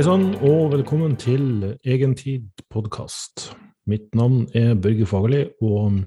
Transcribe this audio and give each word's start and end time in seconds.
Hei 0.00 0.06
sann, 0.06 0.30
og 0.48 0.70
velkommen 0.72 1.12
til 1.20 1.74
Egentid 1.84 2.62
podkast. 2.72 3.50
Mitt 3.84 4.06
navn 4.16 4.46
er 4.56 4.70
Børge 4.72 5.04
Fagerli, 5.04 5.42
og 5.60 5.98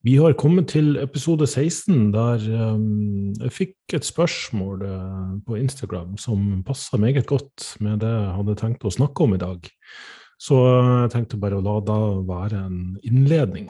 vi 0.00 0.14
har 0.16 0.32
kommet 0.40 0.70
til 0.72 0.96
episode 0.96 1.44
16, 1.44 2.14
der 2.14 2.46
um, 2.70 3.34
jeg 3.42 3.52
fikk 3.52 3.96
et 3.98 4.08
spørsmål 4.08 4.86
uh, 4.88 5.34
på 5.44 5.58
Instagram 5.60 6.14
som 6.16 6.62
passa 6.64 6.96
meget 6.96 7.28
godt 7.28 7.74
med 7.84 8.00
det 8.00 8.08
jeg 8.08 8.32
hadde 8.38 8.56
tenkt 8.62 8.88
å 8.88 8.94
snakke 8.96 9.28
om 9.28 9.36
i 9.36 9.42
dag. 9.44 9.68
Så 10.40 10.62
jeg 10.64 11.12
tenkte 11.12 11.42
bare 11.44 11.60
å 11.60 11.66
la 11.68 11.76
det 11.92 12.00
være 12.32 12.64
en 12.70 12.80
innledning. 13.04 13.68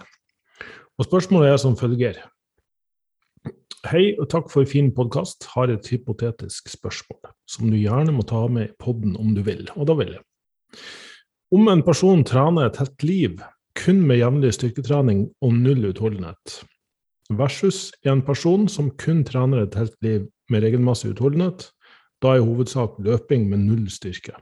Og 0.95 1.11
spørsmålet 1.11 1.57
er 1.57 1.59
som 1.65 1.75
følger. 1.75 2.23
Hei 3.91 4.13
og 4.15 4.31
takk 4.31 4.47
for 4.55 4.63
fin 4.63 4.95
podkast. 4.95 5.51
Har 5.57 5.75
et 5.75 5.91
hypotetisk 5.91 6.71
spørsmål 6.71 7.35
som 7.51 7.71
du 7.71 7.79
gjerne 7.79 8.15
må 8.15 8.25
ta 8.29 8.45
med 8.49 8.69
i 8.69 8.75
podden 8.79 9.17
om 9.19 9.35
du 9.35 9.43
vil, 9.47 9.65
og 9.75 9.89
da 9.91 9.97
vil 9.99 10.15
jeg. 10.15 10.25
Om 11.51 11.71
en 11.73 11.83
person 11.83 12.23
trener 12.27 12.69
et 12.69 12.79
helt 12.79 13.07
liv 13.07 13.41
kun 13.79 14.03
med 14.07 14.21
jevnlig 14.21 14.53
styrketrening 14.55 15.25
og 15.43 15.57
null 15.57 15.89
utholdenhet, 15.91 16.61
versus 17.31 17.89
en 18.07 18.23
person 18.27 18.69
som 18.71 18.91
kun 19.01 19.25
trener 19.27 19.65
et 19.65 19.79
helt 19.79 19.97
liv 20.05 20.29
med 20.51 20.65
regelmessig 20.67 21.15
utholdenhet, 21.15 21.69
da 22.23 22.37
i 22.37 22.45
hovedsak 22.45 22.99
løping 23.03 23.49
med 23.51 23.65
null 23.65 23.87
styrke. 23.91 24.37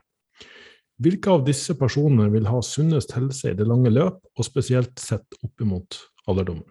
Hvilke 0.99 1.31
av 1.31 1.45
disse 1.47 1.73
personene 1.79 2.27
vil 2.33 2.49
ha 2.49 2.59
sunnest 2.65 3.13
helse 3.15 3.53
i 3.53 3.57
det 3.57 3.67
lange 3.69 3.91
løp, 3.93 4.19
og 4.35 4.45
spesielt 4.45 4.99
sett 4.99 5.37
opp 5.45 5.63
imot 5.63 6.01
alderdommen? 6.27 6.67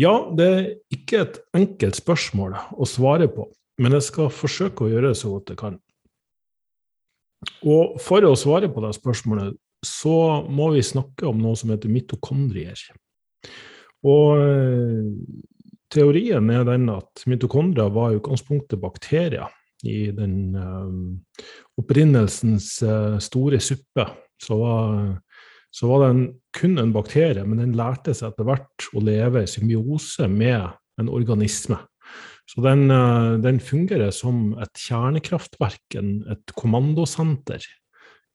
Ja, 0.00 0.16
det 0.34 0.46
er 0.50 0.64
ikke 0.90 1.20
et 1.22 1.36
enkelt 1.54 2.00
spørsmål 2.00 2.56
å 2.74 2.88
svare 2.90 3.28
på, 3.30 3.46
men 3.80 3.96
jeg 3.96 4.06
skal 4.08 4.30
forsøke 4.32 4.86
å 4.86 4.92
gjøre 4.92 5.12
det 5.12 5.18
så 5.20 5.32
godt 5.32 5.52
jeg 5.52 5.60
kan. 5.60 5.78
Og 7.66 7.98
for 8.00 8.24
å 8.24 8.36
svare 8.38 8.70
på 8.72 8.82
det 8.84 8.94
spørsmålet, 8.96 9.56
så 9.84 10.44
må 10.48 10.70
vi 10.72 10.84
snakke 10.84 11.26
om 11.28 11.42
noe 11.42 11.58
som 11.60 11.72
heter 11.74 11.92
mitokondrier. 11.92 12.80
Og 14.04 14.40
eh, 14.40 15.10
teorien 15.92 16.48
er 16.52 16.64
den 16.68 16.88
at 16.92 17.26
mitokondrier 17.28 17.92
var 17.92 18.12
i 18.12 18.18
utgangspunktet 18.20 18.80
bakterier 18.80 19.52
i 19.84 20.08
den 20.16 20.54
uh, 20.56 21.42
opprinnelsens 21.76 22.78
uh, 22.80 23.18
store 23.20 23.58
suppe. 23.60 24.06
Så 24.40 24.56
var 24.56 24.94
så 25.74 25.88
var 25.90 26.04
den 26.06 26.20
kun 26.54 26.78
en 26.78 26.92
bakterie, 26.94 27.42
men 27.42 27.58
den 27.58 27.72
lærte 27.74 28.12
seg 28.14 28.30
etter 28.30 28.46
hvert 28.46 28.84
å 28.94 29.00
leve 29.02 29.42
i 29.42 29.48
symbiose 29.50 30.28
med 30.30 30.68
en 31.02 31.10
organisme. 31.10 31.80
Så 32.50 32.60
den, 32.64 32.90
eh, 32.90 33.36
den 33.40 33.60
fungerer 33.60 34.12
som 34.12 34.52
et 34.60 34.74
kjernekraftverk, 34.76 35.96
et 35.96 36.54
kommandosenter, 36.58 37.64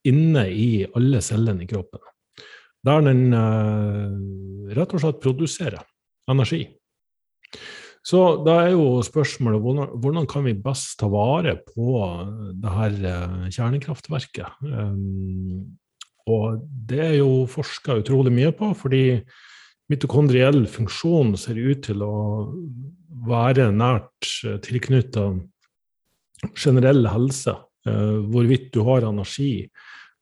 inne 0.08 0.48
i 0.50 0.88
alle 0.96 1.22
cellene 1.22 1.64
i 1.64 1.70
kroppen. 1.70 2.02
Der 2.88 3.04
den 3.04 3.34
eh, 3.36 4.76
rett 4.78 4.94
og 4.96 5.04
slett 5.04 5.22
produserer 5.22 5.84
energi. 6.32 6.64
Så 8.06 8.22
da 8.46 8.62
er 8.64 8.74
jo 8.74 9.02
spørsmålet 9.04 9.62
hvordan, 9.62 10.28
kan 10.30 10.46
vi 10.48 10.56
best 10.56 10.96
ta 11.02 11.10
vare 11.12 11.58
på 11.60 12.00
det 12.56 12.74
her 12.78 12.96
eh, 13.12 13.50
kjernekraftverket? 13.52 14.64
Um, 14.64 15.76
og 16.30 16.64
det 16.90 17.02
er 17.04 17.16
jo 17.20 17.44
forska 17.50 18.00
utrolig 18.00 18.32
mye 18.34 18.54
på, 18.56 18.72
fordi 18.78 19.04
mitokondriell 19.90 20.66
funksjon 20.70 21.34
ser 21.40 21.58
ut 21.58 21.84
til 21.88 22.04
å 22.06 22.16
være 23.30 23.70
nært 23.76 24.30
eh, 24.46 24.60
tilknytta 24.64 25.32
generell 26.56 27.08
helse. 27.12 27.56
Eh, 27.88 28.20
hvorvidt 28.32 28.70
du 28.76 28.84
har 28.88 29.08
energi, 29.08 29.68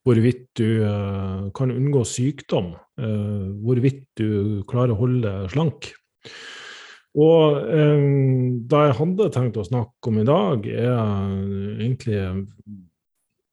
hvorvidt 0.07 0.47
du 0.59 0.83
eh, 0.87 1.47
kan 1.57 1.73
unngå 1.73 2.05
sykdom, 2.07 2.75
hvorvidt 2.97 4.07
du 4.17 4.63
klarer 4.65 4.95
å 4.95 5.01
holde 5.03 5.31
slank. 5.53 5.91
Og 7.17 7.59
det 7.61 8.79
jeg 8.87 8.95
hadde 8.97 9.27
tenkt 9.35 9.59
å 9.61 9.65
snakke 9.67 10.09
om 10.09 10.17
i 10.17 10.25
dag, 10.25 10.65
er 10.65 10.95
egentlig 11.75 12.23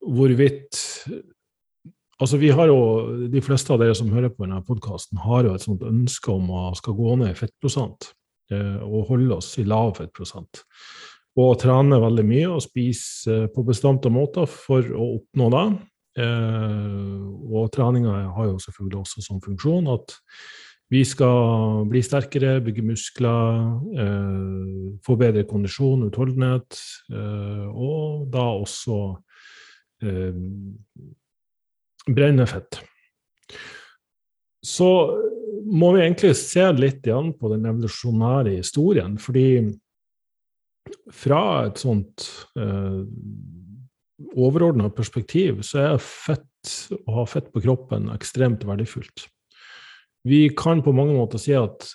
hvorvidt 0.01 0.81
Altså, 2.23 2.39
vi 2.39 2.51
har 2.55 2.71
jo, 2.71 3.29
De 3.31 3.43
fleste 3.43 3.73
av 3.75 3.81
dere 3.83 3.95
som 3.97 4.13
hører 4.15 4.33
på 4.33 4.45
denne 4.47 4.61
podkasten, 4.67 5.19
har 5.25 5.47
jo 5.47 5.55
et 5.55 5.65
sånt 5.65 5.83
ønske 5.87 6.31
om 6.33 6.51
å 6.55 6.67
skal 6.79 6.97
gå 6.99 7.17
ned 7.21 7.33
i 7.33 7.39
fettprosent 7.39 8.13
eh, 8.55 8.83
og 8.85 9.11
holde 9.11 9.41
oss 9.41 9.55
i 9.59 9.67
lav 9.67 9.97
fettprosent. 9.99 10.63
Og 11.41 11.57
trene 11.59 11.99
veldig 11.99 12.27
mye 12.29 12.53
og 12.55 12.63
spise 12.63 13.41
eh, 13.47 13.49
på 13.51 13.65
bestemte 13.67 14.13
måter 14.15 14.47
for 14.51 14.87
å 14.95 15.09
oppnå 15.17 15.49
det. 15.55 15.65
Eh, 16.23 17.25
og 17.51 17.73
treninga 17.75 18.21
har 18.37 18.53
jo 18.53 18.61
selvfølgelig 18.63 19.01
også 19.01 19.25
som 19.27 19.43
funksjon 19.43 19.91
at 19.97 20.15
vi 20.93 21.01
skal 21.09 21.89
bli 21.91 22.05
sterkere, 22.05 22.61
bygge 22.63 22.83
muskler, 22.85 23.63
få 25.03 25.17
bedre 25.19 25.43
kondisjon, 25.49 26.05
utholdenhet, 26.07 26.77
og 27.73 28.29
da 28.31 28.45
også 28.61 28.99
eh, 32.09 32.15
brenne 32.15 32.47
fett. 32.51 32.81
Så 34.65 34.91
må 35.65 35.93
vi 35.95 36.03
egentlig 36.05 36.35
se 36.37 36.65
litt 36.77 37.07
igjen 37.07 37.33
på 37.39 37.51
den 37.53 37.67
evolusjonære 37.69 38.57
historien, 38.59 39.17
fordi 39.21 39.49
fra 41.13 41.43
et 41.69 41.81
sånt 41.81 42.27
eh, 42.61 43.03
overordna 44.35 44.91
perspektiv 44.95 45.63
så 45.67 45.81
er 45.85 46.03
fett, 46.03 46.73
å 47.05 47.21
ha 47.21 47.27
fett 47.29 47.51
på 47.53 47.63
kroppen 47.65 48.11
ekstremt 48.15 48.65
verdifullt. 48.69 49.27
Vi 50.25 50.47
kan 50.57 50.81
på 50.85 50.95
mange 50.97 51.17
måter 51.17 51.41
si 51.41 51.53
at 51.57 51.91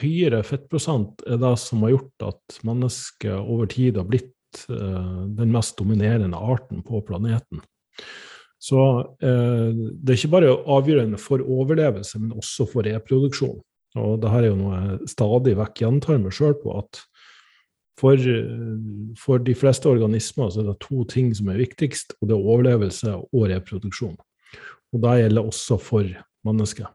høyere 0.00 0.42
fettprosent 0.46 1.24
er 1.28 1.40
det 1.42 1.54
som 1.60 1.82
har 1.84 1.96
gjort 1.96 2.28
at 2.30 2.60
mennesket 2.66 3.34
over 3.40 3.68
tid 3.70 3.98
har 4.00 4.08
blitt 4.08 4.64
eh, 4.70 5.24
den 5.36 5.52
mest 5.52 5.76
dominerende 5.80 6.38
arten 6.38 6.84
på 6.86 7.02
planeten. 7.08 7.64
Så 8.60 8.80
eh, 9.24 9.68
det 9.72 10.12
er 10.12 10.18
ikke 10.18 10.34
bare 10.36 10.56
avgjørende 10.76 11.20
for 11.20 11.40
overlevelse, 11.40 12.20
men 12.20 12.36
også 12.36 12.68
for 12.68 12.86
reproduksjon. 12.86 13.58
Og 13.98 14.18
dette 14.22 14.36
er 14.38 14.50
jo 14.50 14.58
noe 14.58 14.80
jeg 14.80 15.12
stadig 15.14 15.56
vekk 15.58 15.80
gjentar 15.82 16.20
meg 16.22 16.34
sjøl 16.36 16.54
på, 16.60 16.76
at 16.78 17.00
for, 18.00 18.16
for, 19.20 19.42
de 19.44 19.54
fleste 19.58 19.90
organismer 19.90 20.52
så 20.52 20.62
er 20.62 20.70
det 20.70 20.78
to 20.80 21.02
ting 21.10 21.34
som 21.36 21.50
er 21.52 21.60
viktigst, 21.60 22.14
og 22.20 22.30
det 22.30 22.36
er 22.36 22.52
overlevelse 22.54 23.16
og 23.18 23.42
reproduksjon. 23.50 24.14
Og 24.94 25.02
det 25.04 25.18
gjelder 25.20 25.50
også 25.50 25.76
for 25.82 26.08
mennesker. 26.46 26.88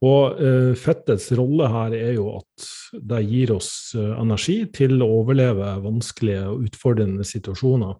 Og 0.00 0.38
eh, 0.40 0.70
fettets 0.80 1.28
rolle 1.36 1.66
her 1.68 1.94
er 1.96 2.14
jo 2.16 2.30
at 2.38 2.68
det 3.10 3.20
gir 3.28 3.52
oss 3.52 3.92
eh, 3.98 4.14
energi 4.16 4.62
til 4.72 4.96
å 5.04 5.10
overleve 5.18 5.74
vanskelige 5.84 6.46
og 6.48 6.64
utfordrende 6.70 7.26
situasjoner. 7.28 7.98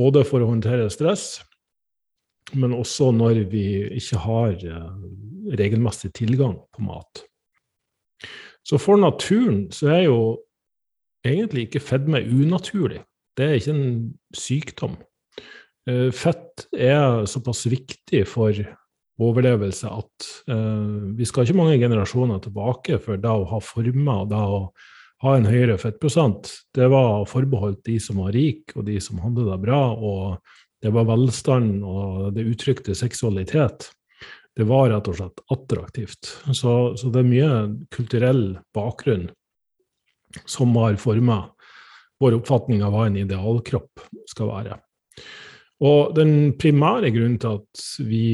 Både 0.00 0.24
for 0.26 0.42
å 0.42 0.48
håndtere 0.50 0.88
stress, 0.90 1.38
men 2.58 2.74
også 2.76 3.10
når 3.14 3.44
vi 3.50 3.64
ikke 3.98 4.20
har 4.24 4.54
eh, 4.54 4.88
regelmessig 5.58 6.12
tilgang 6.16 6.56
på 6.74 6.86
mat. 6.86 7.24
Så 8.66 8.78
for 8.78 9.00
naturen 9.00 9.68
så 9.72 9.92
er 9.94 10.02
jo 10.08 10.18
egentlig 11.26 11.68
ikke 11.68 11.82
fedme 11.82 12.22
unaturlig. 12.26 13.02
Det 13.36 13.46
er 13.46 13.56
ikke 13.58 13.76
en 13.76 13.94
sykdom. 14.36 14.98
Eh, 15.88 16.10
fett 16.12 16.68
er 16.76 17.26
såpass 17.30 17.64
viktig 17.70 18.26
for 18.28 18.54
overlevelse 19.20 19.90
at 19.92 20.28
uh, 20.48 21.12
vi 21.16 21.26
skal 21.28 21.44
ikke 21.44 21.58
mange 21.58 21.78
generasjoner 21.80 22.40
tilbake 22.40 22.96
for 23.04 23.20
da 23.20 23.34
å 23.36 23.46
ha 23.50 23.58
former 23.60 24.24
og 24.24 24.30
da 24.32 24.40
å 24.48 24.60
ha 25.20 25.34
en 25.36 25.48
høyere 25.48 25.76
fettprosent. 25.80 26.48
Det 26.72 26.88
var 26.88 27.26
forbeholdt 27.28 27.82
de 27.84 27.98
som 28.00 28.22
var 28.22 28.32
rike 28.32 28.78
og 28.78 28.86
de 28.88 28.96
som 29.04 29.20
hadde 29.20 29.58
bra, 29.60 29.82
og 29.92 30.40
det 30.80 30.92
var 30.94 31.08
velstand, 31.08 31.82
og 31.84 32.30
det 32.36 32.46
uttrykte 32.48 32.96
seksualitet. 32.96 33.90
Det 34.56 34.66
var 34.68 34.90
rett 34.90 35.08
og 35.10 35.18
slett 35.18 35.42
attraktivt. 35.52 36.32
Så, 36.52 36.96
så 36.96 37.12
det 37.12 37.22
er 37.22 37.28
mye 37.28 37.52
kulturell 37.92 38.44
bakgrunn 38.74 39.28
som 40.46 40.74
har 40.78 40.98
forma 41.00 41.42
vår 42.20 42.36
oppfatning 42.40 42.84
av 42.84 42.94
hva 42.94 43.06
en 43.08 43.18
idealkropp 43.20 44.02
skal 44.30 44.50
være. 44.50 44.78
Og 45.80 46.12
den 46.12 46.52
primære 46.60 47.08
grunnen 47.14 47.38
til 47.40 47.56
at 47.56 47.84
vi 48.04 48.24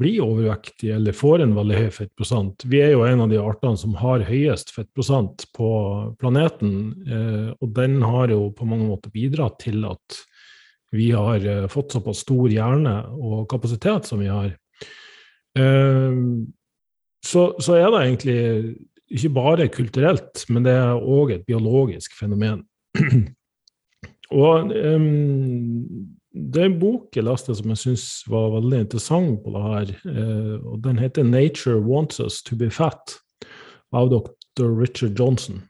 blir 0.00 0.24
overvektige 0.24 0.96
eller 0.96 1.14
får 1.14 1.44
en 1.44 1.54
veldig 1.54 1.76
høy 1.78 1.92
fettprosent 1.94 2.64
Vi 2.66 2.80
er 2.82 2.96
jo 2.96 3.04
en 3.06 3.22
av 3.22 3.30
de 3.30 3.38
artene 3.38 3.78
som 3.78 3.94
har 4.00 4.24
høyest 4.26 4.72
fettprosent 4.74 5.46
på 5.54 5.70
planeten, 6.18 6.72
eh, 7.06 7.52
og 7.54 7.70
den 7.76 8.00
har 8.02 8.34
jo 8.34 8.48
på 8.50 8.66
mange 8.66 8.88
måter 8.90 9.14
bidratt 9.14 9.60
til 9.62 9.86
at 9.86 10.18
vi 10.94 11.10
har 11.12 11.44
uh, 11.44 11.66
fått 11.70 11.92
såpass 11.96 12.22
stor 12.24 12.48
hjerne 12.52 12.94
og 13.12 13.48
kapasitet 13.50 14.08
som 14.08 14.22
vi 14.22 14.30
har, 14.32 14.52
uh, 15.58 16.20
så, 17.24 17.42
så, 17.58 17.74
er 17.74 17.90
det 17.90 18.04
egentlig 18.04 18.38
ikke 19.08 19.32
bare 19.34 19.68
kulturelt, 19.72 20.44
men 20.48 20.64
det 20.64 20.76
er 20.76 21.00
òg 21.00 21.32
et 21.34 21.46
biologisk 21.48 22.14
fenomen. 22.18 22.62
Og 24.28 24.74
um, 24.76 26.16
det 26.32 26.60
er 26.60 26.68
en 26.68 26.80
bok 26.80 27.16
jeg 27.16 27.24
leste 27.24 27.54
som 27.56 27.72
jeg 27.72 27.80
syns 27.80 28.04
var 28.28 28.50
veldig 28.58 28.82
interessant 28.84 29.38
på 29.44 29.54
det 29.54 29.62
her. 29.64 29.92
Uh, 30.04 30.56
og 30.74 30.82
Den 30.84 30.98
heter 31.00 31.24
'Nature 31.24 31.80
Wants 31.80 32.20
Us 32.20 32.42
To 32.42 32.56
Be 32.56 32.68
Fat' 32.70 33.16
av 33.92 34.10
dr. 34.10 34.68
Richard 34.80 35.18
Johnson. 35.18 35.62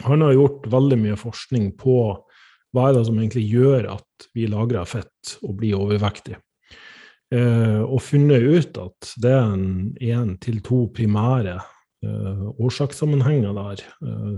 Han 0.00 0.20
har 0.20 0.32
gjort 0.32 0.66
veldig 0.72 0.98
mye 0.98 1.16
forskning 1.16 1.76
på 1.76 2.16
hva 2.74 2.88
er 2.88 2.96
det 2.96 3.04
som 3.08 3.18
egentlig 3.18 3.46
gjør 3.50 3.90
at 3.96 4.28
vi 4.36 4.46
lagrer 4.50 4.88
fett 4.88 5.34
og 5.42 5.56
blir 5.60 5.80
overvektige. 5.80 6.40
Eh, 7.34 7.82
og 7.82 8.02
funnet 8.02 8.42
ut 8.42 8.80
at 8.82 9.12
det 9.22 9.34
er 9.34 9.52
en 9.54 9.68
én 10.02 10.34
til 10.42 10.58
to 10.66 10.84
primære 10.94 11.58
eh, 11.58 12.44
årsakssammenhenger 12.58 13.54
der 13.54 13.84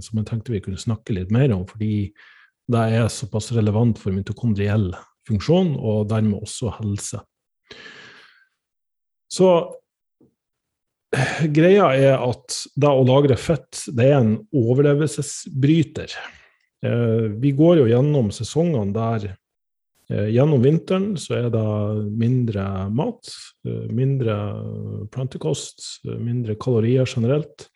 som 0.04 0.20
jeg 0.20 0.28
tenkte 0.28 0.52
vi 0.54 0.62
kunne 0.64 0.80
snakke 0.80 1.16
litt 1.16 1.32
mer 1.32 1.52
om. 1.56 1.66
fordi 1.68 2.12
det 2.72 2.82
er 2.94 3.08
såpass 3.10 3.50
relevant 3.52 3.98
for 3.98 4.14
mitokondriell 4.14 4.92
funksjon, 5.28 5.74
og 5.78 6.08
dermed 6.10 6.42
også 6.42 6.72
helse. 6.78 7.20
Så 9.32 9.48
greia 11.52 11.90
er 11.96 12.22
at 12.22 12.58
det 12.78 12.90
å 12.90 13.04
lagre 13.06 13.36
fett, 13.40 13.84
det 13.92 14.08
er 14.10 14.20
en 14.20 14.36
overlevelsesbryter. 14.56 16.14
Eh, 16.82 17.28
vi 17.38 17.52
går 17.54 17.82
jo 17.82 17.88
gjennom 17.90 18.30
sesongene 18.34 18.90
der 18.94 19.26
eh, 20.10 20.30
gjennom 20.34 20.64
vinteren 20.64 21.12
så 21.20 21.36
er 21.38 21.50
det 21.54 21.66
mindre 22.18 22.64
mat, 22.90 23.30
eh, 23.68 23.86
mindre 23.94 24.38
plantekost, 25.14 26.02
mindre 26.18 26.58
kalorier 26.60 27.06
generelt. 27.06 27.68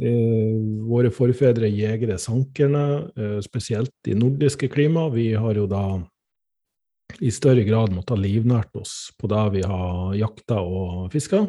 Våre 0.00 1.10
forfedre 1.12 1.68
jegere 1.68 2.14
sankerne, 2.16 3.10
spesielt 3.44 4.08
i 4.08 4.14
nordiske 4.16 4.70
klima. 4.72 5.02
Vi 5.12 5.26
har 5.36 5.58
jo 5.60 5.66
da 5.68 5.82
i 7.20 7.28
større 7.28 7.66
grad 7.68 7.92
måttet 7.92 8.22
livnært 8.22 8.72
oss 8.80 9.10
på 9.20 9.28
det 9.28 9.42
vi 9.58 9.66
har 9.68 10.14
jakta 10.16 10.62
og 10.64 11.12
fiska. 11.12 11.42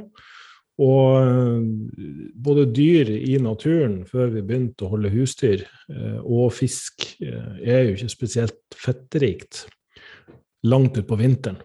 Og 0.82 1.18
eh, 1.22 2.30
både 2.42 2.68
dyr 2.74 3.12
i 3.18 3.38
naturen 3.44 4.02
før 4.10 4.32
vi 4.36 4.46
begynte 4.46 4.88
å 4.88 4.94
holde 4.96 5.14
husdyr, 5.14 5.66
og 6.22 6.54
fisk, 6.56 7.06
er 7.22 7.84
jo 7.86 7.96
ikke 7.98 8.14
spesielt 8.14 8.78
fettrikt 8.80 9.66
langt 10.68 10.98
utpå 10.98 11.18
vinteren. 11.20 11.60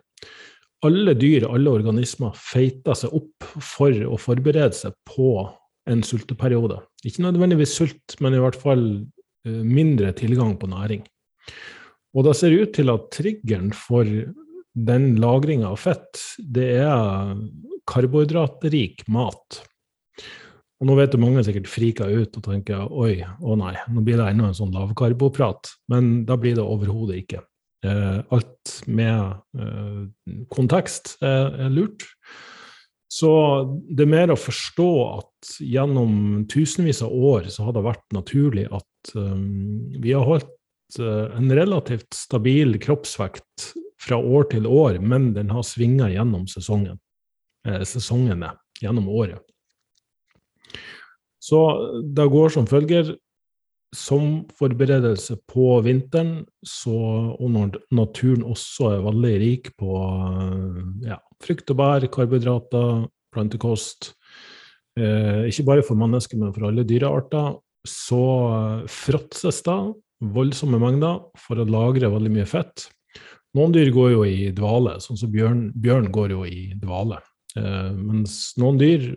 Alle 0.84 1.14
dyr, 1.16 1.46
alle 1.48 1.72
organismer, 1.72 2.34
feiter 2.36 2.96
seg 2.98 3.14
opp 3.16 3.46
for 3.64 3.94
å 4.06 4.18
forberede 4.20 4.76
seg 4.76 4.96
på 5.08 5.46
en 5.90 6.02
sulteperiode. 6.04 6.80
Ikke 7.06 7.24
nødvendigvis 7.24 7.76
sult, 7.78 8.16
men 8.20 8.36
i 8.36 8.42
hvert 8.42 8.58
fall 8.60 8.84
eh, 9.46 9.62
mindre 9.62 10.12
tilgang 10.18 10.56
på 10.60 10.68
næring. 10.70 11.04
Og 12.16 12.26
det 12.26 12.34
ser 12.38 12.56
ut 12.56 12.74
til 12.76 12.92
at 12.92 13.08
triggeren 13.14 13.72
for 13.76 14.08
den 14.76 15.06
lagringa 15.20 15.72
av 15.72 15.80
fett, 15.80 16.20
det 16.36 16.68
er 16.82 17.32
karbohydratrik 17.88 19.06
mat. 19.12 19.62
Og 20.76 20.90
nå 20.90 20.96
vet 20.98 21.14
du 21.14 21.20
mange 21.22 21.44
sikkert 21.46 21.70
frika 21.72 22.08
ut 22.10 22.36
og 22.36 22.44
tenker 22.44 22.90
oi, 22.92 23.22
å 23.40 23.56
nei, 23.56 23.74
nå 23.88 24.02
blir 24.04 24.20
det 24.20 24.28
enda 24.32 24.50
en 24.50 24.58
sånn 24.58 24.74
lavkarboprat. 24.76 25.72
Men 25.92 26.26
da 26.28 26.36
blir 26.40 26.58
det 26.58 26.66
overhodet 26.66 27.22
ikke. 27.22 27.40
Eh, 27.86 28.18
alt 28.34 28.74
med 28.88 29.62
eh, 29.62 30.02
kontekst 30.52 31.16
er, 31.24 31.54
er 31.66 31.72
lurt. 31.72 32.04
Så 33.12 33.30
det 33.88 34.04
er 34.04 34.12
mer 34.12 34.32
å 34.34 34.38
forstå 34.38 34.90
at 35.06 35.56
gjennom 35.62 36.44
tusenvis 36.50 37.00
av 37.06 37.14
år 37.14 37.48
så 37.54 37.68
har 37.68 37.76
det 37.76 37.86
vært 37.86 38.06
naturlig 38.16 38.66
at 38.74 39.12
um, 39.14 39.94
vi 40.02 40.10
har 40.10 40.26
holdt 40.26 40.50
uh, 40.98 41.30
en 41.38 41.52
relativt 41.54 42.10
stabil 42.18 42.74
kroppsvekt 42.82 43.70
fra 44.02 44.18
år 44.18 44.50
til 44.50 44.66
år, 44.68 44.98
men 44.98 45.30
den 45.36 45.54
har 45.54 45.64
svinga 45.64 46.10
gjennom 46.12 46.48
sesongen, 46.50 46.98
sesongene 47.88 48.52
gjennom 48.82 49.08
året. 49.08 49.42
Så 51.42 51.60
det 52.02 52.26
går 52.32 52.52
som 52.54 52.68
følger. 52.68 53.14
Som 53.96 54.42
forberedelse 54.58 55.38
på 55.48 55.78
vinteren, 55.86 56.42
så, 56.66 56.96
og 57.38 57.52
når 57.54 57.76
naturen 57.94 58.42
også 58.44 58.90
er 58.96 59.04
veldig 59.06 59.30
rik 59.40 59.70
på 59.78 60.00
ja, 61.06 61.16
frukt 61.40 61.70
og 61.72 61.78
bær, 61.78 62.06
karbohydrater, 62.12 63.06
plantekost. 63.32 64.10
Eh, 64.98 65.46
ikke 65.48 65.64
bare 65.70 65.86
for 65.86 65.96
mennesker, 65.96 66.36
men 66.40 66.52
for 66.52 66.66
alle 66.68 66.84
dyrearter. 66.84 67.54
Så 67.86 68.20
fråtses 68.90 69.62
det 69.64 69.78
voldsomme 70.34 70.82
mengder 70.82 71.22
for 71.46 71.62
å 71.62 71.68
lagre 71.70 72.10
veldig 72.12 72.34
mye 72.34 72.48
fett. 72.50 72.88
Noen 73.56 73.72
dyr 73.72 73.94
går 73.94 74.12
jo 74.12 74.26
i 74.28 74.50
dvale, 74.52 74.98
sånn 75.00 75.16
som 75.16 75.32
bjørn, 75.32 75.70
bjørn 75.72 76.10
går 76.12 76.34
jo 76.34 76.42
i 76.44 76.72
dvale. 76.76 77.22
Eh, 77.56 77.90
mens 77.96 78.54
noen 78.60 78.78
dyr 78.80 79.10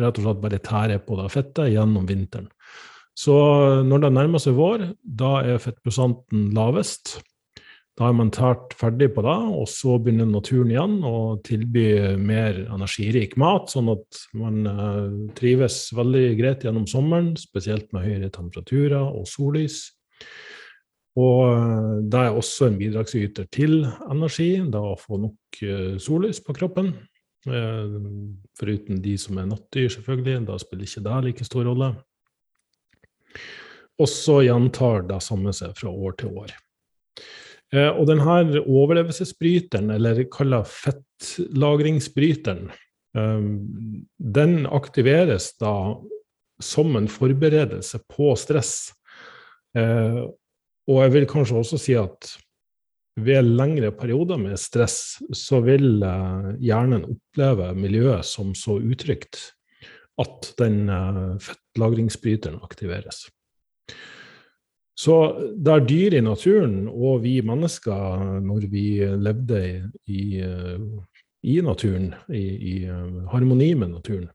rett 0.00 0.20
og 0.20 0.24
slett 0.24 0.44
bare 0.44 0.62
tærer 0.64 1.02
på 1.04 1.18
det 1.20 1.28
fettet 1.32 1.72
gjennom 1.74 2.06
vinteren. 2.08 2.48
Så 3.16 3.34
når 3.84 4.06
det 4.06 4.14
nærmer 4.16 4.40
seg 4.40 4.56
vår, 4.56 4.86
da 5.04 5.40
er 5.44 5.60
fettprosenten 5.60 6.48
lavest. 6.56 7.18
Da 7.98 8.08
er 8.08 8.14
man 8.16 8.30
tært 8.32 8.72
ferdig 8.80 9.10
på 9.12 9.20
det, 9.26 9.36
og 9.52 9.66
så 9.68 9.98
begynner 10.00 10.28
naturen 10.30 10.70
igjen 10.72 10.94
å 11.04 11.36
tilby 11.44 12.16
mer 12.16 12.62
energirik 12.72 13.34
mat, 13.40 13.68
sånn 13.68 13.90
at 13.92 14.22
man 14.40 14.62
uh, 14.64 15.10
trives 15.36 15.82
veldig 15.92 16.24
greit 16.38 16.64
gjennom 16.64 16.86
sommeren, 16.88 17.34
spesielt 17.36 17.90
med 17.92 18.06
høyere 18.06 18.30
temperaturer 18.32 19.04
og 19.04 19.28
sollys. 19.28 19.82
Og 21.20 21.42
uh, 21.50 22.00
det 22.08 22.24
er 22.24 22.40
også 22.40 22.70
en 22.70 22.80
bidragsyter 22.80 23.50
til 23.52 23.82
energi, 24.08 24.54
da 24.72 24.80
å 24.94 24.96
få 24.96 25.20
nok 25.26 25.60
sollys 26.00 26.40
på 26.46 26.56
kroppen. 26.56 26.94
Foruten 27.44 28.98
de 29.00 29.14
som 29.18 29.38
er 29.40 29.48
nattdyr, 29.48 29.88
selvfølgelig. 29.94 30.42
Da 30.48 30.58
spiller 30.60 30.88
ikke 30.88 31.04
det 31.06 31.20
like 31.24 31.46
stor 31.48 31.68
rolle. 31.70 31.94
Og 34.00 34.08
så 34.08 34.40
gjentar 34.46 35.04
det 35.08 35.20
samme 35.24 35.52
seg 35.56 35.74
fra 35.78 35.92
år 35.92 36.16
til 36.20 36.36
år. 36.40 36.54
Eh, 37.74 37.90
og 37.90 38.06
denne 38.08 38.62
overlevelsesbryteren, 38.64 39.90
eller 39.94 40.24
kalla 40.32 40.62
fettlagringsbryteren, 40.66 42.70
eh, 43.16 43.40
den 44.40 44.66
aktiveres 44.66 45.52
da 45.60 45.74
som 46.60 46.96
en 46.96 47.08
forberedelse 47.08 47.98
på 48.10 48.36
stress. 48.36 48.92
Eh, 49.76 50.24
og 50.90 51.02
jeg 51.04 51.12
vil 51.14 51.26
kanskje 51.30 51.60
også 51.60 51.78
si 51.78 51.94
at 51.94 52.32
ved 53.16 53.42
lengre 53.44 53.90
perioder 53.92 54.38
med 54.40 54.58
stress, 54.60 55.18
så 55.34 55.60
vil 55.64 56.04
hjernen 56.62 57.04
oppleve 57.08 57.72
miljøet 57.74 58.26
som 58.28 58.54
så 58.54 58.78
utrygt 58.78 59.40
at 60.20 60.52
den 60.60 60.84
fettlagringsbryteren 61.42 62.60
aktiveres. 62.62 63.26
Så 65.00 65.14
der 65.56 65.80
dyr 65.88 66.18
i 66.18 66.20
naturen 66.20 66.84
og 66.90 67.22
vi 67.24 67.38
mennesker, 67.40 68.40
når 68.44 68.66
vi 68.68 69.00
levde 69.16 69.60
i, 70.12 70.42
i 71.42 71.54
naturen, 71.64 72.12
i, 72.28 72.42
i, 72.42 72.74
harmoni 73.32 73.72
med 73.80 73.94
naturen, 73.94 74.28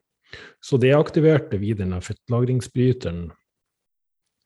så 0.64 0.80
deaktiverte 0.82 1.60
vi 1.62 1.76
denne 1.78 2.02
fettlagringsbryteren 2.02 3.28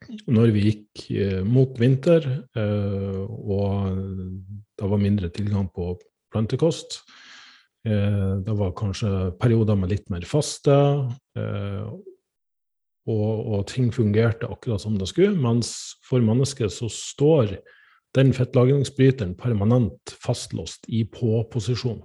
når 0.07 0.53
vi 0.55 0.65
gikk 0.67 1.07
eh, 1.13 1.41
mot 1.45 1.75
vinter, 1.79 2.25
eh, 2.57 3.23
og 3.25 3.97
det 4.79 4.91
var 4.91 5.01
mindre 5.01 5.29
tilgang 5.33 5.67
på 5.73 5.93
plantekost. 6.33 7.01
Eh, 7.87 8.39
det 8.45 8.55
var 8.59 8.75
kanskje 8.77 9.31
perioder 9.41 9.79
med 9.79 9.93
litt 9.93 10.07
mer 10.13 10.25
faste, 10.27 10.77
og, 13.09 13.35
og, 13.49 13.61
ting 13.71 13.87
fungerte 13.89 14.45
akkurat 14.51 14.83
som 14.83 14.97
det 14.99 15.07
skulle. 15.09 15.33
Mens 15.39 15.95
for 16.05 16.21
mennesket 16.21 16.73
så 16.75 16.89
står 16.93 17.55
den 18.17 18.33
fettlagringsbryteren 18.35 19.33
permanent 19.39 20.13
fastlåst 20.21 20.85
i 20.93 21.05
på-posisjon. 21.09 22.03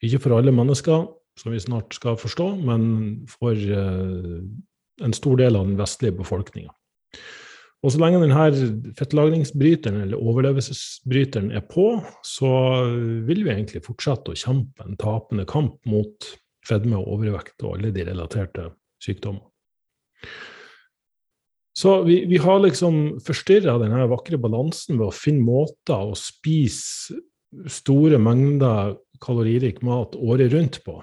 Ikke 0.00 0.22
for 0.24 0.38
alle 0.38 0.54
mennesker, 0.54 1.04
som 1.36 1.52
vi 1.52 1.60
snart 1.60 1.92
skal 1.96 2.16
forstå, 2.20 2.46
men 2.64 2.86
for 3.28 3.52
en 3.52 5.16
stor 5.16 5.40
del 5.42 5.60
av 5.60 5.68
den 5.68 5.76
vestlige 5.80 6.16
befolkninga. 6.22 6.72
Og 7.80 7.94
så 7.94 8.00
lenge 8.02 8.20
denne 8.20 8.92
fettlagringsbryteren 8.98 10.02
eller 10.02 10.20
overlevelsesbryteren 10.20 11.48
er 11.56 11.64
på, 11.64 11.94
så 12.26 12.50
vil 13.24 13.40
vi 13.46 13.54
egentlig 13.54 13.80
fortsette 13.86 14.34
å 14.34 14.36
kjempe 14.36 14.84
en 14.84 14.98
tapende 15.00 15.46
kamp 15.48 15.78
mot 15.88 16.28
fedme 16.66 16.98
og 17.00 17.16
overvekt 17.16 17.64
og 17.64 17.78
alle 17.78 17.92
de 17.94 18.04
relaterte 18.10 18.68
sykdommer. 19.00 19.46
Så 21.80 22.02
vi, 22.04 22.18
vi 22.28 22.36
har 22.42 22.60
liksom 22.60 23.20
forstyrra 23.24 23.78
denne 23.80 24.04
vakre 24.10 24.36
balansen 24.42 24.98
ved 24.98 25.06
å 25.06 25.16
finne 25.16 25.46
måter 25.46 26.10
å 26.10 26.18
spise 26.18 27.16
store 27.70 28.18
mengder 28.20 28.98
kaloririk 29.24 29.80
mat 29.86 30.16
året 30.18 30.52
rundt 30.52 30.82
på. 30.84 30.98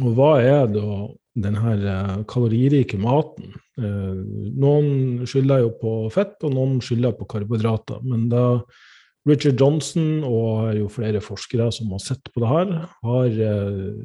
Og 0.00 0.14
hva 0.16 0.32
er 0.40 0.70
da 0.72 0.86
denne 1.38 1.60
her 1.62 2.24
kaloririke 2.28 2.98
maten. 3.00 3.54
Eh, 3.80 4.14
noen 4.62 5.26
skylder 5.28 5.62
jo 5.64 5.70
på 5.80 5.92
fett, 6.12 6.36
og 6.44 6.54
noen 6.56 6.80
skylder 6.84 7.14
på 7.16 7.28
karbohydrater. 7.30 8.02
Men 8.04 8.28
da 8.32 8.46
Richard 9.28 9.60
Johnson 9.60 10.24
og 10.26 10.74
jo 10.76 10.88
flere 10.90 11.22
forskere 11.22 11.70
som 11.72 11.92
har 11.94 12.02
sett 12.02 12.26
på 12.34 12.42
det 12.42 12.50
her, 12.50 12.72
har 13.06 13.36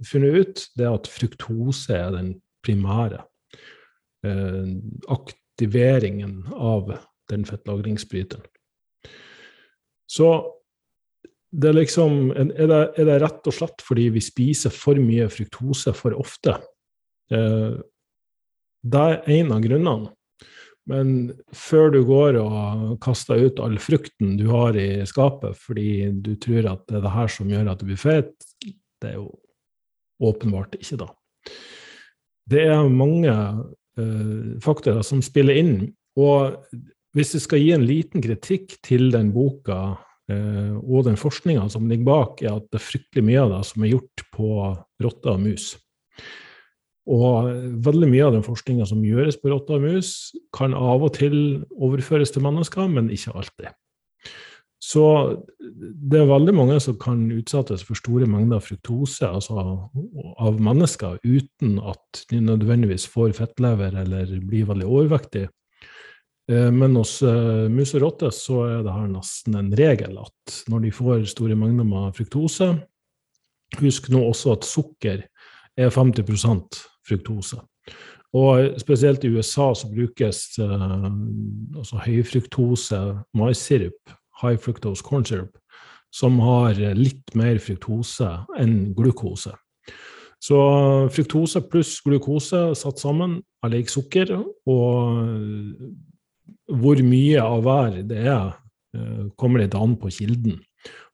funnet 0.05 0.35
ut 0.37 0.65
det 0.77 0.85
at 0.91 1.09
fruktose 1.09 1.95
er 1.97 2.11
den 2.13 2.35
primære 2.61 3.23
aktiveringen 5.09 6.43
av 6.53 6.93
den 7.31 7.45
fettlagringsbryteren. 7.49 8.45
Så 10.07 10.29
det 11.51 11.71
er 11.71 11.77
liksom 11.79 12.31
er 12.35 12.67
det, 12.69 12.81
er 12.99 13.07
det, 13.07 13.19
rett 13.23 13.47
og 13.47 13.55
slett 13.55 13.83
fordi 13.83 14.09
vi 14.15 14.23
spiser 14.23 14.73
for 14.73 14.99
mye 15.01 15.27
fruktose 15.31 15.93
for 15.95 16.15
ofte? 16.19 16.57
Eh, 17.33 17.73
det 18.87 19.03
er 19.03 19.33
en 19.39 19.51
av 19.55 19.63
grunnene. 19.65 20.13
Men 20.87 21.09
før 21.51 21.89
du 21.91 21.99
går 22.07 22.37
og 22.39 22.93
kaster 23.03 23.41
ut 23.43 23.57
all 23.59 23.75
frukten 23.83 24.37
du 24.39 24.45
har 24.53 24.77
i 24.79 25.03
skapet 25.09 25.57
fordi 25.59 26.13
du 26.23 26.37
tror 26.39 26.69
at 26.71 26.85
det 26.87 27.01
er 27.01 27.03
det 27.03 27.11
her 27.11 27.33
som 27.33 27.49
gjør 27.51 27.73
at 27.73 27.81
du 27.81 27.89
blir 27.89 27.99
fet, 27.99 28.31
det 28.63 29.09
er 29.09 29.17
jo 29.17 29.25
åpenbart 30.23 30.77
ikke 30.79 31.01
da. 31.01 31.09
Det 32.47 32.63
er 32.71 32.87
mange 32.87 33.33
uh, 33.35 34.55
faktorer 34.63 35.03
som 35.03 35.19
spiller 35.19 35.59
inn. 35.59 35.75
Og 36.15 36.55
hvis 37.11 37.35
du 37.35 37.41
skal 37.43 37.59
gi 37.59 37.73
en 37.75 37.83
liten 37.83 38.23
kritikk 38.23 38.77
til 38.87 39.11
den 39.11 39.33
boka 39.35 39.97
Eh, 40.27 40.75
og 40.83 41.05
den 41.07 41.15
forskninga 41.19 41.69
som 41.71 41.87
ligger 41.87 42.07
bak, 42.07 42.41
er 42.43 42.57
at 42.57 42.67
det 42.71 42.81
er 42.81 42.83
fryktelig 42.83 43.23
mye 43.29 43.43
av 43.45 43.53
det 43.55 43.61
som 43.69 43.83
er 43.83 43.93
gjort 43.93 44.25
på 44.35 44.49
rotter 45.05 45.33
og 45.33 45.43
mus. 45.45 45.69
Og 47.07 47.49
veldig 47.85 48.09
mye 48.11 48.27
av 48.27 48.33
den 48.35 48.45
forskninga 48.45 48.85
som 48.89 49.03
gjøres 49.05 49.39
på 49.39 49.51
rotter 49.53 49.79
og 49.79 49.85
mus, 49.87 50.13
kan 50.55 50.75
av 50.75 51.05
og 51.07 51.13
til 51.15 51.37
overføres 51.71 52.33
til 52.35 52.43
mennesker, 52.43 52.89
men 52.91 53.11
ikke 53.13 53.35
alltid. 53.39 53.75
Så 54.83 55.03
det 55.57 56.19
er 56.19 56.29
veldig 56.29 56.53
mange 56.53 56.77
som 56.83 56.97
kan 57.01 57.23
utsettes 57.33 57.81
for 57.87 57.97
store 57.97 58.27
mengder 58.29 58.61
fruktose 58.61 59.25
altså 59.25 59.63
av 60.37 60.59
mennesker 60.61 61.17
uten 61.25 61.79
at 61.81 62.21
de 62.29 62.43
nødvendigvis 62.45 63.07
får 63.09 63.33
fettlever 63.39 63.97
eller 64.03 64.35
blir 64.45 64.67
veldig 64.69 64.85
overvektige. 64.85 65.49
Eh, 66.51 66.69
men 66.71 66.95
hos 66.95 67.17
uh, 67.25 67.65
mus 67.71 67.95
og 67.97 68.05
rotter 68.05 68.31
så 68.35 68.61
er 68.67 68.85
det 68.85 68.93
her 68.93 69.09
nesten 69.11 69.57
en 69.59 69.73
regel 69.75 70.21
at 70.21 70.59
når 70.71 70.85
de 70.85 70.93
får 70.95 71.25
store 71.33 71.57
mengder 71.59 71.87
med 71.87 72.13
fruktose 72.15 72.75
Husk 73.81 74.05
nå 74.13 74.21
også 74.29 74.53
at 74.55 74.63
sukker 74.63 75.25
er 75.75 75.89
50 75.91 76.23
fruktose. 77.07 77.59
Og 78.35 78.75
spesielt 78.81 79.23
i 79.23 79.31
USA 79.31 79.71
så 79.75 79.87
brukes 79.89 80.41
eh, 80.59 81.05
altså 81.77 82.01
høyfruktose 82.03 82.99
maissirup, 83.37 84.17
high 84.41 84.59
fructose 84.61 85.05
corn 85.05 85.25
syrup, 85.25 85.55
som 86.13 86.39
har 86.43 86.77
litt 86.97 87.33
mer 87.37 87.61
fruktose 87.63 88.29
enn 88.59 88.91
glukose. 88.97 89.55
Så 90.43 90.57
fruktose 91.13 91.63
pluss 91.65 91.95
glukose 92.05 92.59
satt 92.77 93.01
sammen 93.01 93.39
er 93.65 93.73
lik 93.73 93.89
sukker, 93.89 94.35
og 94.69 95.23
hvor 96.67 97.01
mye 97.03 97.41
av 97.41 97.63
hver 97.65 98.01
det 98.07 98.23
er, 98.27 98.51
eh, 98.93 99.23
kommer 99.39 99.63
litt 99.63 99.75
an 99.75 99.95
på 99.97 100.11
kilden. 100.13 100.59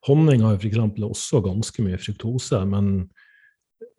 Honning 0.08 0.44
har 0.44 0.58
f.eks. 0.58 0.82
også 1.08 1.40
ganske 1.46 1.86
mye 1.86 2.00
fruktose, 2.02 2.60
men 2.68 3.08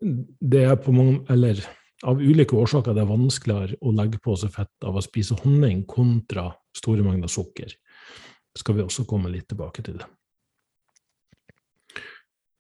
det 0.05 0.67
er 0.69 0.77
på 0.77 0.93
mange, 0.93 1.23
eller 1.33 1.63
av 2.04 2.20
ulike 2.20 2.56
årsaker 2.58 2.92
er 2.92 3.00
det 3.00 3.06
vanskeligere 3.08 3.78
å 3.80 3.92
legge 3.96 4.20
på 4.23 4.37
seg 4.38 4.52
fett 4.54 4.87
av 4.87 4.99
å 4.99 5.04
spise 5.04 5.37
honning 5.42 5.84
kontra 5.88 6.50
store 6.76 7.04
mengder 7.06 7.30
sukker. 7.32 7.73
Skal 8.54 8.78
vi 8.78 8.84
også 8.84 9.06
komme 9.08 9.32
litt 9.32 9.49
tilbake 9.50 9.82
til. 9.87 10.02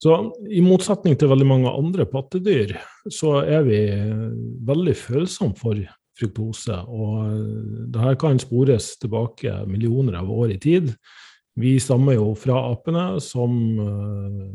Så 0.02 0.16
I 0.52 0.60
motsetning 0.64 1.16
til 1.16 1.30
veldig 1.30 1.46
mange 1.48 1.70
andre 1.72 2.04
pattedyr, 2.10 2.74
så 3.08 3.38
er 3.40 3.62
vi 3.64 3.78
veldig 4.68 4.96
følsomme 5.00 5.56
for 5.56 5.80
fruktose. 6.18 6.76
Og 6.92 7.88
det 7.94 8.16
kan 8.20 8.40
spores 8.42 8.94
tilbake 9.00 9.62
millioner 9.70 10.18
av 10.20 10.28
år 10.30 10.56
i 10.56 10.60
tid. 10.60 10.92
Vi 11.56 11.76
stammer 11.80 12.18
jo 12.18 12.32
fra 12.36 12.58
apene 12.72 13.06
som 13.22 13.54
uh, 13.78 14.50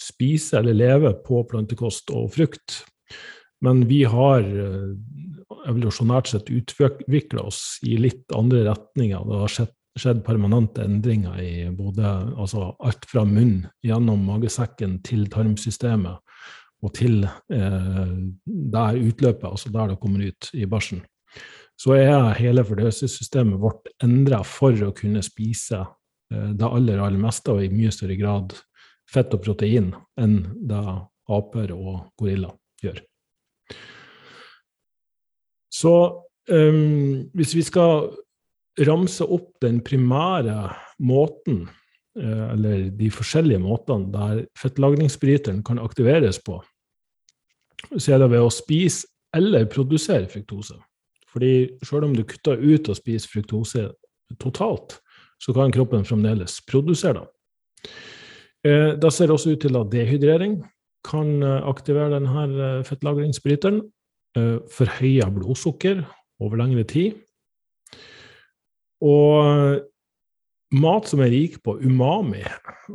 spiser 0.00 0.62
eller 0.62 0.78
lever 0.78 1.18
på 1.26 1.42
plantekost 1.50 2.12
og 2.14 2.30
frukt. 2.36 2.84
Men 3.64 3.84
vi 3.90 4.04
har 4.08 4.46
uh, 4.46 4.94
evolusjonært 5.68 6.30
sett 6.32 6.50
utvikla 6.52 7.44
oss 7.50 7.78
i 7.86 7.98
litt 8.00 8.32
andre 8.36 8.64
retninger. 8.70 9.26
Det 9.26 9.40
har 9.42 9.54
skjedd, 9.54 9.74
skjedd 10.00 10.24
permanente 10.26 10.84
endringer 10.86 11.40
i 11.42 11.52
både 11.74 12.14
altså 12.40 12.70
alt 12.78 13.06
fra 13.10 13.26
munn 13.28 13.64
gjennom 13.84 14.22
magesekken 14.28 15.00
til 15.06 15.26
tarmsystemet 15.32 16.20
og 16.80 16.92
til 16.96 17.24
eh, 17.24 18.12
der 18.44 19.00
utløpet, 19.00 19.48
altså 19.50 19.72
der 19.72 19.92
det 19.92 19.98
kommer 20.00 20.24
ut 20.30 20.50
i 20.56 20.64
bæsjen, 20.64 21.02
så 21.80 21.96
er 21.96 22.38
hele 22.38 22.64
fordøyelsessystemet 22.64 23.60
vårt 23.60 23.90
endra 24.04 24.42
for 24.46 24.76
å 24.86 24.94
kunne 24.96 25.20
spise 25.24 25.82
eh, 25.82 26.50
det 26.56 26.70
aller, 26.70 27.00
aller 27.00 27.20
meste, 27.20 27.52
og 27.52 27.64
i 27.64 27.72
mye 27.72 27.92
større 27.92 28.16
grad 28.20 28.56
fett 29.10 29.36
og 29.36 29.44
protein 29.44 29.92
enn 30.20 30.40
det 30.70 30.82
aper 31.30 31.74
og 31.76 32.10
gorilla 32.18 32.54
gjør. 32.80 33.02
Så 35.70 35.94
um, 36.50 37.30
hvis 37.36 37.54
vi 37.56 37.62
skal 37.66 38.10
ramse 38.86 39.24
opp 39.24 39.52
den 39.62 39.80
primære 39.84 40.70
måten 41.04 41.68
Eh, 42.18 42.52
eller 42.52 42.88
de 42.98 43.08
forskjellige 43.14 43.62
måtene 43.62 44.10
der 44.10 44.42
fettlagringsbryteren 44.58 45.62
kan 45.62 45.78
aktiveres 45.78 46.40
på, 46.42 46.58
så 47.96 48.14
er 48.14 48.24
det 48.24 48.32
ved 48.32 48.42
å 48.42 48.50
spise 48.50 49.06
eller 49.36 49.68
produsere 49.70 50.26
fruktose. 50.28 50.74
Fordi 51.30 51.78
selv 51.86 52.08
om 52.08 52.16
du 52.16 52.24
kutter 52.26 52.58
ut 52.58 52.90
og 52.90 52.98
spiser 52.98 53.30
fruktose 53.30 53.84
totalt, 54.42 54.98
så 55.40 55.54
kan 55.54 55.72
kroppen 55.72 56.02
fremdeles 56.04 56.58
produsere 56.66 57.22
det. 57.22 57.30
Det 58.60 58.74
da 59.00 59.08
ser 59.08 59.30
det 59.30 59.36
også 59.38 59.54
ut 59.54 59.62
til 59.62 59.78
at 59.78 59.88
dehydrering 59.88 60.58
kan 61.06 61.40
eh, 61.42 61.60
aktivere 61.68 62.12
denne 62.18 62.84
fettlagringsbryteren. 62.88 63.82
Forhøya 64.70 65.26
blodsukker 65.34 66.04
over 66.38 66.60
lengre 66.60 66.84
tid. 66.86 67.16
Og 69.02 69.80
mat 70.76 71.08
som 71.10 71.22
er 71.24 71.32
rik 71.32 71.58
på 71.64 71.76
umami, 71.82 72.42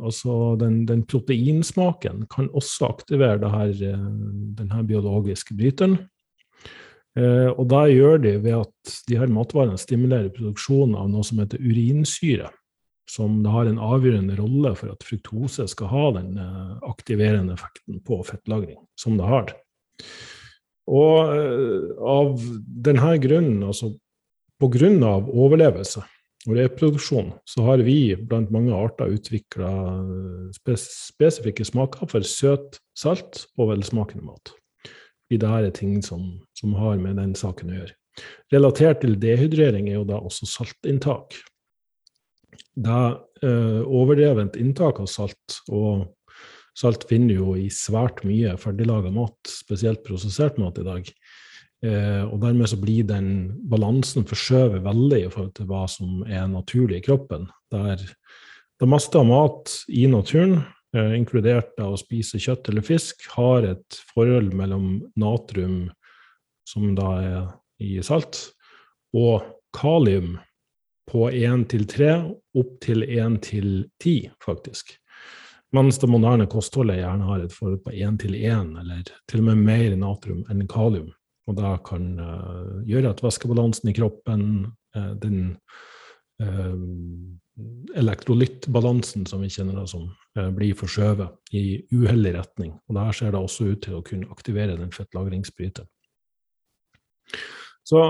altså 0.00 0.56
den, 0.60 0.84
den 0.88 1.04
proteinsmaken, 1.08 2.24
kan 2.32 2.48
også 2.56 2.88
aktivere 2.88 3.50
eh, 3.70 4.04
denne 4.58 4.84
biologiske 4.88 5.56
bryteren. 5.56 5.98
Eh, 7.16 7.50
og 7.52 7.66
det 7.72 7.96
gjør 7.96 8.22
de 8.24 8.36
ved 8.44 8.62
at 8.62 8.94
de 9.08 9.18
her 9.20 9.32
matvarene 9.32 9.78
stimulerer 9.80 10.32
produksjonen 10.32 10.96
av 10.98 11.10
noe 11.12 11.24
som 11.26 11.40
heter 11.42 11.60
urinsyre, 11.60 12.50
som 13.10 13.38
har 13.46 13.68
en 13.68 13.78
avgjørende 13.82 14.38
rolle 14.38 14.72
for 14.78 14.92
at 14.92 15.04
fruktose 15.06 15.68
skal 15.70 15.92
ha 15.92 16.06
den 16.18 16.40
eh, 16.42 16.72
aktiverende 16.88 17.54
effekten 17.54 18.00
på 18.06 18.18
fettlagring, 18.26 18.80
som 18.98 19.18
det 19.20 19.28
har. 19.28 19.54
Og 20.86 21.36
eh, 21.36 21.86
av 22.02 22.42
denne 22.88 23.14
grunnen, 23.22 23.62
altså 23.66 23.92
på 24.60 24.70
grunn 24.72 25.02
av 25.04 25.30
overlevelse, 25.30 26.02
og 26.46 26.54
reproduksjon, 26.54 27.32
så 27.48 27.64
har 27.66 27.82
vi 27.82 28.14
blant 28.14 28.52
mange 28.54 28.74
arter 28.74 29.10
utvikla 29.16 29.70
spes 30.54 30.86
spesifikke 31.08 31.66
smaker 31.66 32.06
for 32.10 32.26
søt, 32.26 32.78
salt 32.98 33.44
og 33.58 33.72
velsmakende 33.72 34.28
mat. 34.28 34.52
Fordi 35.26 35.40
det 35.42 35.50
her 35.50 35.66
er 35.66 35.74
ting 35.74 35.98
som, 36.06 36.22
som, 36.54 36.76
har 36.78 37.00
med 37.02 37.18
den 37.18 37.34
saken 37.38 37.72
å 37.72 37.80
gjøre. 37.80 37.96
Relatert 38.54 39.02
til 39.02 39.18
dehydrering 39.20 39.90
er 39.90 39.98
jo 39.98 40.06
da 40.08 40.20
også 40.22 40.46
saltinntak. 40.48 41.34
Det 42.74 43.02
eh, 43.46 43.82
overdrevent 43.84 44.56
inntak 44.60 45.00
av 45.02 45.08
salt, 45.10 45.60
og 45.68 46.06
salt 46.76 47.06
finner 47.08 47.38
jo 47.38 47.56
i 47.58 47.68
svært 47.72 48.22
mye 48.26 48.56
ferdiglaga 48.60 49.12
mat, 49.14 49.38
spesielt 49.48 50.04
prosessert 50.06 50.58
mat 50.60 50.78
i 50.80 50.86
dag. 50.86 51.10
Eh, 51.84 52.22
og 52.24 52.40
dermed 52.40 52.70
så 52.70 52.78
blir 52.80 53.06
den 53.08 53.30
balansen 53.70 54.26
forskjøvet 54.28 54.84
veldig 54.84 55.20
i 55.26 55.32
forhold 55.32 55.52
til 55.58 55.68
hva 55.70 55.84
som 55.90 56.22
er 56.24 56.46
naturlig 56.50 57.00
i 57.00 57.06
kroppen. 57.06 57.50
Der 57.72 58.00
det 58.76 58.88
meste 58.88 59.20
av 59.20 59.28
mat 59.28 59.72
i 59.88 60.06
naturen, 60.10 60.58
eh, 60.96 61.14
inkludert 61.16 61.76
å 61.80 61.94
spise 62.00 62.40
kjøtt 62.40 62.68
eller 62.68 62.84
fisk, 62.84 63.28
har 63.36 63.64
et 63.64 64.00
forhold 64.14 64.52
mellom 64.56 65.04
natrium, 65.16 65.90
som 66.68 66.94
da 66.96 67.12
er 67.20 67.46
i 67.80 68.02
salt, 68.02 68.50
og 69.14 69.44
kalium 69.76 70.36
på 71.06 71.28
1 71.30 71.66
til 71.70 71.86
3, 71.90 72.12
opp 72.58 72.78
til 72.82 73.04
1 73.06 73.40
til 73.46 73.68
10, 74.02 74.14
faktisk. 74.42 74.96
Mens 75.76 75.98
det 75.98 76.08
moderne 76.10 76.46
kostholdet 76.50 77.00
gjerne 77.00 77.26
har 77.28 77.42
et 77.42 77.54
forhold 77.54 77.82
på 77.84 77.94
én 77.94 78.18
til 78.20 78.36
én, 78.38 78.74
eller 78.80 79.06
til 79.28 79.42
og 79.42 79.48
med 79.50 79.62
mer 79.66 79.96
natrium 79.98 80.44
enn 80.50 80.66
kalium. 80.70 81.10
Og 81.46 81.58
det 81.58 81.72
kan 81.86 82.06
uh, 82.18 82.82
gjøre 82.86 83.12
at 83.12 83.22
væskebalansen 83.22 83.90
i 83.90 83.94
kroppen, 83.94 84.46
uh, 84.96 85.12
den 85.22 85.56
uh, 86.42 86.78
elektrolyttbalansen 87.96 89.26
som 89.26 89.44
vi 89.44 89.50
kjenner 89.52 89.78
det 89.80 89.88
som, 89.88 90.10
blir 90.52 90.76
forskjøvet 90.76 91.54
i 91.56 91.78
uheldig 91.96 92.34
retning. 92.34 92.74
Og 92.90 92.98
der 92.98 93.14
ser 93.16 93.30
det 93.32 93.40
også 93.40 93.70
ut 93.70 93.86
til 93.86 93.94
å 93.96 94.02
kunne 94.04 94.28
aktivere 94.28 94.74
den 94.76 94.90
fettlagringsbryteren. 94.92 95.88
Så 97.86 98.02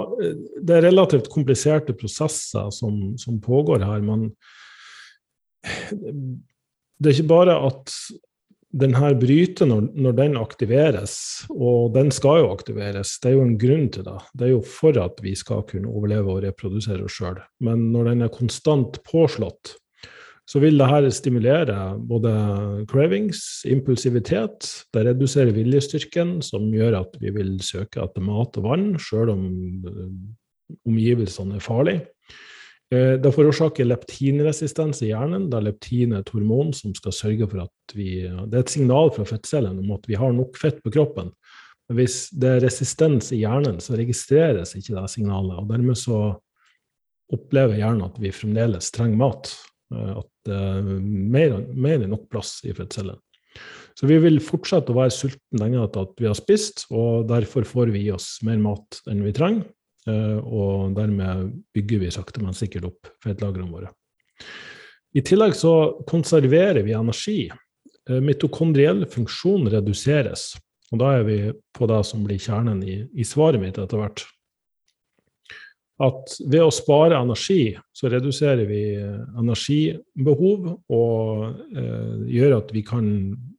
det 0.65 0.79
er 0.79 0.87
relativt 0.89 1.29
kompliserte 1.33 1.93
prosesser 1.97 2.71
som, 2.73 3.17
som 3.21 3.41
pågår 3.45 3.85
her. 3.85 4.01
men 4.01 4.31
det 6.97 7.11
er 7.11 7.17
ikke 7.17 7.29
bare 7.29 7.59
at 7.67 7.93
denne 8.77 9.11
bryter 9.21 9.69
når, 9.69 9.89
når, 9.95 10.15
den 10.19 10.37
aktiveres, 10.41 11.17
og 11.53 11.95
den 11.95 12.11
skal 12.13 12.43
jo 12.43 12.53
aktiveres, 12.53 13.17
det 13.23 13.31
er 13.31 13.37
jo 13.39 13.47
en 13.47 13.57
grunn 13.61 13.89
til 13.93 14.05
det. 14.07 14.19
Det 14.37 14.49
er 14.49 14.53
jo 14.53 14.63
for 14.69 14.99
at 15.01 15.21
vi 15.25 15.33
skal 15.39 15.65
kunne 15.69 15.93
overleve 15.93 16.35
og 16.35 16.43
reprodusere 16.45 17.07
oss 17.07 17.17
sjøl. 17.17 17.41
Men 17.65 17.89
når 17.95 18.11
den 18.11 18.27
er 18.27 18.33
konstant 18.33 19.01
påslått, 19.07 19.77
så 20.47 20.63
vil 20.63 20.79
dette 20.79 21.11
stimulere 21.11 21.77
både 22.07 22.33
cravings, 22.91 23.41
impulsivitet. 23.67 24.69
Det 24.95 25.03
reduserer 25.09 25.55
viljestyrken, 25.57 26.39
som 26.45 26.69
gjør 26.75 27.01
at 27.01 27.17
vi 27.23 27.33
vil 27.35 27.57
søke 27.67 28.05
etter 28.05 28.23
mat 28.23 28.59
og 28.61 28.69
vann, 28.69 28.93
sjøl 29.03 29.33
om 29.35 29.47
omgivelsene 30.87 31.59
er 31.59 31.65
farlige. 31.65 32.07
Eh, 32.95 33.17
det 33.19 33.35
forårsaker 33.35 33.89
leptinresistens 33.89 35.03
i 35.03 35.11
hjernen, 35.11 35.49
da 35.51 35.59
leptin 35.63 36.15
er 36.15 36.23
et 36.23 36.31
hormon 36.31 36.71
som 36.77 36.95
skal 36.95 37.15
sørge 37.15 37.51
for 37.51 37.67
at 37.67 37.95
vi 37.99 38.23
Det 38.23 38.55
er 38.55 38.63
et 38.63 38.71
signal 38.71 39.11
fra 39.15 39.27
fettcellene 39.27 39.83
om 39.83 39.95
at 39.99 40.07
vi 40.07 40.15
har 40.15 40.33
nok 40.33 40.59
fett 40.59 40.79
på 40.85 40.95
kroppen. 40.95 41.33
Men 41.89 42.01
hvis 42.01 42.29
det 42.31 42.51
er 42.51 42.65
resistens 42.67 43.33
i 43.35 43.43
hjernen, 43.43 43.81
så 43.83 43.99
registreres 43.99 44.75
ikke 44.79 44.95
det 44.95 45.11
signalet. 45.11 45.59
og 45.59 45.71
Dermed 45.71 45.99
så 45.99 46.21
opplever 47.35 47.79
hjernen 47.79 48.07
at 48.07 48.19
vi 48.23 48.31
fremdeles 48.31 48.91
trenger 48.95 49.19
mat. 49.19 49.51
Eh, 49.95 50.13
at 50.19 50.31
det 50.49 50.57
er 50.57 50.83
mer, 50.83 51.61
mer 51.75 52.01
enn 52.01 52.13
nok 52.15 52.29
plass 52.33 52.59
i 52.67 52.75
fettcellene. 52.77 53.21
Så 53.97 54.09
vi 54.11 54.19
vil 54.21 54.37
fortsette 54.45 54.93
å 54.93 54.99
være 54.99 55.15
sultne 55.15 55.63
lenge 55.63 55.81
etter 55.81 56.05
at 56.05 56.19
vi 56.21 56.29
har 56.29 56.37
spist, 56.37 56.85
og 56.93 57.25
derfor 57.31 57.65
får 57.65 57.95
vi 57.95 58.03
i 58.05 58.13
oss 58.13 58.35
mer 58.45 58.59
mat 58.61 58.99
enn 59.09 59.23
vi 59.25 59.33
trenger. 59.37 59.65
Eh, 60.07 60.39
og 60.39 60.97
dermed 60.99 61.55
bygger 61.75 62.05
vi 62.05 62.13
sakte, 62.15 62.43
men 62.45 62.57
sikkert 62.57 62.91
opp 62.91 63.13
fettlagrene 63.25 63.73
våre. 63.73 63.93
I 65.17 65.23
tillegg 65.25 65.57
så 65.57 65.73
konserverer 66.09 66.85
vi 66.85 66.95
energi. 66.95 67.41
Eh, 67.49 68.21
mitokondriell 68.21 69.07
funksjon 69.11 69.71
reduseres. 69.73 70.53
Og 70.93 71.01
da 71.01 71.17
er 71.17 71.25
vi 71.27 71.39
på 71.75 71.89
det 71.91 72.03
som 72.07 72.23
blir 72.27 72.39
kjernen 72.39 72.85
i, 72.87 73.01
i 73.17 73.25
svaret 73.27 73.63
mitt 73.63 73.81
etter 73.81 73.99
hvert. 73.99 74.23
At 76.03 76.35
ved 76.45 76.61
å 76.61 76.73
spare 76.75 77.17
energi, 77.17 77.71
så 77.97 78.11
reduserer 78.13 78.67
vi 78.69 78.83
energibehov 79.41 80.67
og 80.93 81.47
eh, 81.73 82.19
gjør 82.37 82.59
at 82.59 82.75
vi 82.77 82.83
kan 82.85 83.07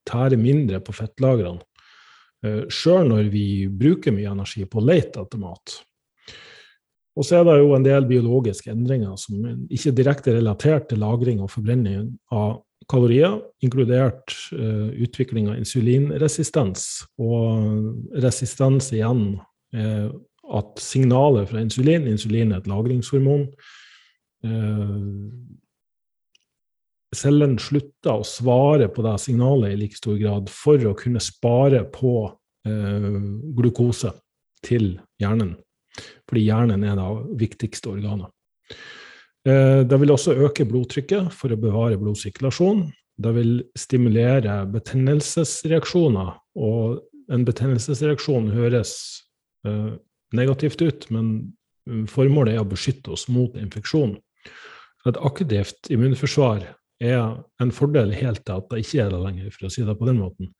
tære 0.05 0.37
mindre 0.37 0.81
på 0.85 0.93
fettlagrene. 0.93 1.63
Eh, 2.45 2.67
Sjøl 2.69 3.09
når 3.09 3.31
vi 3.33 3.47
bruker 3.73 4.13
mye 4.13 4.35
energi 4.35 4.67
på 4.69 4.81
å 4.81 4.85
lete 4.85 5.23
etter 5.23 5.41
mat. 5.41 5.79
Og 7.17 7.25
så 7.25 7.39
er 7.39 7.47
det 7.47 7.57
jo 7.57 7.73
en 7.73 7.85
del 7.85 8.05
biologiske 8.05 8.69
endringer 8.69 9.17
som 9.17 9.41
ikke 9.73 9.89
er 9.89 9.97
direkte 9.97 10.37
relatert 10.37 10.91
til 10.91 11.01
lagring 11.01 11.41
og 11.41 11.49
forbrenning 11.49 12.11
av 12.29 12.59
kalorier, 12.87 13.39
inkludert 13.65 14.35
eh, 14.53 14.93
utvikling 15.07 15.49
av 15.49 15.57
insulinresistens. 15.57 17.07
Og 17.17 18.13
resistens 18.21 18.93
igjen 18.93 19.31
er 19.73 20.11
at 20.55 20.79
signalet 20.79 21.49
fra 21.49 21.61
insulin 21.63 22.07
Insulin 22.07 22.53
er 22.53 22.61
et 22.61 22.69
lagringshormon. 22.71 23.47
Uh, 24.45 25.27
cellen 27.15 27.57
slutter 27.59 28.21
å 28.21 28.27
svare 28.27 28.87
på 28.93 29.03
det 29.05 29.15
signalet 29.23 29.73
i 29.73 29.79
like 29.83 29.97
stor 29.97 30.17
grad 30.19 30.51
for 30.53 30.81
å 30.87 30.95
kunne 30.97 31.23
spare 31.23 31.83
på 31.91 32.13
uh, 32.29 33.21
glukose 33.57 34.13
til 34.65 34.95
hjernen 35.21 35.55
fordi 36.27 36.45
hjernen 36.47 36.83
er 36.85 36.97
det 36.99 37.09
viktigste 37.41 37.91
organet. 37.95 38.31
Eh, 39.47 39.83
det 39.87 39.99
vil 40.01 40.13
også 40.13 40.35
øke 40.47 40.67
blodtrykket 40.67 41.31
for 41.35 41.53
å 41.53 41.59
bevare 41.59 41.99
blodsirkulasjon. 41.99 42.87
Det 43.17 43.33
vil 43.33 43.53
stimulere 43.77 44.59
betennelsesreaksjoner, 44.73 46.33
og 46.59 46.99
en 47.33 47.45
betennelsesreaksjon 47.47 48.51
høres 48.53 48.91
eh, 49.65 49.95
negativt 50.35 50.81
ut, 50.81 51.07
men 51.13 52.07
formålet 52.11 52.55
er 52.55 52.63
å 52.63 52.67
beskytte 52.67 53.13
oss 53.15 53.27
mot 53.31 53.55
infeksjon. 53.59 54.17
Et 55.07 55.19
aktivt 55.23 55.91
immunforsvar 55.93 56.65
er 57.03 57.19
en 57.61 57.71
fordel 57.71 58.11
helt 58.17 58.43
til 58.45 58.57
at 58.57 58.71
det 58.71 58.81
ikke 58.83 59.05
er 59.05 59.13
det 59.13 59.21
lenger, 59.21 59.53
for 59.53 59.67
å 59.67 59.71
si 59.71 59.85
det 59.85 59.95
på 59.99 60.09
den 60.09 60.19
måten. 60.19 60.51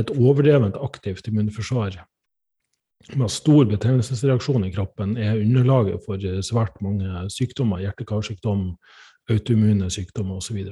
Et 0.00 0.10
overdrevent 0.14 0.78
aktivt 0.80 1.28
immunforsvar 1.28 2.00
med 3.18 3.32
stor 3.34 3.66
betennelsesreaksjon 3.66 4.64
i 4.66 4.72
kroppen 4.74 5.16
er 5.18 5.40
underlaget 5.40 6.04
for 6.06 6.22
svært 6.46 6.78
mange 6.84 7.26
sykdommer, 7.34 7.82
hjerte-karsykdom, 7.82 8.68
autoimmune 9.30 9.90
sykdommer 9.90 10.38
osv. 10.38 10.62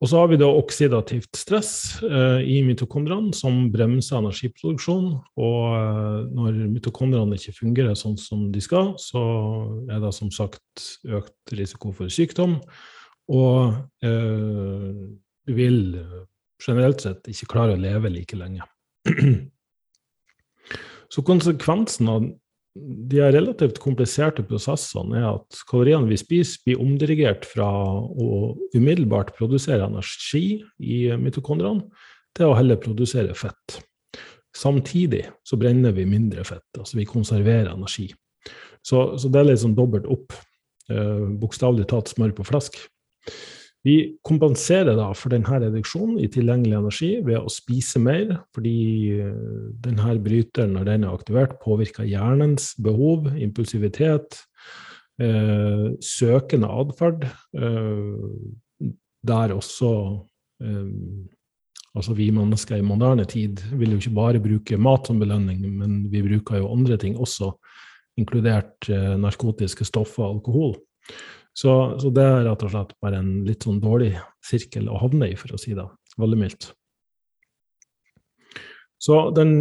Og 0.00 0.08
så 0.08 0.16
har 0.16 0.30
vi 0.30 0.38
da 0.40 0.46
oksidativt 0.48 1.36
stress 1.36 2.00
eh, 2.00 2.40
i 2.48 2.62
mitokondriene 2.64 3.34
som 3.36 3.66
bremser 3.72 4.16
energiproduksjon. 4.22 5.10
Og 5.36 5.64
eh, 5.76 6.22
når 6.32 6.56
mitokondriene 6.72 7.36
ikke 7.36 7.58
fungerer 7.58 7.98
sånn 7.98 8.16
som 8.20 8.46
de 8.54 8.62
skal, 8.64 8.94
så 9.00 9.20
er 9.92 10.00
det 10.00 10.14
som 10.16 10.32
sagt 10.32 10.86
økt 11.04 11.52
risiko 11.58 11.92
for 11.96 12.08
sykdom. 12.12 12.56
Og 13.30 13.76
eh, 14.00 14.88
du 15.44 15.56
vil 15.58 15.82
generelt 16.64 17.04
sett 17.04 17.28
ikke 17.28 17.52
klare 17.52 17.76
å 17.76 17.80
leve 17.80 18.12
like 18.12 18.40
lenge. 18.40 18.64
Så 21.10 21.24
konsekvensen 21.26 22.08
av 22.08 22.26
de 23.10 23.20
relativt 23.32 23.80
kompliserte 23.82 24.44
prosessene 24.46 25.18
er 25.20 25.28
at 25.34 25.60
kaloriene 25.70 26.08
vi 26.10 26.18
spiser, 26.20 26.60
blir 26.66 26.80
omdirigert 26.82 27.46
fra 27.48 27.68
å 27.68 28.54
umiddelbart 28.76 29.34
produsere 29.36 29.86
energi 29.86 30.60
i 30.78 31.02
mitokondriene 31.20 31.86
til 32.36 32.50
å 32.50 32.56
heller 32.58 32.80
produsere 32.80 33.34
fett. 33.38 33.80
Samtidig 34.56 35.24
så 35.46 35.58
brenner 35.60 35.94
vi 35.94 36.08
mindre 36.08 36.44
fett, 36.46 36.66
altså 36.78 36.98
vi 36.98 37.08
konserverer 37.08 37.72
energi. 37.72 38.08
Så, 38.82 39.18
så 39.20 39.28
det 39.30 39.40
er 39.40 39.50
litt 39.50 39.62
sånn 39.62 39.76
dobbelt 39.76 40.08
opp. 40.10 40.34
Eh, 40.90 41.26
Bokstavelig 41.40 41.86
talt 41.90 42.10
smør 42.10 42.34
på 42.38 42.46
flesk. 42.48 42.78
Vi 43.86 43.96
kompenserer 44.26 44.92
da 44.98 45.08
for 45.16 45.32
denne 45.32 45.60
reduksjonen 45.62 46.18
i 46.20 46.28
tilgjengelig 46.32 46.76
energi 46.76 47.10
ved 47.24 47.40
å 47.40 47.52
spise 47.52 48.00
mer, 48.02 48.34
fordi 48.52 48.76
eh, 49.16 49.30
denne 49.80 50.16
bryteren, 50.20 50.74
når 50.76 50.88
den 50.90 51.06
er 51.06 51.16
aktivert, 51.16 51.56
påvirker 51.64 52.08
hjernens 52.08 52.74
behov, 52.84 53.30
impulsivitet, 53.40 54.42
eh, 55.22 55.86
søkende 56.04 56.68
atferd, 56.82 57.24
eh, 57.56 58.90
der 59.30 59.56
også 59.56 59.92
eh, 60.64 61.28
Altså 61.90 62.14
vi 62.14 62.28
mennesker 62.30 62.78
i 62.78 62.86
moderne 62.86 63.24
tid 63.26 63.64
vil 63.74 63.96
jo 63.96 63.98
ikke 63.98 64.14
bare 64.14 64.42
bruke 64.42 64.76
mat 64.78 65.08
som 65.08 65.18
belønning, 65.18 65.64
men 65.74 66.04
vi 66.12 66.22
bruker 66.22 66.60
jo 66.60 66.70
andre 66.70 66.94
ting 67.00 67.16
også, 67.18 67.50
inkludert 68.20 68.86
eh, 68.86 69.16
narkotiske 69.18 69.88
stoffer 69.88 70.22
og 70.22 70.36
alkohol. 70.36 70.76
Så, 71.60 71.72
så, 72.00 72.08
det 72.14 72.24
er 72.24 72.46
rett 72.46 72.62
og 72.64 72.72
slett 72.72 72.92
bare 73.04 73.20
en 73.20 73.32
litt 73.44 73.66
sånn 73.66 73.82
dårlig 73.82 74.14
sirkel 74.44 74.88
å 74.88 75.00
havne 75.02 75.28
i, 75.28 75.36
for 75.36 75.52
å 75.52 75.60
si 75.60 75.74
det 75.76 75.84
veldig 76.20 76.38
mildt. 76.40 76.70
Så 79.00 79.18
den 79.36 79.54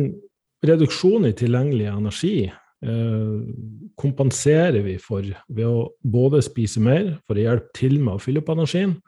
reduksjonen 0.65 1.29
i 1.29 1.35
tilgjengelig 1.39 1.88
energi 1.91 2.33
eh, 2.47 3.35
kompenserer 3.99 4.79
vi 4.85 4.97
for 5.01 5.27
ved 5.47 5.67
å 5.67 5.89
både 6.03 6.43
spise 6.45 6.83
mer 6.83 7.17
for 7.27 7.39
å 7.39 7.45
hjelpe 7.45 7.75
til 7.75 7.99
med 7.99 8.15
å 8.15 8.23
fylle 8.23 8.43
opp 8.43 8.51
energien, 8.55 8.99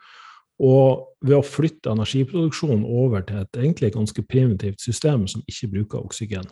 og 0.62 1.16
ved 1.24 1.38
å 1.38 1.46
flytte 1.46 1.92
energiproduksjonen 1.92 2.84
over 2.84 3.24
til 3.28 3.40
et 3.40 3.60
egentlig 3.60 3.94
ganske 3.96 4.24
primitivt 4.28 4.84
system 4.84 5.24
som 5.30 5.44
ikke 5.48 5.70
bruker 5.72 6.04
oksygen. 6.04 6.44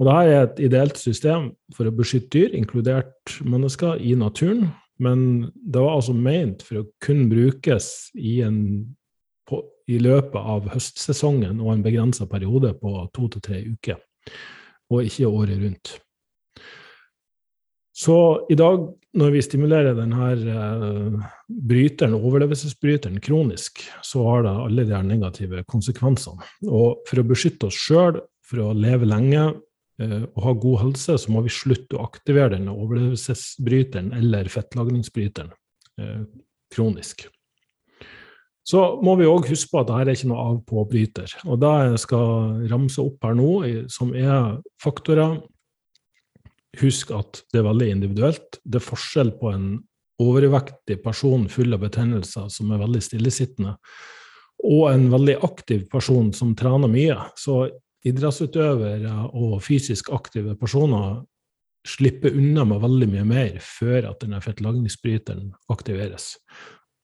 Og 0.00 0.08
Dette 0.08 0.32
er 0.32 0.46
et 0.46 0.62
ideelt 0.64 0.96
system 0.96 1.50
for 1.76 1.88
å 1.88 1.94
beskytte 1.94 2.32
dyr, 2.38 2.54
inkludert 2.56 3.36
mennesker, 3.44 4.00
i 4.00 4.16
naturen, 4.16 4.70
men 5.02 5.26
det 5.54 5.82
var 5.82 5.96
altså 5.96 6.14
ment 6.14 6.62
for 6.66 6.82
å 6.82 6.88
kun 7.02 7.26
brukes 7.30 8.12
i, 8.14 8.38
en, 8.46 8.60
på, 9.48 9.60
i 9.90 9.98
løpet 10.02 10.38
av 10.38 10.70
høstsesongen 10.72 11.60
og 11.62 11.74
en 11.74 11.84
begrensa 11.84 12.28
periode 12.30 12.74
på 12.80 12.94
to 13.14 13.28
til 13.34 13.44
tre 13.44 13.60
uker, 13.66 14.00
og 14.92 15.08
ikke 15.08 15.30
året 15.30 15.60
rundt. 15.62 15.94
Så 18.02 18.16
i 18.50 18.56
dag, 18.56 18.86
når 19.20 19.34
vi 19.34 19.42
stimulerer 19.44 19.96
denne 19.96 20.28
uh, 20.48 21.24
bryteren, 21.46 22.16
overlevelsesbryteren 22.16 23.20
kronisk, 23.22 23.82
så 24.02 24.24
har 24.30 24.46
det 24.46 24.54
alle 24.64 24.86
de 24.88 25.02
negative 25.04 25.60
konsekvensene. 25.68 26.40
Og 26.70 27.02
for 27.08 27.20
å 27.20 27.26
beskytte 27.28 27.68
oss 27.68 27.76
sjøl, 27.76 28.22
for 28.48 28.64
å 28.64 28.72
leve 28.74 29.06
lenge 29.08 29.50
uh, 30.02 30.22
og 30.34 30.40
ha 30.46 30.54
god 30.64 30.80
helse, 30.86 31.18
så 31.22 31.32
må 31.32 31.44
vi 31.46 31.52
slutte 31.54 31.98
å 31.98 32.06
aktivere 32.06 32.56
denne 32.56 32.74
overlevelsesbryteren 32.74 34.12
eller 34.18 34.50
fettlagringsbryteren 34.52 35.54
uh, 36.02 36.24
kronisk. 36.74 37.28
Så 38.66 38.82
må 39.02 39.16
vi 39.18 39.26
òg 39.26 39.48
huske 39.50 39.72
på 39.72 39.80
at 39.80 39.88
dette 39.88 40.04
er 40.04 40.16
ikke 40.16 40.28
noe 40.30 40.42
av-på-bryter. 40.52 41.32
Og 41.50 41.58
det 41.62 41.72
jeg 41.80 42.02
skal 42.04 42.60
ramse 42.70 43.02
opp 43.02 43.24
her 43.26 43.34
nå, 43.34 43.48
som 43.90 44.12
er 44.14 44.60
faktorer 44.82 45.40
Husk 46.80 47.10
at 47.12 47.42
det 47.52 47.60
er 47.60 47.66
veldig 47.66 47.88
individuelt. 47.92 48.56
Det 48.64 48.78
er 48.80 48.86
forskjell 48.86 49.34
på 49.36 49.50
en 49.52 49.66
overvektig 50.22 51.02
person 51.04 51.44
full 51.52 51.74
av 51.76 51.82
betennelser 51.84 52.48
som 52.52 52.70
er 52.72 52.80
veldig 52.80 53.02
stillesittende, 53.04 53.74
og 54.62 54.84
en 54.92 55.08
veldig 55.12 55.36
aktiv 55.44 55.84
person 55.92 56.30
som 56.36 56.54
trener 56.56 56.88
mye. 56.88 57.18
Så 57.36 57.66
idrettsutøvere 58.08 59.12
og 59.38 59.60
fysisk 59.62 60.10
aktive 60.14 60.56
personer 60.58 61.20
slipper 61.86 62.34
unna 62.38 62.64
med 62.68 62.82
veldig 62.82 63.08
mye 63.10 63.24
mer 63.26 63.58
før 63.62 64.08
at 64.12 64.22
denne 64.22 64.40
fettlagringsbryteren 64.42 65.50
aktiveres. 65.72 66.36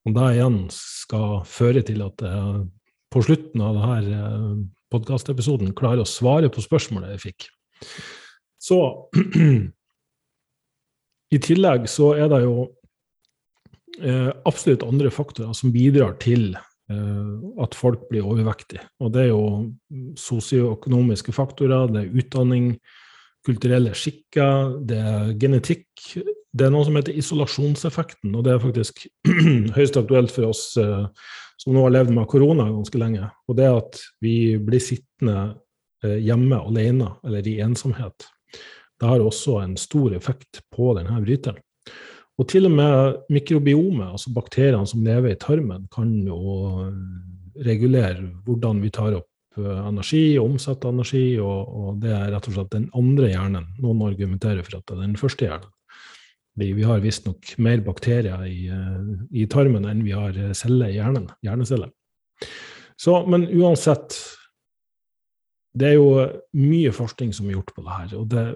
Og 0.07 0.15
det 0.17 0.29
igjen 0.37 0.61
skal 0.75 1.43
føre 1.49 1.83
til 1.87 2.05
at 2.07 2.23
jeg 2.25 2.67
på 3.13 3.23
slutten 3.25 3.65
av 3.65 3.79
denne 3.79 4.29
eh, 4.29 4.55
podkastepisoden 4.93 5.75
klarer 5.77 6.05
å 6.05 6.09
svare 6.09 6.51
på 6.53 6.65
spørsmålet 6.65 7.15
jeg 7.15 7.25
fikk. 7.27 7.49
Så 8.61 8.79
i 11.37 11.41
tillegg 11.45 11.89
så 11.91 12.13
er 12.21 12.31
det 12.33 12.43
jo 12.45 12.57
eh, 14.03 14.31
absolutt 14.49 14.87
andre 14.87 15.13
faktorer 15.15 15.57
som 15.57 15.75
bidrar 15.75 16.19
til 16.23 16.51
eh, 16.53 16.68
at 16.89 17.75
folk 17.77 18.07
blir 18.09 18.25
overvektige. 18.25 18.81
Og 19.05 19.13
det 19.13 19.27
er 19.27 19.29
jo 19.29 20.13
sosioøkonomiske 20.17 21.35
faktorer, 21.37 21.91
det 21.93 22.01
er 22.01 22.23
utdanning, 22.23 22.71
kulturelle 23.47 23.95
skikker, 23.97 24.79
det 24.89 24.99
er 24.99 25.35
genetikk. 25.41 25.89
Det 26.49 26.67
er 26.67 26.73
noe 26.73 26.87
som 26.87 26.97
heter 26.99 27.17
isolasjonseffekten, 27.19 28.33
og 28.35 28.47
det 28.47 28.55
er 28.55 28.65
faktisk 28.65 29.05
høyst 29.77 29.99
aktuelt 30.01 30.33
for 30.33 30.49
oss 30.49 30.65
eh, 30.81 31.07
som 31.61 31.75
nå 31.75 31.85
har 31.85 31.95
levd 31.95 32.15
med 32.17 32.29
korona 32.31 32.69
ganske 32.73 33.01
lenge. 33.01 33.29
Og 33.49 33.59
det 33.59 33.69
at 33.69 34.01
vi 34.25 34.57
blir 34.63 34.83
sittende 34.83 35.39
eh, 36.05 36.19
hjemme 36.25 36.61
alene 36.61 37.13
eller 37.27 37.47
i 37.49 37.59
ensomhet. 37.65 38.29
Det 38.99 39.07
har 39.07 39.23
også 39.23 39.61
en 39.63 39.77
stor 39.79 40.15
effekt 40.17 40.63
på 40.75 40.93
denne 40.99 41.21
bryteren. 41.23 41.61
Og 42.39 42.47
til 42.47 42.69
og 42.69 42.75
med 42.75 43.17
mikrobiomet, 43.35 44.13
altså 44.13 44.31
bakteriene 44.35 44.87
som 44.87 45.03
lever 45.03 45.35
i 45.35 45.41
tarmen, 45.41 45.89
kan 45.91 46.13
jo 46.27 46.87
regulere 47.67 48.29
hvordan 48.47 48.83
vi 48.85 48.93
tar 48.95 49.17
opp 49.19 49.59
eh, 49.59 49.81
energi 49.89 50.23
og 50.39 50.53
omsetter 50.53 50.95
energi, 50.95 51.25
og, 51.43 51.73
og, 51.81 51.89
det 52.05 52.13
er 52.15 52.31
rett 52.35 52.47
og 52.47 52.55
slett 52.55 52.71
den 52.77 52.87
andre 52.99 53.33
hjernen. 53.33 53.67
Noen 53.83 54.07
argumenterer 54.07 54.63
for 54.63 54.79
at 54.79 54.87
det 54.87 54.97
er 54.97 55.03
den 55.03 55.19
første 55.19 55.49
hjernen. 55.49 55.75
Vi 56.59 56.83
har 56.83 57.03
visstnok 57.03 57.53
mer 57.63 57.83
bakterier 57.87 58.47
i, 58.47 58.67
eh, 58.71 59.13
i, 59.35 59.47
tarmen 59.51 59.87
enn 59.91 60.07
vi 60.07 60.15
har 60.15 60.39
celler 60.59 60.95
i 60.95 60.99
hjernen, 60.99 61.27
hjerneceller. 61.47 61.91
Så, 62.99 63.19
men 63.31 63.47
uansett, 63.51 64.15
det 65.79 65.93
er 65.93 65.99
jo 65.99 66.11
mye 66.59 66.95
forskning 66.95 67.35
som 67.35 67.47
er 67.47 67.59
gjort 67.59 67.75
på 67.75 67.83
det 67.87 67.99
her. 67.99 68.15
Og 68.19 68.31
det 68.31 68.47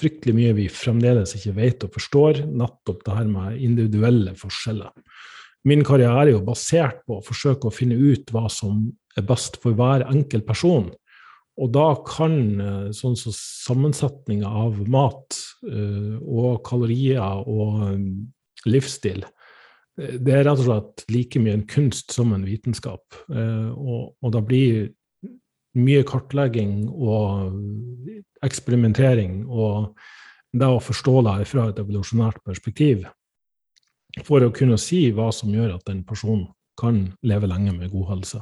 fryktelig 0.00 0.34
mye 0.36 0.54
vi 0.56 0.68
fremdeles 0.72 1.34
ikke 1.36 1.56
vet 1.58 1.84
og 1.86 1.94
forstår, 1.96 2.44
nettopp 2.48 3.04
det 3.06 3.18
her 3.18 3.28
med 3.30 3.60
individuelle 3.60 4.34
forskjeller. 4.38 4.94
Min 5.68 5.84
karriere 5.84 6.24
er 6.24 6.32
jo 6.32 6.44
basert 6.44 7.02
på 7.04 7.18
å 7.18 7.24
forsøke 7.24 7.68
å 7.68 7.74
finne 7.74 7.98
ut 8.00 8.32
hva 8.32 8.46
som 8.52 8.88
er 9.18 9.26
best 9.28 9.58
for 9.60 9.76
hver 9.76 10.06
enkelt 10.08 10.46
person. 10.48 10.88
Og 11.60 11.72
da 11.74 11.90
kan 12.06 12.36
eh, 12.64 12.86
sånn 12.96 13.18
som 13.20 13.34
sammensetninga 13.36 14.48
av 14.48 14.78
mat 14.88 15.36
uh, 15.68 16.16
og 16.24 16.62
kalorier 16.64 17.44
og 17.44 17.82
um, 17.90 18.06
livsstil 18.64 19.26
det 20.00 20.32
er 20.32 20.46
rett 20.46 20.60
og 20.62 20.64
slett 20.64 21.02
like 21.12 21.40
mye 21.42 21.58
en 21.58 21.66
kunst 21.68 22.14
som 22.14 22.30
en 22.32 22.46
vitenskap. 22.46 23.02
Og, 23.28 24.14
og 24.16 24.32
da 24.32 24.40
blir 24.44 24.86
mye 25.78 26.02
kartlegging 26.06 26.88
og 26.90 27.54
eksperimentering 28.46 29.44
og 29.46 29.92
det 30.50 30.66
å 30.66 30.82
forstå 30.82 31.20
det 31.28 31.46
fra 31.46 31.68
et 31.70 31.78
evolusjonært 31.78 32.40
perspektiv 32.46 33.04
for 34.26 34.42
å 34.42 34.52
kunne 34.54 34.78
si 34.80 35.04
hva 35.14 35.28
som 35.34 35.52
gjør 35.54 35.76
at 35.76 35.86
den 35.86 36.02
personen 36.06 36.48
kan 36.80 37.04
leve 37.26 37.50
lenge 37.50 37.74
med 37.76 37.92
god 37.92 38.08
helse. 38.14 38.40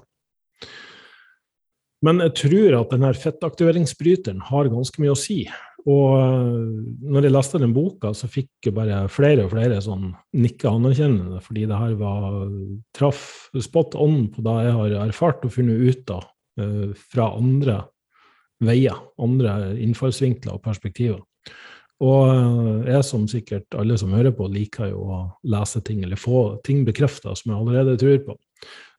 Men 2.07 2.23
jeg 2.23 2.37
tror 2.39 2.77
at 2.79 2.93
denne 2.95 3.11
fettaktiveringsbryteren 3.19 4.45
har 4.49 4.71
ganske 4.71 5.03
mye 5.03 5.13
å 5.13 5.19
si. 5.19 5.43
Og 5.89 6.15
når 7.03 7.27
jeg 7.27 7.35
leste 7.35 7.61
den 7.61 7.75
boka, 7.75 8.13
så 8.15 8.29
fikk 8.31 8.69
jeg 8.69 8.77
bare 8.77 9.03
flere 9.11 9.47
og 9.47 9.53
flere 9.53 9.81
sånn 9.83 10.13
nikke 10.39 10.71
anerkjennende, 10.71 11.43
fordi 11.43 11.67
det 11.69 11.79
her 11.81 11.95
var, 11.99 12.41
traff 12.97 13.23
spot 13.59 13.99
on 13.99 14.29
på 14.33 14.45
det 14.47 14.57
jeg 14.69 14.77
har 14.79 14.97
erfart 15.09 15.47
og 15.49 15.55
funnet 15.59 15.91
ut 15.91 16.15
av 16.15 16.27
fra 17.13 17.31
andre 17.39 17.81
veier, 18.65 18.97
andre 19.23 19.77
innfallsvinkler 19.79 20.57
og 20.57 20.63
perspektiver. 20.65 21.21
Og 22.05 22.31
eh, 22.31 22.93
jeg, 22.93 23.05
som 23.07 23.27
sikkert 23.31 23.75
alle 23.79 23.99
som 23.99 24.15
hører 24.15 24.35
på, 24.35 24.47
liker 24.53 24.93
jo 24.93 25.03
å 25.03 25.19
lese 25.51 25.83
ting 25.87 26.05
eller 26.07 26.21
få 26.21 26.61
ting 26.67 26.85
bekrefta 26.87 27.35
som 27.35 27.53
jeg 27.53 27.59
allerede 27.59 27.99
tror 27.99 28.23
på. 28.27 28.39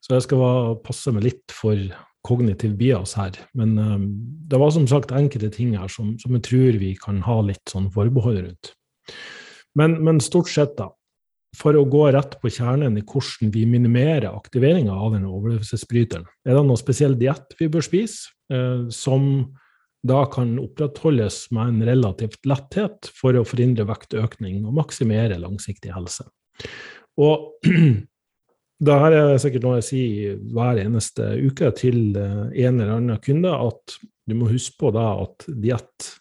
Så 0.03 0.15
jeg 0.15 0.27
skal 0.27 0.77
passe 0.83 1.11
meg 1.15 1.27
litt 1.27 1.55
for 1.55 1.79
kognitiv 2.27 2.75
bias 2.79 3.15
her. 3.19 3.35
Men 3.55 3.77
um, 3.79 4.05
det 4.51 4.59
var 4.59 4.71
som 4.75 4.87
sagt 4.91 5.13
enkelte 5.15 5.51
ting 5.55 5.75
her 5.79 5.91
som, 5.91 6.13
som, 6.19 6.35
jeg 6.35 6.45
tror 6.47 6.79
vi 6.81 6.93
kan 6.99 7.21
ha 7.23 7.39
litt 7.47 7.63
sånn 7.71 7.87
forbehold 7.95 8.41
rundt. 8.43 8.73
Men, 9.79 9.97
men 10.03 10.19
stort 10.23 10.51
sett, 10.51 10.75
da. 10.79 10.89
For 11.57 11.73
å 11.73 11.85
gå 11.89 12.03
rett 12.13 12.35
på 12.41 12.51
kjernen 12.53 12.99
i 12.99 13.05
hvordan 13.05 13.49
vi 13.53 13.63
minimerer 13.65 14.29
aktiveringa 14.29 14.93
av 14.93 15.15
den 15.15 15.25
overlevelsesbryteren. 15.25 16.27
Er 16.45 16.59
det 16.59 16.65
noe 16.67 16.77
spesiell 16.79 17.17
diett 17.17 17.55
vi 17.57 17.69
bør 17.73 17.85
spise? 17.85 18.29
Eh, 18.53 18.85
som 18.93 19.49
da 20.05 20.23
kan 20.31 20.53
opprettholdes 20.61 21.49
med 21.51 21.73
en 21.73 21.81
relativt 21.89 22.45
letthet 22.47 23.09
for 23.17 23.35
å 23.35 23.43
forhindre 23.47 23.87
vektøkning 23.89 24.61
og 24.63 24.77
maksimere 24.77 25.39
langsiktig 25.41 25.91
helse. 25.91 26.23
Og 27.19 27.65
det 28.85 28.99
her 29.03 29.17
er 29.17 29.41
sikkert 29.41 29.65
noe 29.65 29.81
jeg 29.81 29.89
sier 29.89 30.39
hver 30.55 30.79
eneste 30.85 31.33
uke 31.43 31.73
til 31.77 32.15
eh, 32.15 32.45
en 32.65 32.79
eller 32.79 32.95
annen 32.95 33.21
kunde, 33.25 33.51
at 33.51 33.99
du 34.29 34.37
må 34.37 34.51
huske 34.53 34.77
på 34.79 34.93
da 34.95 35.11
at 35.25 35.49
diett 35.49 36.13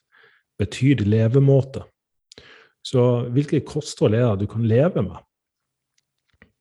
betyr 0.58 1.04
levemåte. 1.06 1.84
Så 2.88 3.04
hvilke 3.34 3.60
kosthold 3.66 4.16
er 4.16 4.30
det 4.30 4.46
du 4.46 4.52
kan 4.52 4.64
leve 4.68 5.04
med? 5.04 5.18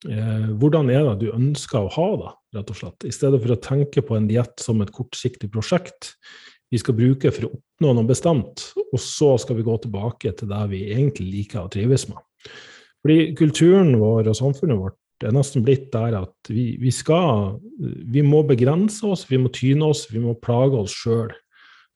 Eh, 0.05 0.49
hvordan 0.59 0.91
er 0.93 1.05
det 1.07 1.15
du 1.23 1.31
ønsker 1.33 1.85
å 1.85 1.93
ha 1.95 2.09
det, 2.21 2.33
rett 2.57 2.73
og 2.73 2.79
slett? 2.81 3.07
I 3.07 3.15
stedet 3.15 3.39
for 3.43 3.55
å 3.55 3.61
tenke 3.63 4.03
på 4.05 4.17
en 4.17 4.27
diett 4.29 4.59
som 4.61 4.83
et 4.83 4.93
kortsiktig 4.93 5.49
prosjekt 5.53 6.13
vi 6.73 6.79
skal 6.81 6.97
bruke 6.97 7.31
for 7.31 7.47
å 7.47 7.53
oppnå 7.55 7.93
noe 7.95 8.09
bestemt, 8.09 8.65
og 8.91 8.99
så 8.99 9.35
skal 9.39 9.59
vi 9.59 9.65
gå 9.67 9.77
tilbake 9.83 10.33
til 10.35 10.49
det 10.51 10.63
vi 10.73 10.83
egentlig 10.91 11.29
liker 11.31 11.63
og 11.63 11.71
trives 11.77 12.07
med. 12.11 12.19
Fordi 13.05 13.31
kulturen 13.39 13.93
vår 14.01 14.27
og 14.27 14.35
samfunnet 14.35 14.81
vårt 14.81 15.25
er 15.25 15.33
nesten 15.33 15.63
blitt 15.65 15.87
der 15.93 16.17
at 16.19 16.51
vi, 16.51 16.75
vi 16.81 16.91
skal 16.93 17.57
Vi 17.79 18.21
må 18.25 18.43
begrense 18.45 19.05
oss, 19.07 19.25
vi 19.29 19.39
må 19.41 19.49
tyne 19.53 19.87
oss, 19.89 20.05
vi 20.11 20.19
må 20.21 20.35
plage 20.41 20.77
oss 20.77 20.93
sjøl. 20.93 21.31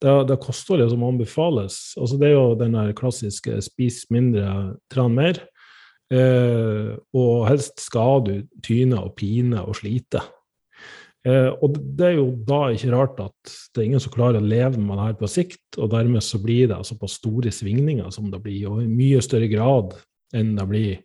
Det, 0.01 0.13
det 0.31 0.39
kostholdet 0.41 0.89
som 0.89 1.03
anbefales, 1.05 1.93
altså 1.93 2.17
det 2.17 2.31
er 2.31 2.33
jo 2.33 2.55
den 2.57 2.77
klassiske 2.97 3.59
'spis 3.61 4.07
mindre, 4.09 4.75
tren 4.89 5.13
mer'. 5.13 5.43
Eh, 6.11 6.91
og 7.15 7.47
helst 7.47 7.79
skal 7.79 8.23
du 8.25 8.33
tyne 8.65 8.99
og 8.99 9.13
pine 9.15 9.61
og 9.63 9.77
slite. 9.79 10.19
Eh, 11.21 11.51
og 11.61 11.77
det 11.77 12.07
er 12.07 12.15
jo 12.17 12.31
da 12.47 12.63
ikke 12.73 12.91
rart 12.95 13.19
at 13.21 13.53
det 13.71 13.83
er 13.83 13.87
ingen 13.91 14.01
som 14.03 14.13
klarer 14.13 14.41
å 14.41 14.45
leve 14.45 14.81
med 14.81 14.97
det 14.97 15.05
her 15.05 15.19
på 15.19 15.29
sikt, 15.29 15.63
og 15.77 15.91
dermed 15.93 16.25
så 16.25 16.41
blir 16.41 16.71
det 16.71 16.81
såpass 16.87 17.19
store 17.21 17.53
svingninger 17.53 18.09
som 18.13 18.31
det 18.33 18.41
blir, 18.43 18.65
og 18.71 18.81
i 18.83 18.89
mye 18.89 19.21
større 19.23 19.49
grad 19.51 19.95
enn 20.35 20.55
det 20.57 20.67
blir 20.67 20.99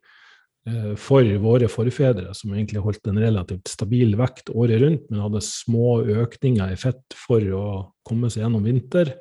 for 0.98 1.22
våre 1.38 1.68
forfedre, 1.70 2.32
som 2.34 2.50
egentlig 2.50 2.80
holdt 2.82 3.06
en 3.06 3.20
relativt 3.22 3.70
stabil 3.70 4.16
vekt 4.18 4.50
året 4.50 4.80
rundt, 4.82 5.04
men 5.06 5.20
hadde 5.22 5.42
små 5.46 6.00
økninger 6.24 6.72
i 6.74 6.78
fett 6.80 7.14
for 7.14 7.44
å 7.54 7.66
komme 8.06 8.30
seg 8.32 8.42
gjennom 8.42 8.66
vinter. 8.66 9.12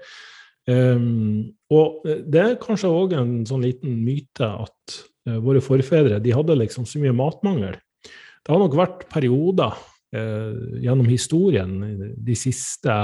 Um, 0.65 1.53
og 1.69 2.05
det 2.05 2.41
er 2.41 2.55
kanskje 2.61 2.89
òg 2.89 3.13
en 3.13 3.33
sånn 3.45 3.61
liten 3.67 3.99
myte 4.01 4.47
at 4.47 4.95
uh, 5.29 5.37
våre 5.43 5.61
forfedre 5.61 6.17
de 6.23 6.33
hadde 6.33 6.57
liksom 6.57 6.87
så 6.89 7.01
mye 7.03 7.13
matmangel. 7.13 7.77
Det 8.05 8.53
har 8.53 8.61
nok 8.61 8.77
vært 8.77 9.05
perioder 9.13 9.77
uh, 9.77 10.57
gjennom 10.81 11.09
historien, 11.11 11.77
de 12.17 12.37
siste 12.37 12.97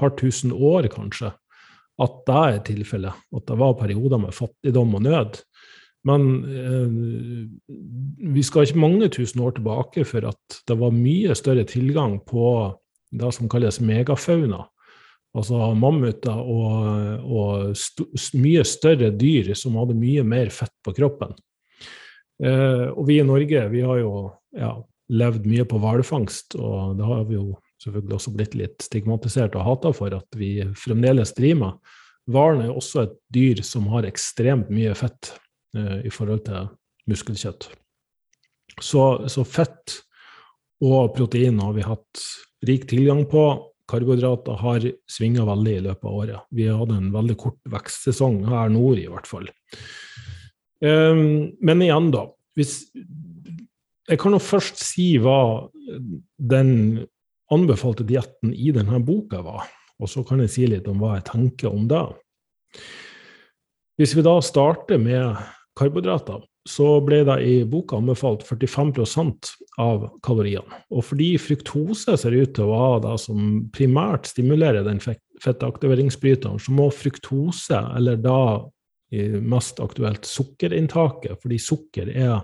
par 0.00 0.16
tusen 0.16 0.54
år 0.56 0.88
kanskje, 0.92 1.34
at 2.00 2.20
det 2.26 2.40
er 2.40 2.62
tilfellet. 2.72 3.24
At 3.36 3.48
det 3.50 3.58
var 3.60 3.76
perioder 3.76 4.24
med 4.24 4.36
fattigdom 4.36 4.96
og 4.96 5.04
nød. 5.04 5.42
Men 6.08 6.28
eh, 6.50 6.94
vi 8.34 8.42
skal 8.42 8.66
ikke 8.66 8.82
mange 8.82 9.08
tusen 9.14 9.42
år 9.44 9.56
tilbake 9.58 10.04
for 10.08 10.26
at 10.32 10.60
det 10.68 10.76
var 10.80 10.94
mye 10.96 11.34
større 11.38 11.64
tilgang 11.68 12.18
på 12.26 12.46
det 13.12 13.30
som 13.36 13.50
kalles 13.52 13.80
megafauna. 13.84 14.64
Altså 15.32 15.70
mammuter 15.78 16.36
og, 16.36 17.22
og 17.24 17.76
st 17.78 18.36
mye 18.36 18.64
større 18.68 19.08
dyr 19.16 19.54
som 19.56 19.78
hadde 19.80 19.96
mye 19.96 20.24
mer 20.26 20.52
fett 20.52 20.74
på 20.84 20.92
kroppen. 20.96 21.32
Eh, 22.42 22.88
og 22.90 23.06
vi 23.08 23.20
i 23.20 23.26
Norge 23.26 23.66
vi 23.72 23.84
har 23.86 24.02
jo 24.02 24.14
ja, 24.58 24.74
levd 25.12 25.46
mye 25.48 25.64
på 25.68 25.80
hvalfangst, 25.80 26.58
og 26.58 26.98
det 26.98 27.08
har 27.08 27.24
vi 27.30 27.38
jo 27.38 27.46
selvfølgelig 27.82 28.18
også 28.18 28.34
blitt 28.34 28.58
litt 28.58 28.84
stigmatisert 28.84 29.56
og 29.58 29.66
hata 29.66 29.92
for 29.96 30.14
at 30.16 30.38
vi 30.38 30.54
fremdeles 30.78 31.34
driver 31.38 31.62
med. 31.62 31.94
Hvalen 32.30 32.66
er 32.66 32.74
også 32.74 33.06
et 33.06 33.16
dyr 33.34 33.62
som 33.66 33.88
har 33.90 34.06
ekstremt 34.06 34.68
mye 34.70 34.92
fett 34.94 35.32
i 35.72 36.10
forhold 36.12 36.42
til 36.44 36.66
muskelkjøtt. 37.08 37.68
Så, 38.80 39.02
så, 39.28 39.44
fett 39.44 39.98
og 40.82 41.12
protein 41.16 41.60
har 41.62 41.74
vi 41.76 41.84
hatt 41.86 42.24
rik 42.68 42.86
tilgang 42.90 43.24
på. 43.30 43.44
Karbohydrater 43.90 44.58
har 44.62 44.86
svinga 45.10 45.44
veldig 45.46 45.74
i 45.76 45.84
løpet 45.88 46.08
av 46.08 46.18
året. 46.22 46.46
Vi 46.54 46.68
hadde 46.68 46.98
en 46.98 47.10
veldig 47.14 47.36
kort 47.40 47.58
vekstsesong 47.72 48.42
her 48.48 48.72
nord, 48.72 49.00
i 49.00 49.08
hvert 49.10 49.28
fall. 49.28 49.50
Um, 50.82 51.52
men 51.62 51.84
igjen, 51.84 52.10
da. 52.14 52.26
Hvis, 52.58 52.76
jeg 54.08 54.20
kan 54.22 54.34
jo 54.34 54.42
først 54.42 54.80
si 54.82 55.14
hva 55.22 55.68
den 56.36 56.72
anbefalte 57.52 58.06
dietten 58.08 58.54
i 58.54 58.72
denne 58.74 59.00
boka 59.04 59.42
var. 59.44 59.68
Og 60.02 60.10
så 60.10 60.24
kan 60.26 60.40
jeg 60.42 60.52
si 60.52 60.66
litt 60.66 60.88
om 60.90 61.02
hva 61.02 61.18
jeg 61.18 61.28
tenker 61.30 61.70
om 61.70 61.86
det. 61.90 62.02
Hvis 64.00 64.16
vi 64.16 64.24
da 64.24 64.38
starter 64.42 64.98
med 64.98 65.36
karbohydrater, 65.78 66.42
så 66.68 66.88
ble 67.02 67.22
det 67.26 67.38
i 67.42 67.54
boka 67.66 67.98
anbefalt 67.98 68.44
45% 68.46 69.50
av 69.82 70.04
kaloriene. 70.22 70.82
Og 70.94 71.06
fordi 71.08 71.32
fruktose 71.42 72.14
ser 72.20 72.36
ut 72.36 72.52
til 72.54 72.68
å 72.68 72.74
være 72.74 73.00
det 73.06 73.16
som 73.24 73.48
primært 73.74 74.30
stimulerer 74.30 74.86
den 74.86 75.02
fettaktiveringsbryteren, 75.02 76.60
så 76.62 76.76
må 76.76 76.90
fruktose, 76.94 77.80
eller 77.96 78.20
da 78.22 78.38
mest 79.42 79.80
aktuelt 79.84 80.24
sukkerinntaket, 80.24 81.36
fordi 81.42 81.58
sukker 81.60 82.12
er 82.14 82.38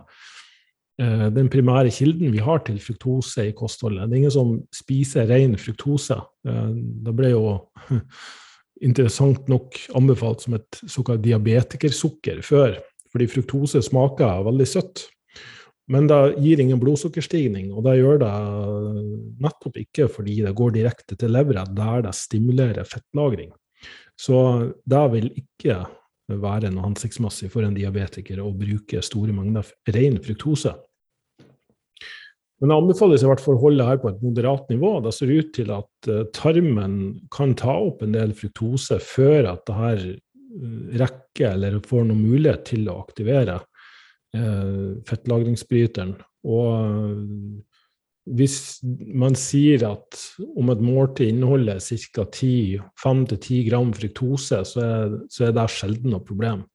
Eh, 0.99 1.29
den 1.31 1.47
primære 1.47 1.93
kilden 1.95 2.33
vi 2.35 2.43
har 2.43 2.65
til 2.67 2.81
fruktose 2.83 3.45
i 3.47 3.55
kostholdet. 3.57 4.09
Det 4.09 4.17
er 4.17 4.23
ingen 4.25 4.35
som 4.35 4.57
spiser 4.75 5.29
ren 5.31 5.55
fruktose. 5.61 6.19
Eh, 6.43 6.71
det 7.07 7.15
ble 7.15 7.31
jo 7.37 7.45
interessant 8.89 9.47
nok 9.51 9.79
anbefalt 9.99 10.43
som 10.43 10.57
et 10.59 10.81
såkalt 10.91 11.23
diabetikersukker 11.23 12.43
før, 12.47 12.81
fordi 13.13 13.29
fruktose 13.31 13.83
smaker 13.85 14.45
veldig 14.49 14.67
søtt. 14.69 15.07
Men 15.89 16.09
det 16.11 16.37
gir 16.45 16.61
ingen 16.61 16.81
blodsukkerstigning, 16.83 17.71
og 17.73 17.87
det 17.87 17.95
gjør 17.97 18.19
det 18.21 18.33
nettopp 19.41 19.79
ikke 19.81 20.09
fordi 20.13 20.43
det 20.45 20.57
går 20.57 20.75
direkte 20.75 21.17
til 21.17 21.33
levra, 21.33 21.65
der 21.65 22.05
det 22.05 22.13
stimulerer 22.17 22.89
fettlagring. 22.89 23.55
Så 24.19 24.37
det 24.85 25.05
vil 25.15 25.31
ikke 25.39 25.79
være 26.29 26.69
noe 26.75 26.91
hensiktsmessig 26.91 27.49
for 27.53 27.65
en 27.65 27.77
diabetiker 27.77 28.43
å 28.43 28.53
bruke 28.53 29.01
store 29.05 29.33
mengder 29.33 29.71
ren 29.95 30.21
fruktose. 30.21 30.75
Men 32.59 32.73
det 32.73 32.77
anbefales 32.77 33.23
i 33.23 33.29
hvert 33.29 33.43
fall 33.43 33.55
å 33.55 33.63
holde 33.63 33.87
her 33.87 34.01
på 34.03 34.11
et 34.11 34.23
moderat 34.23 34.67
nivå. 34.73 34.97
Det 35.05 35.13
ser 35.15 35.31
ut 35.31 35.53
til 35.55 35.71
at 35.71 36.09
uh, 36.11 36.25
tarmen 36.35 36.97
kan 37.35 37.55
ta 37.59 37.77
opp 37.87 38.03
en 38.03 38.17
del 38.17 38.35
fruktose 38.37 38.99
før 38.99 39.53
at 39.55 39.63
det 39.69 39.77
her 39.79 40.03
rekker 40.99 41.55
eller 41.55 41.81
får 41.87 42.09
noen 42.09 42.25
mulighet 42.25 42.65
til 42.73 42.89
å 42.91 42.99
aktivere 43.03 43.59
uh, 44.37 44.99
fettlagringsbryteren. 45.09 46.17
Og 46.49 47.59
hvis 48.37 48.57
man 49.17 49.37
sier 49.39 49.85
at 49.89 50.19
om 50.59 50.73
et 50.73 50.83
måltid 50.85 51.33
inneholder 51.33 51.81
ca. 51.81 52.27
5-10 53.03 53.63
gram 53.69 53.93
fruktose, 53.97 54.63
så 54.69 54.83
er, 54.85 55.17
så 55.33 55.49
er 55.49 55.55
det 55.57 55.69
sjelden 55.73 56.13
noe 56.13 56.25
problem. 56.25 56.67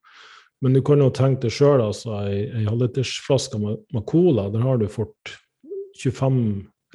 Men 0.63 0.78
du 0.78 0.80
kan 0.86 1.02
jo 1.04 1.12
tenke 1.12 1.46
deg 1.46 1.56
sjøl, 1.58 1.82
altså, 1.84 2.15
ei, 2.24 2.63
halvlitersflaske 2.63 3.60
med, 3.60 3.82
med 3.93 4.06
cola, 4.08 4.48
der 4.54 4.63
har 4.63 4.80
du 4.80 4.88
fort 4.91 5.34
25, 6.00 6.38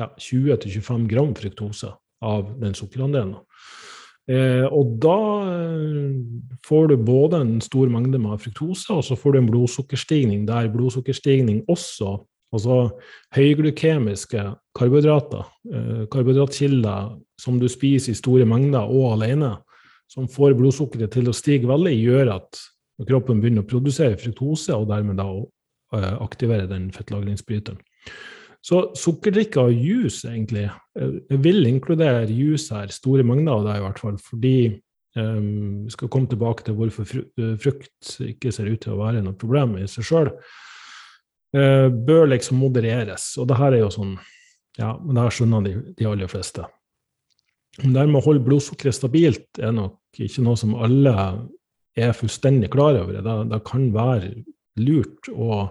ja, 0.00 0.08
20-25 0.16 1.04
gram 1.10 1.34
fruktose 1.36 1.92
av 2.24 2.48
den 2.62 2.74
sukkerandelen. 2.74 3.36
Eh, 4.28 4.66
og 4.68 4.98
da 5.00 5.18
eh, 5.48 6.16
får 6.68 6.90
du 6.90 6.96
både 7.00 7.40
en 7.40 7.54
stor 7.64 7.88
mengde 7.88 8.20
med 8.20 8.40
fruktose, 8.42 8.92
og 8.92 9.04
så 9.06 9.16
får 9.16 9.34
du 9.34 9.38
en 9.40 9.48
blodsukkerstigning 9.48 10.42
der 10.48 10.72
blodsukkerstigning 10.72 11.64
også 11.68 12.18
Altså 12.48 12.88
høyglykemiske 13.36 14.40
karbohydrater, 14.72 15.44
eh, 15.68 16.06
karbohydratkilder 16.08 17.10
som 17.36 17.58
du 17.60 17.66
spiser 17.68 18.14
i 18.14 18.16
store 18.16 18.46
mengder 18.48 18.88
og 18.88 19.18
alene, 19.18 19.50
som 20.08 20.24
får 20.24 20.56
blodsukkeret 20.56 21.12
til 21.12 21.28
å 21.28 21.36
stige 21.36 21.68
veldig, 21.68 21.92
gjør 21.92 22.32
at 22.38 22.62
kroppen 23.04 23.42
begynner 23.42 23.66
å 23.66 23.68
produsere 23.68 24.16
fruktose, 24.16 24.72
og 24.72 24.88
dermed 24.88 25.20
da 25.20 25.28
aktivere 26.24 26.64
den 26.70 26.88
fettlagringsbryteren. 26.96 27.76
Så 28.64 28.80
sukkerdrikker 28.98 29.70
og 29.70 29.76
juice, 29.76 30.26
egentlig. 30.28 30.66
Eh, 30.98 31.18
jeg 31.30 31.42
vil 31.44 31.66
inkludere 31.68 32.26
juice 32.26 32.74
her, 32.74 32.90
store 32.92 33.26
mengder 33.26 33.54
av 33.54 33.66
det 33.66 33.76
i 33.78 33.84
hvert 33.84 34.00
fall, 34.02 34.16
fordi 34.22 34.56
um, 35.16 35.84
vi 35.86 35.94
skal 35.94 36.10
komme 36.12 36.30
tilbake 36.30 36.66
til 36.66 36.78
hvorfor 36.78 37.12
eh, 37.14 37.54
frukt 37.62 38.16
ikke 38.24 38.52
ser 38.54 38.70
ut 38.70 38.82
til 38.84 38.96
å 38.96 39.02
være 39.04 39.22
noe 39.24 39.38
problem 39.38 39.78
i 39.78 39.86
seg 39.90 40.08
sjøl. 40.10 40.32
Uh, 41.54 41.62
eh, 41.62 41.86
bør 41.88 42.28
liksom 42.34 42.58
modereres. 42.60 43.30
Og 43.38 43.48
det 43.48 43.60
her 43.60 43.76
er 43.76 43.86
jo 43.86 43.94
sånn 43.94 44.18
Ja, 44.78 44.92
men 44.94 45.16
det 45.16 45.22
her 45.24 45.34
skjønner 45.34 45.64
de, 45.64 45.72
de 45.98 46.06
aller 46.06 46.30
fleste. 46.30 46.66
Men 47.80 47.94
det 47.96 48.04
med 48.06 48.20
å 48.20 48.26
holde 48.28 48.44
blodsukkeret 48.46 48.94
stabilt 48.94 49.58
er 49.58 49.72
nok 49.74 50.20
ikke 50.22 50.42
noe 50.46 50.58
som 50.58 50.76
alle 50.78 51.14
er 51.98 52.14
fullstendig 52.14 52.70
klar 52.70 52.94
over. 53.00 53.18
Det, 53.22 53.34
det 53.50 53.58
kan 53.66 53.88
være 53.94 54.30
lurt 54.78 55.30
å 55.34 55.64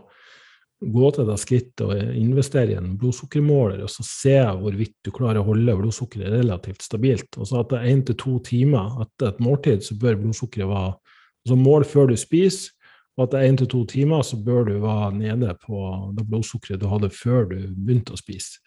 gå 0.78 1.10
til 1.14 1.26
det 1.26 1.38
skrittet 1.42 1.84
og 1.88 2.16
investere 2.18 2.76
i 2.76 2.78
en 2.78 2.94
blodsukkermåler 3.02 3.82
og 3.82 3.90
så 3.90 4.04
se 4.06 4.36
hvorvidt 4.62 4.96
du 5.06 5.12
klarer 5.16 5.42
å 5.42 5.48
holde 5.50 5.76
blodsukkeret 5.80 6.36
relativt 6.36 6.86
stabilt. 6.86 7.30
Og 7.38 7.50
så 7.50 7.64
etter 7.64 7.88
én 7.90 8.04
til 8.06 8.18
to 8.20 8.38
timer 8.46 9.00
etter 9.06 9.32
et 9.32 9.40
måltid 9.44 9.86
så 9.86 9.98
bør 9.98 10.20
blodsukkeret 10.22 10.70
være 10.70 10.92
altså 10.94 11.58
mål 11.58 11.88
før 11.88 12.12
du 12.12 12.18
spiser, 12.20 12.76
og 13.18 13.26
etter 13.26 13.48
én 13.48 13.58
til 13.58 13.70
to 13.72 13.82
timer 13.90 14.22
så 14.28 14.38
bør 14.38 14.68
du 14.68 14.76
være 14.84 15.16
nede 15.18 15.56
på 15.64 15.82
det 16.14 16.28
blodsukkeret 16.30 16.84
du 16.84 16.92
hadde 16.92 17.10
før 17.16 17.50
du 17.50 17.58
begynte 17.74 18.14
å 18.14 18.22
spise. 18.22 18.62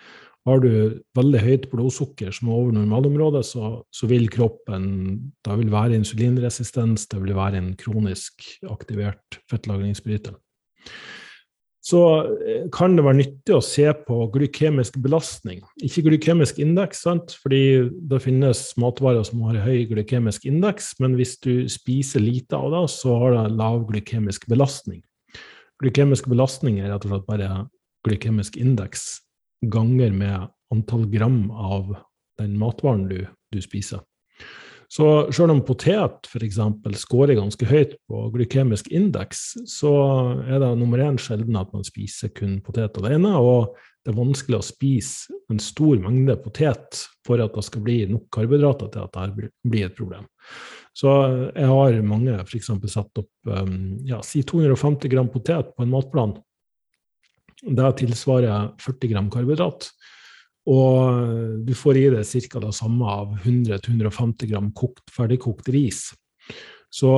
Har 0.48 0.62
du 0.64 0.98
veldig 1.14 1.40
høyt 1.44 1.66
blodsukker 1.70 2.32
som 2.32 2.48
er 2.48 2.56
over 2.56 2.72
normalområdet, 2.74 3.44
så, 3.44 3.84
så 3.92 4.08
vil 4.08 4.24
kroppen 4.32 4.86
Da 5.44 5.54
vil 5.60 5.70
være 5.70 6.00
insulinresistens, 6.00 7.06
det 7.12 7.20
vil 7.22 7.36
være 7.36 7.60
en 7.60 7.74
kronisk 7.78 8.48
aktivert 8.72 9.38
fettlagringsbryter 9.52 10.34
så 11.80 12.00
eh, 12.44 12.66
kan 12.72 12.96
det 12.96 13.04
være 13.06 13.18
nyttig 13.22 13.54
å 13.56 13.62
se 13.64 13.86
på 14.06 14.18
glykemisk 14.34 14.98
belastning. 15.00 15.62
Ikke 15.84 16.04
glykemisk 16.10 16.60
indeks, 16.60 17.04
sant? 17.06 17.36
fordi 17.40 17.88
det 18.10 18.20
finnes 18.24 18.62
matvarer 18.80 19.24
som 19.26 19.46
har 19.48 19.62
høy 19.64 19.86
glykemisk 19.88 20.44
indeks, 20.50 20.92
men 21.00 21.16
hvis 21.16 21.38
du 21.40 21.64
spiser 21.72 22.24
lite 22.24 22.58
av 22.58 22.74
det, 22.74 22.84
så 22.92 23.16
har 23.22 23.36
det 23.36 23.56
lav 23.56 23.86
glykemisk 23.88 24.44
belastning. 24.52 25.00
Glykemisk 25.80 26.28
belastning 26.28 26.82
er 26.82 26.92
rett 26.92 27.06
og 27.08 27.14
slett 27.14 27.28
bare 27.28 27.50
glykemisk 28.04 28.60
indeks 28.60 29.22
ganger 29.72 30.12
med 30.12 30.50
antall 30.72 31.06
gram 31.12 31.46
av 31.50 31.94
den 32.40 32.56
matvaren 32.60 33.08
du, 33.08 33.24
du 33.52 33.60
spiser. 33.64 34.04
Så 34.90 35.07
selv 35.31 35.55
om 35.55 35.61
potet 35.62 36.26
f.eks. 36.26 36.59
scorer 36.98 37.38
ganske 37.38 37.66
høyt 37.70 37.92
på 38.11 38.24
glykemisk 38.35 38.88
indeks, 38.90 39.53
så 39.70 39.92
er 40.42 40.59
det 40.59 40.72
nummer 40.81 40.98
én 41.05 41.18
sjelden 41.20 41.59
at 41.61 41.70
man 41.70 41.87
spiser 41.87 42.33
kun 42.35 42.59
potet 42.66 42.98
alene. 42.98 43.37
Og 43.38 43.76
det 44.03 44.11
er 44.11 44.18
vanskelig 44.18 44.59
å 44.59 44.66
spise 44.66 45.37
en 45.53 45.62
stor 45.62 46.00
mengde 46.03 46.35
potet 46.42 47.05
for 47.26 47.38
at 47.44 47.55
det 47.55 47.64
skal 47.68 47.85
bli 47.87 48.00
nok 48.11 48.26
karbohydrater 48.35 48.90
til 48.90 49.07
at 49.07 49.18
det 49.38 49.50
blir 49.62 49.87
et 49.87 49.96
problem. 49.98 50.26
Så 50.96 51.11
jeg 51.55 51.70
har 51.70 52.03
mange 52.03 52.35
f.eks. 52.42 52.72
satt 52.90 53.22
opp 53.22 53.50
um, 53.53 54.00
ja, 54.09 54.18
si 54.26 54.42
250 54.42 55.12
gram 55.12 55.31
potet 55.31 55.70
på 55.76 55.87
en 55.87 55.92
matplan. 55.92 56.35
Det 57.62 57.92
tilsvarer 58.00 58.72
40 58.81 59.12
gram 59.12 59.31
karbohydrat. 59.31 59.92
Og 60.68 61.62
du 61.64 61.72
får 61.74 61.96
i 61.96 62.08
deg 62.12 62.48
ca. 62.50 62.60
det 62.60 62.74
samme 62.76 63.06
av 63.08 63.38
100-150 63.44 64.50
gram 64.50 64.72
kokt, 64.76 65.06
ferdigkokt 65.12 65.68
ris. 65.72 66.10
Så 66.90 67.10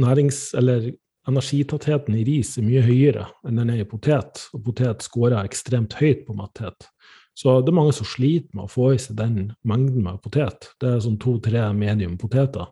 nærings- 0.00 0.50
eller 0.58 0.90
energitattheten 1.28 2.16
i 2.16 2.24
ris 2.24 2.56
er 2.58 2.66
mye 2.66 2.82
høyere 2.82 3.26
enn 3.46 3.60
den 3.60 3.70
er 3.70 3.84
i 3.84 3.88
potet, 3.88 4.48
og 4.52 4.64
potet 4.64 5.04
scorer 5.04 5.44
ekstremt 5.44 5.96
høyt 6.00 6.26
på 6.26 6.36
matthet. 6.36 6.88
Så 7.36 7.60
det 7.62 7.72
er 7.72 7.78
mange 7.78 7.94
som 7.96 8.08
sliter 8.08 8.50
med 8.56 8.66
å 8.66 8.72
få 8.72 8.90
i 8.94 9.00
seg 9.00 9.16
den 9.16 9.52
mengden 9.64 10.04
med 10.04 10.20
potet. 10.24 10.72
Det 10.80 10.90
er 10.90 11.00
sånn 11.04 11.20
to-tre 11.20 11.70
medium 11.72 12.18
poteter. 12.20 12.68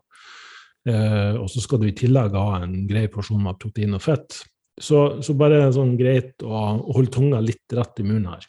Eh, 0.87 1.35
og 1.39 1.47
så 1.51 1.63
skal 1.63 1.81
du 1.81 1.87
i 1.89 1.95
tillegg 1.95 2.35
ha 2.37 2.61
en 2.63 2.83
grei 2.89 3.07
porsjon 3.11 3.41
med 3.43 3.57
protein 3.61 3.97
og 3.97 4.03
fett. 4.03 4.41
Så, 4.79 5.21
så 5.25 5.35
bare 5.35 5.71
sånn 5.75 5.97
greit 5.99 6.45
å, 6.45 6.53
holde 6.93 7.11
tunga 7.11 7.41
litt 7.43 7.75
rett 7.75 7.99
i 7.99 8.05
munnen 8.05 8.29
her. 8.31 8.45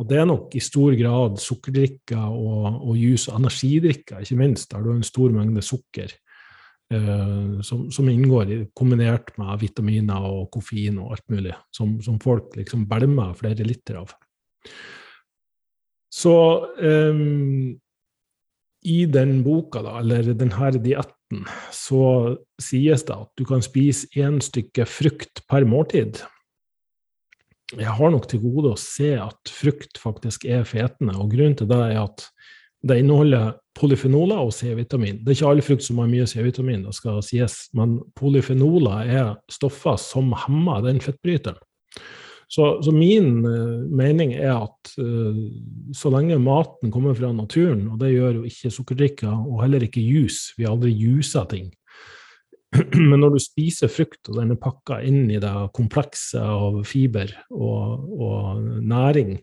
Og 0.00 0.08
det 0.08 0.18
er 0.18 0.26
nok 0.28 0.54
i 0.56 0.62
stor 0.64 0.94
grad 0.96 1.38
sukkerdrikker 1.42 2.22
og, 2.22 2.80
og 2.88 2.96
juice 2.96 3.32
og 3.32 3.42
energidrikker, 3.42 4.22
ikke 4.22 4.38
minst, 4.40 4.70
der 4.72 4.82
du 4.82 4.90
har 4.92 5.00
en 5.00 5.06
stor 5.06 5.34
mengde 5.34 5.64
sukker. 5.64 6.14
Eh, 6.92 7.60
som, 7.64 7.86
som, 7.92 8.08
inngår 8.08 8.50
i, 8.52 8.58
kombinert 8.76 9.32
med 9.40 9.60
vitaminer 9.62 10.26
og 10.28 10.50
koffein 10.52 10.98
og 11.00 11.14
alt 11.14 11.24
mulig, 11.32 11.54
som, 11.72 11.94
som 12.04 12.18
folk 12.20 12.56
liksom 12.58 12.84
bælmer 12.90 13.32
flere 13.38 13.64
liter 13.64 14.02
av. 14.02 14.12
Så 16.12 16.34
eh, 16.82 17.22
i 18.82 18.98
den 19.06 19.38
boka, 19.46 19.80
da, 19.84 19.96
eller 20.02 20.34
denne 20.34 20.72
dietten, 20.82 21.46
så 21.72 22.04
sies 22.60 23.06
det 23.08 23.16
at 23.16 23.30
du 23.38 23.46
kan 23.48 23.64
spise 23.64 24.10
én 24.18 24.40
stykke 24.44 24.84
frukt 24.88 25.44
per 25.48 25.64
måltid. 25.68 26.20
Jeg 27.72 27.88
har 27.96 28.10
nok 28.12 28.26
til 28.28 28.42
gode 28.42 28.74
å 28.74 28.80
se 28.80 29.14
at 29.16 29.48
frukt 29.48 29.96
faktisk 30.00 30.44
er 30.44 30.66
fetende, 30.68 31.14
og 31.16 31.32
grunnen 31.32 31.56
til 31.56 31.70
det 31.70 31.80
er 31.86 32.02
at 32.02 32.26
det 32.82 32.98
inneholder 33.00 33.54
polyfenoler 33.78 34.42
og 34.42 34.52
C-vitamin. 34.52 35.22
Det 35.22 35.32
er 35.32 35.38
ikke 35.38 35.52
alle 35.54 35.64
frukt 35.64 35.86
som 35.86 36.00
har 36.02 36.10
mye 36.10 36.26
C-vitamin, 36.28 36.82
det 36.84 36.96
skal 36.98 37.22
sies, 37.24 37.54
men 37.78 38.00
polyfenoler 38.18 39.08
er 39.08 39.30
stoffer 39.52 39.96
som 40.00 40.34
hemmer 40.44 40.82
den 40.84 41.00
fettbryteren. 41.00 41.60
Så, 42.52 42.66
så, 42.84 42.92
min 42.92 43.46
uh, 43.46 43.80
mening 43.88 44.34
er 44.36 44.58
at 44.58 44.90
uh, 45.00 45.38
så 45.96 46.10
lenge 46.12 46.36
maten 46.42 46.92
kommer 46.92 47.16
fra 47.16 47.30
naturen, 47.32 47.86
og 47.94 48.02
det 48.02 48.10
gjør 48.12 48.42
jo 48.42 48.50
ikke 48.50 48.72
sukkerdrikker, 48.74 49.30
og 49.32 49.62
heller 49.64 49.86
ikke 49.86 50.04
juice, 50.04 50.52
vi 50.58 50.66
har 50.66 50.74
aldri 50.74 50.92
jusa 50.92 51.46
ting, 51.48 51.70
men 53.10 53.20
når 53.20 53.36
du 53.36 53.40
spiser 53.42 53.90
frukt, 53.92 54.22
og 54.30 54.38
den 54.40 54.54
er 54.54 54.60
pakka 54.60 55.00
inn 55.04 55.26
i 55.30 55.40
det 55.42 55.52
komplekse 55.76 56.40
av 56.40 56.82
fiber 56.88 57.32
og, 57.52 58.06
og, 58.16 58.62
næring, 58.80 59.36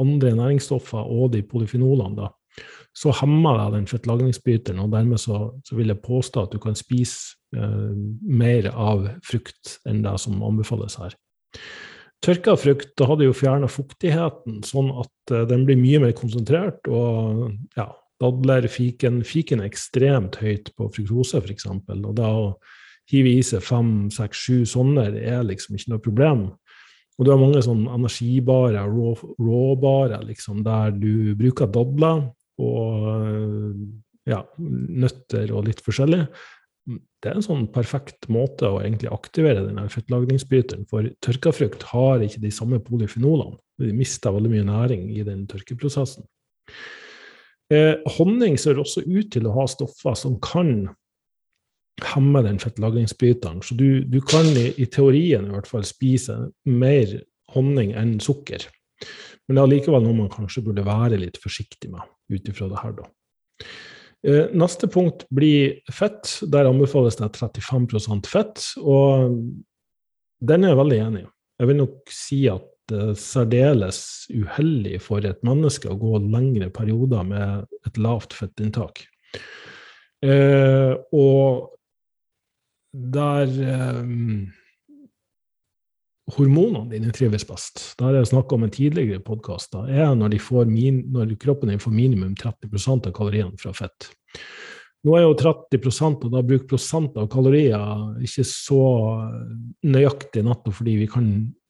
andre 0.00 0.34
næringsstoffer 0.36 1.12
og 1.14 1.32
de 1.32 1.44
polyfenolene, 1.46 2.18
da, 2.18 2.30
så 2.94 3.14
hemmer 3.22 3.58
det 3.58 3.78
den 3.78 3.88
fettlagringsbryteren, 3.90 4.82
og 4.84 4.92
dermed 4.92 5.18
så, 5.22 5.48
så, 5.66 5.78
vil 5.78 5.90
jeg 5.90 6.02
påstå 6.04 6.44
at 6.44 6.54
du 6.54 6.60
kan 6.62 6.76
spise 6.78 7.34
eh, 7.56 7.90
mer 8.22 8.70
av 8.70 9.08
frukt 9.26 9.78
enn 9.88 10.04
det 10.04 10.14
som 10.22 10.42
anbefales 10.46 10.98
her. 11.00 11.16
Tørka 12.24 12.54
frukt 12.56 12.94
da 12.96 13.08
hadde 13.10 13.26
jo 13.26 13.34
fjerna 13.36 13.68
fuktigheten, 13.68 14.62
sånn 14.66 14.92
at 15.02 15.34
eh, 15.34 15.46
den 15.50 15.66
blir 15.66 15.80
mye 15.80 16.04
mer 16.06 16.14
konsentrert. 16.16 16.86
Og 16.86 17.50
ja, 17.76 17.88
dadler, 18.22 18.68
fiken 18.70 19.22
Fiken 19.26 19.62
er 19.62 19.70
ekstremt 19.70 20.38
høyt 20.42 20.70
på 20.76 20.88
fruktose, 20.94 21.40
f.eks. 21.42 21.68
Og 21.68 22.12
da 22.18 22.30
å 22.30 22.46
hive 23.10 23.34
i 23.36 23.42
seg 23.44 23.64
fem, 23.64 24.10
seks, 24.14 24.44
sju 24.46 24.64
sånne 24.68 25.10
er 25.20 25.42
liksom 25.46 25.76
ikke 25.76 25.94
noe 25.94 26.04
problem. 26.04 26.46
Og 27.18 27.26
du 27.26 27.30
har 27.30 27.38
mange 27.38 27.62
sånn 27.62 27.84
energibarer, 27.86 28.90
råbare, 29.38 30.22
liksom, 30.26 30.64
der 30.66 30.94
du 30.96 31.34
bruker 31.38 31.70
dadler 31.70 32.24
og 32.62 33.76
ja, 34.24 34.40
nøtter 34.58 35.50
og 35.52 35.66
litt 35.68 35.82
forskjellig 35.84 36.24
det 36.84 37.30
er 37.30 37.38
en 37.38 37.44
sånn 37.44 37.64
perfekt 37.72 38.26
måte 38.32 38.68
å 38.68 38.80
egentlig 38.82 39.08
aktivere 39.12 39.64
denne 39.64 39.86
fettlagringsbryteren. 39.92 40.84
For 40.90 41.08
tørka 41.24 41.54
frukt 41.56 41.86
har 41.94 42.24
ikke 42.24 42.42
de 42.42 42.52
samme 42.52 42.80
polyfenolene. 42.84 43.56
De 43.80 43.94
mister 43.96 44.34
veldig 44.34 44.52
mye 44.52 44.66
næring 44.68 45.08
i 45.16 45.24
den 45.26 45.46
tørkeprosessen. 45.50 46.26
Eh, 47.74 47.94
honning 48.18 48.58
ser 48.60 48.78
også 48.80 49.02
ut 49.06 49.32
til 49.34 49.48
å 49.48 49.54
ha 49.56 49.64
stoffer 49.70 50.16
som 50.18 50.36
kan 50.44 50.86
hemme 52.04 52.42
den 52.44 52.60
fettlagringsbryteren. 52.62 53.62
Så 53.64 53.76
du, 53.78 54.04
du 54.04 54.20
kan 54.26 54.46
i, 54.58 54.68
i, 54.78 54.86
teorien 54.90 55.48
i 55.48 55.54
hvert 55.54 55.70
fall 55.70 55.86
spise 55.86 56.36
mer 56.68 57.18
honning 57.54 57.94
enn 57.98 58.16
sukker. 58.22 58.66
Men 59.46 59.56
det 59.56 59.60
er 59.60 59.66
allikevel 59.68 60.04
noe 60.04 60.18
man 60.24 60.32
kanskje 60.32 60.64
burde 60.66 60.86
være 60.86 61.20
litt 61.20 61.38
forsiktig 61.42 61.92
med 61.92 62.04
ut 62.32 62.48
ifra 62.50 62.70
det 62.70 62.80
her, 62.80 62.96
da. 62.98 63.08
Eh, 64.24 64.52
neste 64.56 64.88
punkt 64.88 65.26
blir 65.34 65.80
fett. 65.92 66.38
Der 66.50 66.70
anbefales 66.70 67.18
det 67.20 67.30
35% 67.36 68.30
fett. 68.30 68.62
Og 68.80 69.34
den 70.44 70.64
er 70.64 70.72
jeg 70.72 70.80
veldig 70.80 71.00
enig 71.08 71.24
i. 71.24 71.30
Jeg 71.60 71.70
vil 71.70 71.78
nok 71.78 72.12
si 72.12 72.40
at 72.50 72.64
særdeles 73.18 73.98
uheldig 74.32 74.98
for 75.02 75.24
et 75.24 75.40
menneske 75.46 75.88
å 75.88 75.98
gå 75.98 76.18
lengre 76.26 76.70
perioder 76.74 77.24
med 77.28 77.64
et 77.88 78.00
lavt 78.00 78.36
fettinntak. 78.36 79.06
Eh, 80.24 80.92
og 81.12 81.70
der 82.94 83.50
eh, 83.50 84.04
hormonene 86.34 86.88
dine 86.92 87.12
trives 87.12 87.44
best. 87.48 87.82
Det 87.98 88.06
har 88.06 88.18
jeg 88.18 88.30
snakka 88.32 88.56
om 88.56 88.66
en 88.66 88.72
tidligere 88.72 89.22
podkast. 89.24 89.74
er 89.74 90.14
når, 90.16 90.38
når, 91.12 91.34
kroppen 91.40 91.72
din 91.72 91.82
får 91.82 91.92
minimum 91.92 92.34
30% 92.40 93.10
av 93.10 93.16
kaloriene 93.16 93.58
fra 93.60 93.74
fett. 93.76 94.08
Nå 95.04 95.18
er 95.18 95.26
jo 95.26 95.34
30% 95.36 96.24
og 96.24 96.32
da 96.32 96.40
bruker 96.40 96.70
prosent 96.70 97.18
av 97.20 97.28
kalorier 97.28 98.22
ikke 98.24 98.46
så 98.48 98.84
nøyaktig 99.84 100.44
nettopp 100.46 100.78
fordi 100.78 100.94
vi 101.02 101.08
kan 101.12 101.26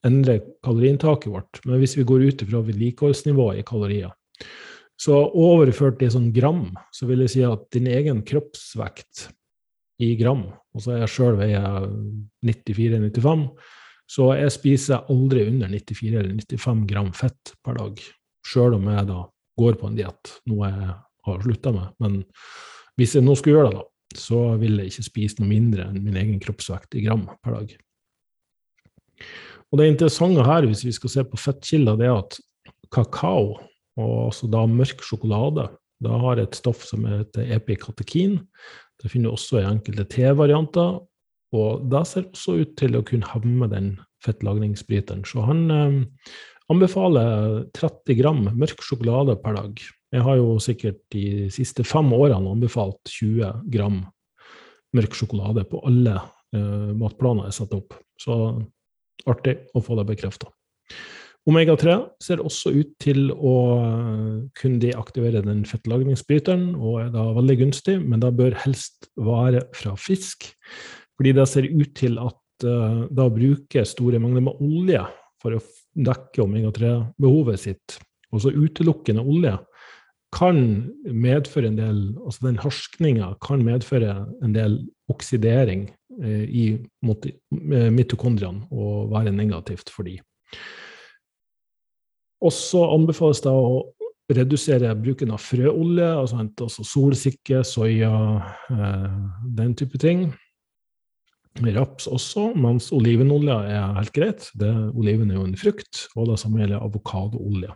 endre 0.07 0.40
kaloriinntaket 0.64 1.33
vårt. 1.33 1.61
Men 1.64 1.81
hvis 1.83 1.97
vi 1.99 2.07
går 2.09 2.27
ut 2.29 2.45
ifra 2.45 2.62
vedlikeholdsnivået 2.67 3.61
i 3.61 3.67
kalorier, 3.69 4.12
så 5.01 5.25
overført 5.27 6.03
i 6.05 6.11
sånn 6.12 6.31
gram, 6.35 6.69
så 6.95 7.09
vil 7.09 7.25
jeg 7.25 7.33
si 7.33 7.47
at 7.47 7.64
din 7.75 7.88
egen 7.90 8.21
kroppsvekt 8.27 9.29
i 10.05 10.12
gram, 10.19 10.47
og 10.75 10.83
så 10.83 10.95
er 10.95 11.03
jeg 11.05 11.14
sjøl 11.14 11.40
veier 11.40 11.88
94-95 12.47 13.49
så 14.11 14.29
jeg 14.37 14.53
spiser 14.53 15.09
aldri 15.12 15.47
under 15.49 15.71
94 15.73 16.12
eller 16.12 16.35
95 16.37 16.85
gram 16.90 17.11
fett 17.17 17.55
per 17.64 17.79
dag, 17.79 18.03
sjøl 18.47 18.77
om 18.77 18.90
jeg 18.93 19.09
da 19.09 19.23
går 19.61 19.79
på 19.81 19.88
en 19.88 19.97
diett, 19.99 20.33
noe 20.51 20.69
jeg 20.69 20.90
har 21.29 21.43
slutta 21.47 21.73
med. 21.75 21.95
Men 22.03 22.21
hvis 22.99 23.17
jeg 23.17 23.25
nå 23.25 23.37
skulle 23.38 23.59
gjøre 23.59 23.71
det, 23.73 23.81
da, 23.81 24.19
så 24.21 24.43
vil 24.61 24.79
jeg 24.79 24.93
ikke 24.93 25.07
spise 25.09 25.40
noe 25.40 25.51
mindre 25.51 25.88
enn 25.88 26.05
min 26.05 26.21
egen 26.21 26.43
kroppsvekt 26.43 26.99
i 26.99 27.05
gram 27.07 27.25
per 27.43 27.57
dag. 27.57 27.75
Og 29.75 29.81
Det 29.81 29.89
interessante 29.91 30.43
her, 30.47 30.69
hvis 30.71 30.85
vi 30.87 30.93
skal 30.95 31.11
se 31.11 31.23
på 31.27 31.39
fettkilder, 31.41 31.97
det 31.99 32.07
er 32.07 32.21
at 32.21 32.37
kakao, 32.95 33.57
og 33.99 34.13
altså 34.29 34.47
da 34.47 34.61
mørk 34.71 35.01
sjokolade, 35.03 35.65
da 35.99 36.19
har 36.23 36.39
et 36.39 36.55
stoff 36.55 36.85
som 36.87 37.03
heter 37.11 37.49
epikatekin. 37.57 38.37
Det 39.03 39.11
finner 39.11 39.33
du 39.33 39.35
også 39.35 39.59
i 39.59 39.67
enkelte 39.67 40.05
T-varianter, 40.13 41.01
og 41.59 41.89
det 41.91 42.03
ser 42.07 42.29
også 42.29 42.55
ut 42.61 42.77
til 42.79 42.95
å 42.95 43.03
kunne 43.07 43.27
hemme 43.33 43.67
den 43.73 43.89
fettlagringsbryteren. 44.23 45.25
Så 45.27 45.43
han 45.43 45.65
eh, 45.75 45.99
anbefaler 46.71 47.65
30 47.75 48.19
gram 48.21 48.45
mørk 48.55 48.79
sjokolade 48.79 49.35
per 49.43 49.59
dag. 49.59 49.83
Jeg 50.15 50.23
har 50.23 50.39
jo 50.39 50.55
sikkert 50.63 51.03
de 51.11 51.51
siste 51.51 51.83
fem 51.83 52.15
årene 52.15 52.55
anbefalt 52.55 53.03
20 53.11 53.67
gram 53.75 54.05
mørk 54.95 55.19
sjokolade 55.19 55.67
på 55.67 55.83
alle 55.91 56.15
eh, 56.55 56.95
matplaner 56.95 57.51
jeg 57.51 57.59
setter 57.59 57.83
opp. 57.83 57.99
Så 58.23 58.39
artig 59.31 59.59
å 59.74 59.83
få 59.85 59.98
det 59.98 60.07
bekrefta. 60.09 60.50
Omega-3 61.44 61.94
ser 62.24 62.40
også 62.40 62.72
ut 62.72 62.94
til 63.05 63.27
å 63.33 63.57
eh, 63.77 64.37
kunne 64.57 64.81
deaktivere 64.81 65.42
den 65.44 65.64
fettlagringsbryteren, 65.68 66.70
og 66.79 67.03
er 67.03 67.11
da 67.12 67.27
veldig 67.37 67.59
gunstig, 67.61 67.98
men 68.00 68.22
da 68.22 68.31
bør 68.33 68.57
helst 68.62 69.11
være 69.20 69.66
fra 69.77 69.92
fisk. 70.00 70.48
Fordi 71.18 71.35
det 71.37 71.44
ser 71.50 71.68
ut 71.68 71.92
til 71.94 72.16
at 72.18 72.64
uh, 72.66 73.05
da 73.07 73.29
bruker 73.31 73.87
store 73.87 74.18
mengder 74.18 74.42
med 74.48 74.64
olje 74.64 75.05
for 75.38 75.55
å 75.55 75.61
dekke 75.94 76.42
omega-3-behovet 76.42 77.61
sitt, 77.61 77.98
også 78.35 78.50
utelukkende 78.57 79.22
olje, 79.22 79.55
kan 80.35 80.57
medføre 81.07 81.70
en 81.70 81.77
del 81.79 81.98
Altså 82.24 82.48
den 82.48 82.57
harskninga 82.59 83.29
kan 83.44 83.62
medføre 83.62 84.24
en 84.42 84.57
del 84.57 84.81
oksidering 85.12 85.87
i 86.22 86.64
mot 87.03 87.27
mitokondriene 87.50 88.68
og 88.70 89.11
være 89.12 89.33
negativt 89.35 89.90
for 89.90 90.06
de. 90.06 90.19
Og 92.44 92.52
så 92.52 92.83
anbefales 92.92 93.40
det 93.44 93.52
å 93.52 93.83
redusere 94.35 94.92
bruken 94.96 95.33
av 95.35 95.42
frøolje, 95.42 96.08
altså, 96.21 96.85
solsikke, 96.87 97.62
soya, 97.67 98.15
eh, 98.71 99.12
den 99.56 99.75
type 99.77 100.00
ting 100.00 100.29
raps 101.75 102.08
også, 102.10 102.48
mens 102.58 102.90
olivenolje 102.94 103.54
er 103.71 103.94
helt 103.98 104.12
greit. 104.15 104.48
Det, 104.58 104.71
oliven 104.94 105.31
er 105.31 105.38
jo 105.38 105.46
en 105.46 105.56
frukt, 105.58 106.06
og 106.17 106.29
det 106.33 106.38
samme 106.42 106.58
gjelder 106.62 106.83
avokadoolje. 106.83 107.75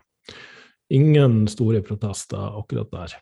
Ingen 0.91 1.45
store 1.51 1.83
protester 1.87 2.59
akkurat 2.59 2.91
der. 2.91 3.15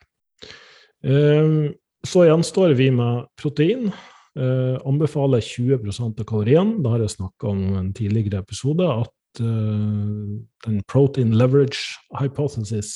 Så 2.06 2.24
gjenstår 2.24 2.76
vi 2.78 2.90
med 2.94 3.26
protein. 3.36 3.90
Uh, 4.36 4.76
anbefaler 4.84 5.40
20% 5.40 6.20
av 6.20 6.26
kaloriene. 6.28 6.82
Da 6.84 6.92
har 6.92 7.00
jeg 7.04 7.14
snakka 7.14 7.48
om 7.48 7.62
en 7.78 7.92
tidligere 7.96 8.42
episode 8.44 8.84
at 8.84 9.40
uh, 9.40 10.36
den 10.66 10.82
protein 10.92 11.32
leverage 11.32 11.96
hypothesis 12.18 12.92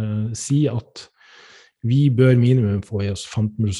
uh, 0.00 0.32
sier 0.34 0.80
at 0.80 1.06
vi 1.86 2.10
bør 2.12 2.34
minimum 2.36 2.82
få 2.84 3.04
i 3.06 3.10
oss 3.12 3.22
15 3.24 3.70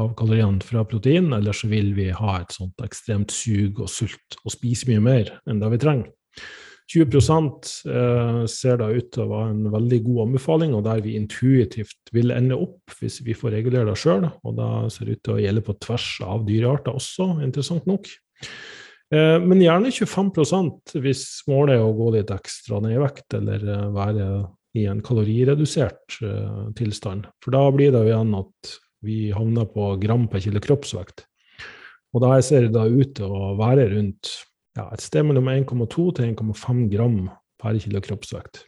av 0.00 0.14
kaloriene 0.16 0.64
fra 0.64 0.84
protein, 0.88 1.32
ellers 1.36 1.60
så 1.60 1.68
vil 1.68 1.90
vi 1.96 2.08
ha 2.14 2.38
et 2.38 2.54
sånt 2.54 2.80
ekstremt 2.86 3.34
sug 3.34 3.82
og 3.84 3.90
sult 3.92 4.38
og 4.44 4.54
spise 4.54 4.88
mye 4.88 5.02
mer 5.04 5.34
enn 5.50 5.60
det 5.60 5.74
vi 5.74 5.80
trenger. 5.82 6.12
20 6.92 7.16
eh, 7.88 8.44
ser 8.50 8.78
da 8.82 8.90
ut 8.92 9.08
til 9.14 9.24
å 9.24 9.30
være 9.30 9.52
en 9.54 9.68
veldig 9.72 10.00
god 10.04 10.20
anbefaling, 10.26 10.74
og 10.76 10.84
der 10.84 11.00
vi 11.04 11.16
intuitivt 11.16 12.12
vil 12.12 12.34
ende 12.34 12.58
opp 12.60 12.92
hvis 13.00 13.22
vi 13.24 13.36
får 13.36 13.56
regulere 13.56 13.88
det 13.88 13.98
sjøl. 14.00 14.26
Og 14.44 14.56
da 14.58 14.68
ser 14.92 15.08
det 15.08 15.16
ut 15.16 15.24
til 15.24 15.36
å 15.36 15.42
gjelde 15.42 15.64
på 15.64 15.76
tvers 15.80 16.08
av 16.26 16.44
dyrearter 16.48 17.00
også, 17.00 17.30
interessant 17.46 17.88
nok. 17.88 18.10
Eh, 19.14 19.38
men 19.40 19.64
gjerne 19.64 19.94
25% 19.94 20.98
hvis 21.00 21.24
målet 21.48 21.78
er 21.78 21.86
å 21.86 21.96
gå 21.96 22.12
litt 22.18 22.34
ekstra 22.34 22.82
ned 22.84 22.98
i 22.98 23.02
vekt, 23.02 23.28
eller 23.40 23.64
eh, 23.64 23.90
være 23.94 24.28
i 24.74 24.88
en 24.90 25.04
kaloriredusert 25.06 26.16
tilstand. 26.74 27.28
For 27.38 27.54
da 27.54 27.68
blir 27.70 27.92
det 27.94 28.00
jo 28.02 28.10
igjen 28.10 28.32
at 28.34 28.72
vi 29.06 29.18
havner 29.30 29.68
på 29.70 29.92
gram 30.02 30.24
per 30.26 30.42
kilo 30.42 30.58
kroppsvekt. 30.64 31.22
Og 32.10 32.22
da 32.24 32.34
ser 32.42 32.66
det 32.74 32.82
ut 32.82 33.12
til 33.14 33.30
å 33.30 33.52
være 33.58 33.86
rundt 33.92 34.32
ja, 34.78 34.86
et 34.90 35.04
sted 35.04 35.26
mellom 35.26 35.50
1,2 35.52 36.06
til 36.18 36.30
1,5 36.32 36.84
gram 36.92 37.18
per 37.60 37.80
kilo 37.82 38.02
kroppsvekt. 38.04 38.64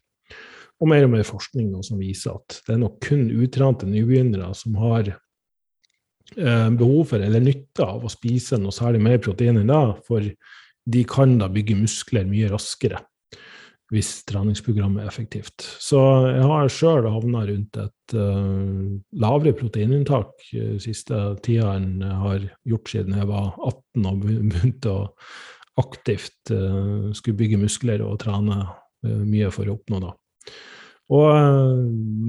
Og 0.81 0.91
mer 0.91 1.07
og 1.07 1.15
mer 1.15 1.25
forskning 1.25 1.73
som 1.87 2.01
viser 2.01 2.37
at 2.37 2.61
det 2.67 2.75
er 2.75 2.83
nok 2.83 2.99
kun 3.05 3.31
utrente 3.33 3.89
nybegynnere 3.89 4.51
som 4.55 4.77
har 4.83 5.15
Eh, 6.35 6.71
behov 6.71 7.05
for 7.13 7.23
eller 7.23 7.43
nytte 7.43 7.85
av 7.87 8.03
å 8.03 8.11
spise 8.11 8.59
noe 8.59 8.75
særlig 8.75 8.99
mer 9.05 9.21
protein 9.23 9.61
enn 9.61 9.71
det, 9.71 9.83
for 10.09 10.25
de 10.97 11.03
kan 11.07 11.37
da 11.39 11.47
bygge 11.53 11.79
muskler 11.79 12.27
mye 12.27 12.51
raskere 12.51 13.03
hvis 13.95 14.25
treningsprogrammet 14.27 15.05
er 15.05 15.07
effektivt. 15.13 15.63
Så 15.63 16.01
jeg 16.27 16.43
har 16.51 16.73
sjøl 16.75 17.07
havna 17.07 17.45
rundt 17.47 17.77
et 17.79 18.15
uh, 18.19 18.97
lavere 19.23 19.55
proteininntak 19.55 20.33
uh, 20.59 20.73
siste 20.83 21.21
tida 21.47 21.77
enn 21.79 22.03
jeg 22.03 22.17
har 22.25 22.49
gjort 22.67 22.91
siden 22.91 23.15
jeg 23.15 23.29
var 23.31 23.53
18 23.55 24.09
og 24.11 24.25
begynte 24.27 24.91
å 24.91 25.05
aktivt 25.81 26.53
uh, 26.55 27.13
skulle 27.17 27.39
bygge 27.39 27.61
muskler 27.61 28.05
og 28.07 28.19
trene 28.25 28.65
mye 29.07 29.51
for 29.55 29.69
å 29.69 29.77
oppnå 29.77 30.01
det. 30.03 30.15
Og 31.15 31.27
jeg 31.31 31.83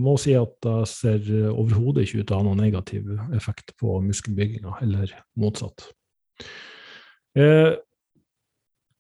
må 0.04 0.14
si 0.22 0.36
at 0.38 0.52
det 0.62 0.76
ser 0.92 1.24
overhodet 1.50 2.04
ikke 2.06 2.20
ut 2.20 2.28
til 2.28 2.36
å 2.36 2.42
ha 2.44 2.46
noen 2.46 2.60
negativ 2.62 3.08
effekt 3.34 3.74
på 3.80 3.96
muskelbygginga, 4.06 4.76
eller 4.86 5.16
motsatt. 5.42 5.88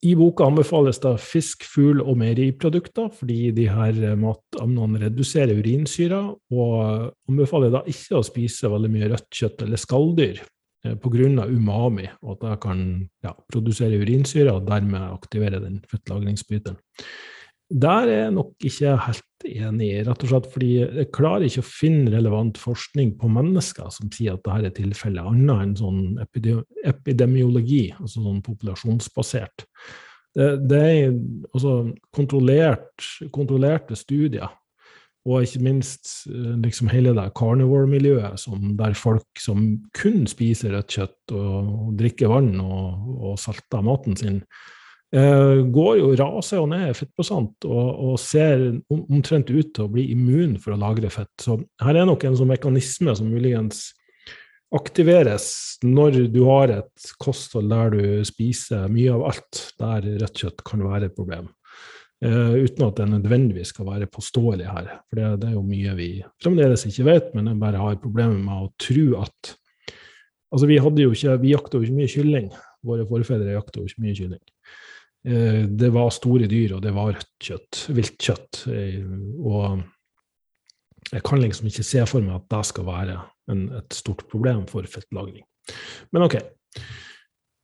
I 0.07 0.15
boka 0.17 0.45
anbefales 0.45 0.99
det 1.03 1.13
fisk, 1.21 1.67
fugl 1.69 2.01
og 2.01 2.17
meieriprodukter, 2.23 3.11
fordi 3.13 3.51
de 3.53 3.67
her 3.69 3.95
matamnene 4.17 5.03
reduserer 5.07 5.57
urinsyra, 5.57 6.23
og 6.53 7.07
anbefaler 7.29 7.73
da 7.73 7.85
ikke 7.89 8.17
å 8.19 8.25
spise 8.25 8.73
veldig 8.73 8.91
mye 8.93 9.09
rødt 9.13 9.29
kjøtt 9.43 9.65
eller 9.67 9.81
skalldyr 9.81 10.41
pga. 10.95 11.45
umami, 11.47 12.07
og 12.21 12.37
at 12.37 12.49
jeg 12.49 12.59
kan 12.63 12.83
ja, 13.23 13.33
produsere 13.51 13.99
urinsyre 13.99 14.53
og 14.53 14.67
dermed 14.67 14.99
aktivere 14.99 15.61
den 15.63 15.81
fettlagringsbryteren. 15.89 16.77
Der 17.67 18.07
er 18.07 18.21
jeg 18.21 18.31
nok 18.31 18.53
ikke 18.63 18.93
helt 19.03 19.45
enig, 19.45 19.89
rett 20.07 20.21
og 20.23 20.29
slett 20.31 20.45
fordi 20.53 20.69
jeg 20.79 21.09
klarer 21.11 21.45
ikke 21.49 21.63
å 21.65 21.67
finne 21.67 22.13
relevant 22.13 22.59
forskning 22.61 23.17
på 23.19 23.27
mennesker 23.27 23.89
som 23.91 24.11
sier 24.13 24.37
at 24.37 24.45
dette 24.45 24.69
er 24.69 24.75
tilfellet, 24.77 25.27
annet 25.33 25.63
enn 25.65 25.73
sånn 25.75 25.99
epidemiologi, 26.87 27.89
altså 27.99 28.23
sånn 28.23 28.39
populasjonsbasert. 28.45 29.67
Det, 30.37 30.47
det 30.69 30.79
er 30.79 31.17
altså 31.51 31.73
kontrollert, 32.15 33.03
kontrollerte 33.35 33.99
studier, 33.99 34.47
og 35.27 35.43
ikke 35.43 35.63
minst 35.65 36.29
eh, 36.31 36.55
liksom 36.63 36.89
hele 36.91 37.13
det 37.17 37.27
carnivore-miljøet 37.37 38.47
der 38.79 38.95
folk 38.97 39.41
som 39.43 39.65
kun 39.97 40.23
spiser 40.29 40.75
rødt 40.77 40.95
kjøtt 40.95 41.35
og, 41.35 41.69
og 41.87 41.93
drikker 41.99 42.31
vann 42.31 42.55
og, 42.63 43.11
og 43.17 43.37
salter 43.41 43.83
maten 43.83 44.15
sin, 44.19 44.39
eh, 45.11 45.65
går 45.67 45.99
jo 45.99 46.13
raser 46.21 46.61
jo 46.61 46.69
ned 46.71 46.95
fettprosent 46.95 47.67
og, 47.67 47.89
og, 48.07 48.15
ser 48.23 48.69
omtrent 48.93 49.51
ut 49.51 49.73
til 49.75 49.87
å 49.87 49.91
bli 49.91 50.07
immun 50.15 50.55
for 50.63 50.75
å 50.75 50.81
lagre 50.81 51.11
fett. 51.11 51.33
Så 51.43 51.59
her 51.83 51.99
er 51.99 52.07
nok 52.07 52.23
en 52.23 52.39
sånn 52.39 52.53
mekanisme 52.53 53.15
som 53.19 53.31
muligens 53.31 53.89
aktiveres 54.75 55.77
når 55.83 56.25
du 56.31 56.41
har 56.47 56.71
et 56.71 57.11
kosthold 57.23 57.69
der 57.71 57.93
du 57.93 58.25
spiser 58.27 58.87
mye 58.91 59.11
av 59.15 59.27
alt, 59.33 59.61
der 59.79 60.07
rødt 60.23 60.43
kjøtt 60.43 60.65
kan 60.67 60.87
være 60.87 61.11
et 61.11 61.19
problem. 61.19 61.51
Uh, 62.17 62.55
uten 62.65 62.87
at 62.87 62.97
det 62.97 63.05
nødvendigvis 63.11 63.69
skal 63.75 63.85
være 63.91 64.09
påståelig 64.09 64.65
her. 64.65 64.87
For 65.05 65.19
det, 65.19 65.27
det, 65.43 65.51
er 65.51 65.53
jo 65.53 65.61
mye 65.67 65.91
vi 65.99 66.09
fremdeles 66.41 66.87
ikke 66.89 67.05
vet, 67.05 67.27
men 67.37 67.51
jeg 67.51 67.61
bare 67.61 67.83
har 67.83 67.99
problemer 68.01 68.39
med 68.41 68.65
å 68.65 68.73
tro 68.81 69.07
at 69.21 69.55
Altså, 70.47 70.63
vi 70.69 70.77
hadde 70.79 71.03
jo 71.03 71.11
ikke, 71.11 71.33
vi 71.41 71.49
jakta 71.51 71.75
jo 71.75 71.83
ikke 71.83 71.97
mye 71.97 72.07
kylling. 72.07 72.45
Våre 72.87 73.03
forfedre 73.09 73.51
jakta 73.51 73.81
jo 73.81 73.89
ikke 73.89 74.03
mye 74.05 74.15
kylling. 74.15 74.43
Eh, 75.27 75.63
det 75.67 75.89
var 75.91 76.13
store 76.15 76.47
dyr, 76.47 76.77
og 76.77 76.83
det 76.85 76.93
var 76.95 77.11
rødt 77.11 77.33
kjøtt, 77.43 77.81
vilt 77.95 78.15
kjøtt. 78.23 78.61
Eh, 78.71 79.01
og 79.43 79.81
jeg 81.11 81.23
kan 81.27 81.43
liksom 81.43 81.67
ikke 81.67 81.87
se 81.87 82.05
for 82.07 82.23
meg 82.23 82.37
at 82.37 82.47
det 82.53 82.61
skal 82.69 82.87
være 82.87 83.17
en, 83.51 83.67
et 83.79 83.97
stort 83.99 84.23
problem 84.31 84.63
for 84.71 84.87
fettlagring. 84.87 85.43
Men 86.15 86.27
OK. 86.29 86.39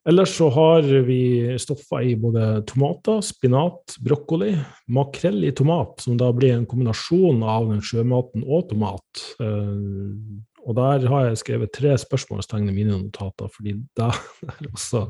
Ellers 0.10 0.34
så 0.36 0.50
har 0.52 0.84
vi 1.08 1.58
stoffer 1.60 2.02
i 2.04 2.16
både 2.20 2.64
tomater, 2.68 3.22
spinat, 3.24 3.96
brokkoli, 4.04 4.52
makrell 4.92 5.46
i 5.48 5.52
tomat, 5.56 6.02
som 6.04 6.18
da 6.20 6.28
blir 6.36 6.58
en 6.58 6.66
kombinasjon 6.68 7.40
av 7.48 7.70
den 7.72 7.80
sjømaten 7.86 8.44
og 8.44 8.66
tomat. 8.74 9.22
Eh, 9.40 10.10
og 10.64 10.76
der 10.76 11.06
har 11.12 11.28
jeg 11.28 11.40
skrevet 11.40 11.72
tre 11.76 11.94
spørsmålstegn 12.00 12.68
i 12.72 12.76
mine 12.76 12.98
notater, 12.98 13.48
fordi 13.52 13.78
da 13.96 14.10
også 14.74 15.06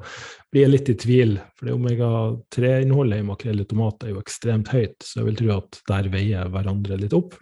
blir 0.54 0.68
jeg 0.68 0.74
litt 0.76 0.94
i 0.94 0.98
tvil. 1.06 1.34
For 1.58 1.74
omega-3-innholdet 1.74 3.24
i 3.24 3.28
makrell 3.28 3.64
i 3.64 3.68
tomat 3.70 4.06
er 4.06 4.14
jo 4.14 4.22
ekstremt 4.22 4.70
høyt, 4.74 5.00
så 5.02 5.22
jeg 5.22 5.32
vil 5.32 5.40
tro 5.42 5.52
at 5.58 5.82
der 5.90 6.10
veier 6.14 6.54
hverandre 6.54 7.00
litt 7.02 7.18
opp. 7.18 7.34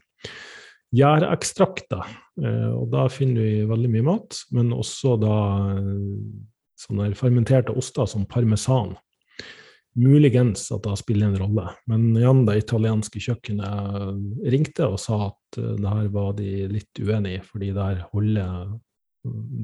Gjærekstrakter, 0.95 2.07
eh, 2.43 2.71
og 2.75 2.87
da 2.95 3.09
finner 3.11 3.43
vi 3.43 3.67
veldig 3.67 3.91
mye 3.91 4.07
mat, 4.07 4.41
men 4.55 4.71
også 4.75 5.17
da 5.19 5.35
eh, 5.75 6.15
sånne 6.81 7.11
fermenterte 7.17 7.75
oster 7.77 8.09
som 8.09 8.27
parmesan. 8.29 8.95
Muligens 9.99 10.69
at 10.71 10.85
det 10.85 10.93
spiller 11.01 11.27
en 11.27 11.41
rolle, 11.41 11.65
men 11.91 12.13
igjen 12.15 12.45
det 12.47 12.61
italienske 12.61 13.19
kjøkkenet 13.19 14.47
ringte 14.53 14.87
og 14.87 15.01
sa 15.03 15.17
at 15.25 15.59
uh, 15.59 15.73
det 15.75 15.89
her 15.89 16.07
var 16.13 16.31
de 16.37 16.51
litt 16.71 17.01
uenig 17.01 17.33
i, 17.35 17.41
fordi 17.43 17.73
der 17.75 18.05
holder 18.13 18.77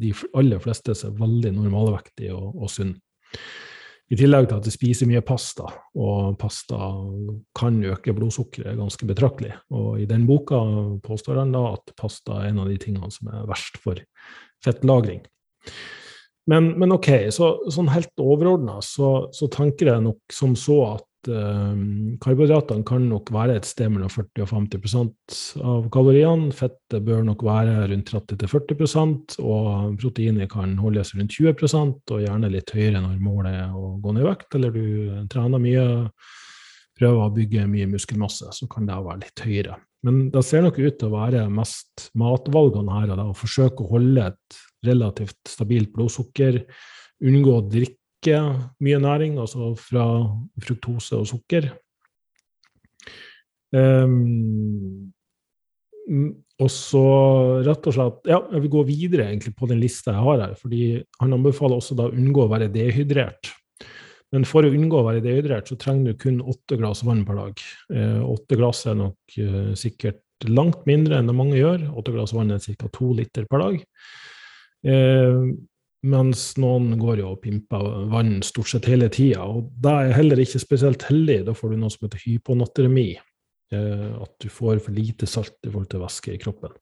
de 0.01 0.11
aller 0.37 0.59
fleste 0.61 0.93
seg 0.97 1.15
veldig 1.17 1.55
normalvektige 1.55 2.35
og, 2.35 2.59
og 2.59 2.69
sunne. 2.71 2.99
I 4.07 4.15
tillegg 4.15 4.45
til 4.47 4.55
at 4.55 4.63
de 4.63 4.71
spiser 4.71 5.09
mye 5.09 5.19
pasta, 5.25 5.67
og 5.99 6.37
pasta 6.39 6.77
kan 7.59 7.79
øke 7.83 8.13
blodsukkeret 8.15 8.77
ganske 8.79 9.07
betraktelig. 9.09 9.51
Og 9.75 9.99
i 9.99 10.07
den 10.07 10.23
boka 10.29 10.61
påstår 11.03 11.41
han 11.41 11.51
da 11.51 11.65
at 11.73 11.91
pasta 11.99 12.37
er 12.39 12.53
en 12.53 12.61
av 12.63 12.71
de 12.71 12.77
tingene 12.79 13.11
som 13.11 13.27
er 13.33 13.43
verst 13.49 13.79
for 13.83 13.99
fettlagring. 14.63 15.25
Men, 16.47 16.71
men, 16.79 16.93
OK, 16.95 17.09
så, 17.35 17.51
sånn 17.73 17.91
helt 17.91 18.13
overordna 18.23 18.79
så, 18.85 19.27
så, 19.35 19.49
tanker 19.51 19.91
jeg 19.91 20.03
nok 20.05 20.31
som 20.31 20.53
så 20.55 20.77
at 20.93 21.29
eh, 21.31 21.81
karbohydratene 22.23 22.87
kan 22.87 23.03
nok 23.09 23.33
være 23.35 23.57
et 23.59 23.67
sted 23.67 23.91
mellom 23.91 24.11
40 24.13 24.45
og 24.45 24.51
50% 24.53 25.41
av 25.59 25.89
kaloriene. 25.91 26.53
Fettet 26.55 27.03
bør 27.03 27.25
nok 27.27 27.43
være 27.43 27.89
rundt 27.91 28.13
30-40% 28.13 29.35
og 29.43 29.97
proteinet 29.99 30.47
kan 30.53 30.77
holdes 30.79 31.11
rundt 31.17 31.35
20% 31.35 32.15
og 32.15 32.23
gjerne 32.23 32.51
litt 32.53 32.71
høyere 32.71 33.03
når 33.03 33.19
målet 33.27 33.59
er 33.65 33.75
å 33.75 33.97
gå 33.99 34.15
ned 34.15 34.23
i 34.23 34.29
vekt, 34.29 34.47
eller 34.55 34.71
du 34.71 35.27
trener 35.33 35.63
mye, 35.63 35.85
prøver 36.97 37.25
å 37.25 37.33
bygge 37.35 37.67
mye 37.67 37.91
muskelmasse, 37.91 38.55
så 38.55 38.71
kan 38.71 38.87
det 38.87 38.95
være 39.03 39.25
litt 39.25 39.43
høyere. 39.43 39.75
Men 40.07 40.29
det 40.31 40.45
ser 40.47 40.63
nok 40.63 40.79
ut 40.79 40.95
til 40.95 41.09
å 41.09 41.17
være 41.17 41.43
mest 41.51 42.07
matvalgene 42.15 43.01
her, 43.01 43.11
og 43.17 43.33
å 43.33 43.37
forsøke 43.37 43.83
å 43.83 43.91
holde 43.97 44.29
et 44.31 44.63
relativt 44.87 45.39
stabilt 45.49 45.91
blodsukker, 45.95 46.61
unngå 47.23 47.57
å 47.57 47.65
drikke 47.67 48.39
mye 48.83 49.01
næring, 49.01 49.37
altså 49.41 49.73
fra 49.79 50.07
fruktose 50.63 51.19
og 51.19 51.29
sukker. 51.29 51.69
Um, 53.75 55.11
og 56.57 56.69
så 56.71 57.03
rett 57.67 57.87
og 57.89 57.93
slett 57.93 58.29
Ja, 58.31 58.39
jeg 58.53 58.63
vil 58.63 58.71
gå 58.77 58.83
videre 58.87 59.25
egentlig 59.27 59.51
på 59.59 59.67
den 59.69 59.81
lista 59.81 60.13
jeg 60.15 60.23
har 60.23 60.43
her. 60.45 60.53
fordi 60.55 61.03
Han 61.19 61.35
anbefaler 61.35 61.77
også 61.77 61.97
da 61.99 62.07
å 62.07 62.15
unngå 62.15 62.45
å 62.45 62.51
være 62.51 62.71
dehydrert. 62.73 63.51
Men 64.35 64.43
for 64.47 64.65
å 64.65 64.71
unngå 64.71 64.99
å 64.99 65.05
være 65.07 65.23
dehydrert, 65.23 65.69
så 65.69 65.77
trenger 65.79 66.11
du 66.11 66.19
kun 66.19 66.41
åtte 66.41 66.77
glass 66.79 67.03
vann 67.07 67.23
per 67.27 67.37
dag. 67.39 67.61
Eh, 67.93 68.23
åtte 68.27 68.57
glass 68.59 68.83
er 68.89 68.97
nok 68.99 69.37
eh, 69.39 69.71
sikkert 69.79 70.23
langt 70.51 70.83
mindre 70.89 71.19
enn 71.19 71.29
det 71.29 71.35
mange 71.37 71.59
gjør. 71.59 71.87
Åtte 71.95 72.15
glass 72.15 72.33
vann 72.35 72.51
er 72.51 72.59
ca. 72.59 72.89
to 72.91 73.13
liter 73.15 73.47
per 73.47 73.63
dag. 73.63 73.79
Eh, 74.85 75.39
mens 76.07 76.43
noen 76.61 76.91
går 77.01 77.23
jo 77.23 77.31
og 77.33 77.41
pimper 77.41 77.87
vann 78.11 78.37
stort 78.45 78.69
sett 78.71 78.89
hele 78.89 79.09
tida. 79.13 79.47
Og 79.49 79.71
da 79.81 79.99
er 80.03 80.17
heller 80.17 80.39
ikke 80.43 80.61
spesielt 80.61 81.07
heldig. 81.09 81.41
Da 81.47 81.55
får 81.57 81.73
du 81.73 81.81
noe 81.81 81.93
som 81.93 82.05
heter 82.05 82.21
hyponatremi. 82.25 83.09
Eh, 83.73 84.09
at 84.21 84.33
du 84.43 84.47
får 84.53 84.79
for 84.85 84.95
lite 84.95 85.27
salt 85.27 85.57
i 85.65 85.71
forhold 85.71 85.89
til 85.91 86.03
væske 86.03 86.33
i 86.35 86.41
kroppen. 86.41 86.75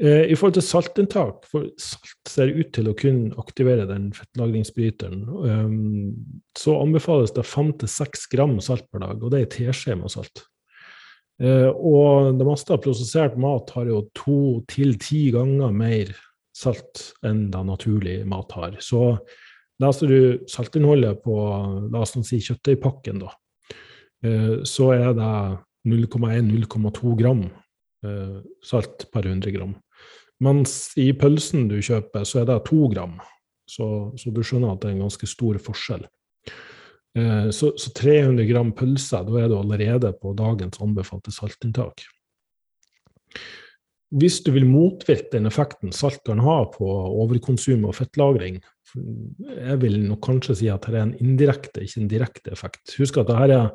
Eh, 0.00 0.30
I 0.32 0.36
forhold 0.38 0.56
til 0.56 0.64
saltinntak, 0.64 1.44
for 1.50 1.68
salt 1.78 2.30
ser 2.30 2.54
ut 2.56 2.70
til 2.72 2.88
å 2.88 2.96
kun 2.96 3.34
aktivere 3.38 3.84
den 3.86 4.08
fettlagringsbryteren, 4.16 5.26
um, 5.28 6.14
så 6.56 6.78
anbefales 6.80 7.34
det 7.36 7.44
fem 7.44 7.68
til 7.76 7.90
seks 7.90 8.24
gram 8.32 8.56
salt 8.64 8.86
per 8.90 9.04
dag, 9.04 9.20
og 9.20 9.34
det 9.34 9.42
er 9.42 9.52
teskje 9.52 9.98
med 10.00 10.14
salt. 10.14 10.46
Uh, 11.40 11.68
og 11.68 12.32
det 12.40 12.48
meste 12.48 12.72
av 12.74 12.80
prosessert 12.84 13.36
mat 13.40 13.70
har 13.76 13.92
jo 13.92 14.02
to 14.16 14.40
til 14.72 14.96
ti 15.00 15.26
ganger 15.36 15.70
mer 15.76 16.14
salt 16.60 17.02
enn 17.26 17.48
det 17.52 17.62
naturlig 17.66 18.18
mat 18.28 18.52
har. 18.56 18.76
Så 18.84 19.16
leser 19.80 20.12
du 20.12 20.46
saltinnholdet 20.50 21.22
på 21.24 21.36
la 21.92 22.04
oss 22.04 22.16
si 22.28 22.40
kjøttdeigpakken, 22.44 23.24
da, 23.24 23.32
uh, 24.26 24.56
så 24.68 24.92
er 24.96 25.12
det 25.16 25.34
0,1-0,2 25.88 27.14
gram 27.16 27.46
uh, 27.48 28.40
salt 28.64 29.08
per 29.12 29.28
100 29.28 29.56
gram. 29.56 29.74
Mens 30.40 30.92
i 31.00 31.10
pølsen 31.16 31.68
du 31.68 31.78
kjøper, 31.84 32.24
så 32.28 32.42
er 32.42 32.48
det 32.48 32.62
to 32.68 32.88
gram. 32.92 33.18
Så, 33.68 33.86
så 34.18 34.32
du 34.34 34.40
skjønner 34.44 34.74
at 34.74 34.82
det 34.82 34.90
er 34.90 34.96
en 34.96 35.04
ganske 35.04 35.28
stor 35.28 35.58
forskjell. 35.62 36.06
Eh, 37.18 37.50
så, 37.50 37.72
så, 37.76 37.90
300 37.96 38.46
gram 38.48 38.72
pølse, 38.76 39.20
da 39.26 39.42
er 39.42 39.50
du 39.50 39.58
allerede 39.58 40.12
på 40.22 40.32
dagens 40.38 40.80
anbefalte 40.82 41.34
saltinntak. 41.34 42.04
Hvis 44.10 44.40
du 44.42 44.50
vil 44.54 44.66
motvirke 44.66 45.36
den 45.36 45.46
effekten 45.46 45.92
salt 45.94 46.24
kan 46.26 46.42
ha 46.42 46.64
på 46.72 46.86
overkonsum 47.22 47.84
og 47.86 47.94
fettlagring, 48.00 48.58
jeg 48.90 49.78
vil 49.84 50.00
nok 50.08 50.22
kanskje 50.26 50.56
si 50.58 50.70
at 50.72 50.88
det 50.88 50.98
er 50.98 51.04
en 51.04 51.16
indirekte, 51.22 51.84
ikke 51.84 52.02
en 52.02 52.10
direkte 52.10 52.54
effekt. 52.54 52.96
Husk 52.98 53.20
at 53.22 53.30
er 53.30 53.70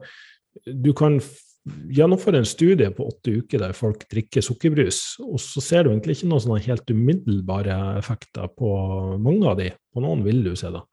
Du 0.83 0.91
kan 0.93 1.21
gjennomføre 1.65 2.39
en 2.41 2.47
studie 2.47 2.91
på 2.93 3.07
åtte 3.09 3.39
uker 3.41 3.61
der 3.63 3.73
folk 3.73 4.03
drikker 4.11 4.43
sukkerbrus, 4.45 5.17
og 5.23 5.39
så 5.41 5.63
ser 5.63 5.83
du 5.83 5.91
egentlig 5.91 6.19
ikke 6.19 6.29
noen 6.29 6.61
helt 6.61 6.91
umiddelbare 6.91 7.77
effekter 7.99 8.51
på 8.53 8.69
mange 9.17 9.47
av 9.49 9.57
de. 9.59 9.71
På 9.93 10.03
noen 10.03 10.23
vil 10.25 10.43
du 10.45 10.53
se 10.55 10.71
det. 10.73 10.83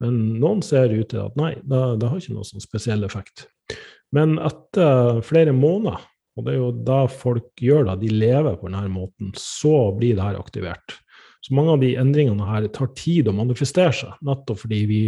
Men 0.00 0.16
noen 0.40 0.62
ser 0.64 0.92
ut 0.92 1.08
til 1.10 1.22
at 1.24 1.36
nei, 1.40 1.54
det, 1.62 1.82
det 2.00 2.08
har 2.08 2.20
ikke 2.20 2.36
noen 2.36 2.48
sånn 2.48 2.64
spesiell 2.64 3.04
effekt. 3.06 3.46
Men 4.14 4.36
etter 4.38 5.20
flere 5.26 5.54
måneder, 5.56 6.04
og 6.36 6.44
det 6.44 6.52
er 6.52 6.60
jo 6.60 6.70
da 6.86 7.00
folk 7.08 7.48
gjør 7.62 7.86
det, 7.88 7.98
de 8.04 8.12
lever 8.12 8.58
på 8.60 8.68
denne 8.68 8.92
måten, 8.92 9.32
så 9.40 9.90
blir 9.96 10.18
det 10.18 10.24
her 10.24 10.38
aktivert. 10.40 10.98
Så 11.40 11.54
mange 11.56 11.76
av 11.76 11.80
de 11.80 11.94
endringene 11.96 12.48
her 12.48 12.66
tar 12.74 12.90
tid 12.98 13.28
å 13.30 13.36
manifestere 13.36 13.94
seg, 13.94 14.16
nettopp 14.26 14.64
fordi 14.64 14.80
vi 14.90 15.00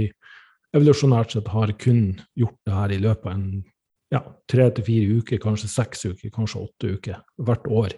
evolusjonært 0.76 1.35
sett 1.35 1.51
har 1.53 1.72
kun 1.81 2.03
gjort 2.39 2.59
det 2.68 2.76
her 2.76 2.95
i 2.95 3.01
løpet 3.03 3.29
av 3.29 3.35
en 3.35 3.49
ja, 4.14 4.22
tre 4.49 4.68
til 4.72 4.87
fire 4.87 5.18
uker, 5.20 5.41
kanskje 5.43 5.70
seks 5.72 6.07
uker, 6.09 6.33
kanskje 6.33 6.62
åtte 6.64 6.93
uker 6.97 7.18
hvert 7.45 7.66
år. 7.68 7.97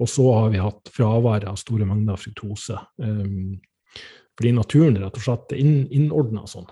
Og 0.00 0.08
så 0.08 0.24
har 0.32 0.52
vi 0.54 0.62
hatt 0.62 0.92
fravær 0.94 1.44
av 1.50 1.58
store 1.60 1.86
mengder 1.88 2.20
fruktose. 2.20 2.78
Um, 2.96 3.58
fordi 4.38 4.54
naturen 4.56 4.96
rett 5.02 5.18
og 5.18 5.26
slett 5.26 5.52
er 5.52 5.60
inn, 5.60 5.74
innordna 5.92 6.46
sånn. 6.48 6.70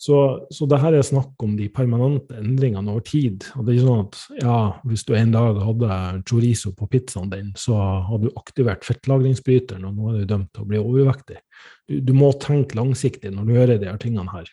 Så, 0.00 0.46
så 0.48 0.64
det 0.64 0.78
her 0.80 0.94
er 0.96 1.04
snakk 1.04 1.42
om 1.44 1.58
de 1.58 1.66
permanente 1.72 2.38
endringene 2.40 2.88
over 2.88 3.02
tid. 3.04 3.44
Og 3.58 3.66
det 3.66 3.74
er 3.74 3.76
ikke 3.76 3.88
sånn 3.88 4.06
at 4.06 4.20
ja, 4.40 4.60
hvis 4.88 5.04
du 5.04 5.12
en 5.18 5.34
dag 5.34 5.58
hadde 5.60 5.98
chorizo 6.30 6.72
på 6.76 6.88
pizzaen 6.88 7.28
din, 7.32 7.50
så 7.60 7.76
hadde 8.08 8.30
du 8.30 8.38
aktivert 8.40 8.86
fettlagringsbryteren, 8.88 9.84
og 9.84 9.98
nå 9.98 10.12
er 10.12 10.22
du 10.22 10.30
dømt 10.30 10.48
til 10.54 10.64
å 10.64 10.70
bli 10.70 10.80
overvektig. 10.80 11.36
Du, 11.84 11.98
du 12.00 12.14
må 12.16 12.32
tenke 12.40 12.80
langsiktig 12.80 13.34
når 13.34 13.44
du 13.44 13.54
gjør 13.58 13.74
de 13.74 13.90
her 13.90 14.00
tingene 14.00 14.32
her. 14.32 14.48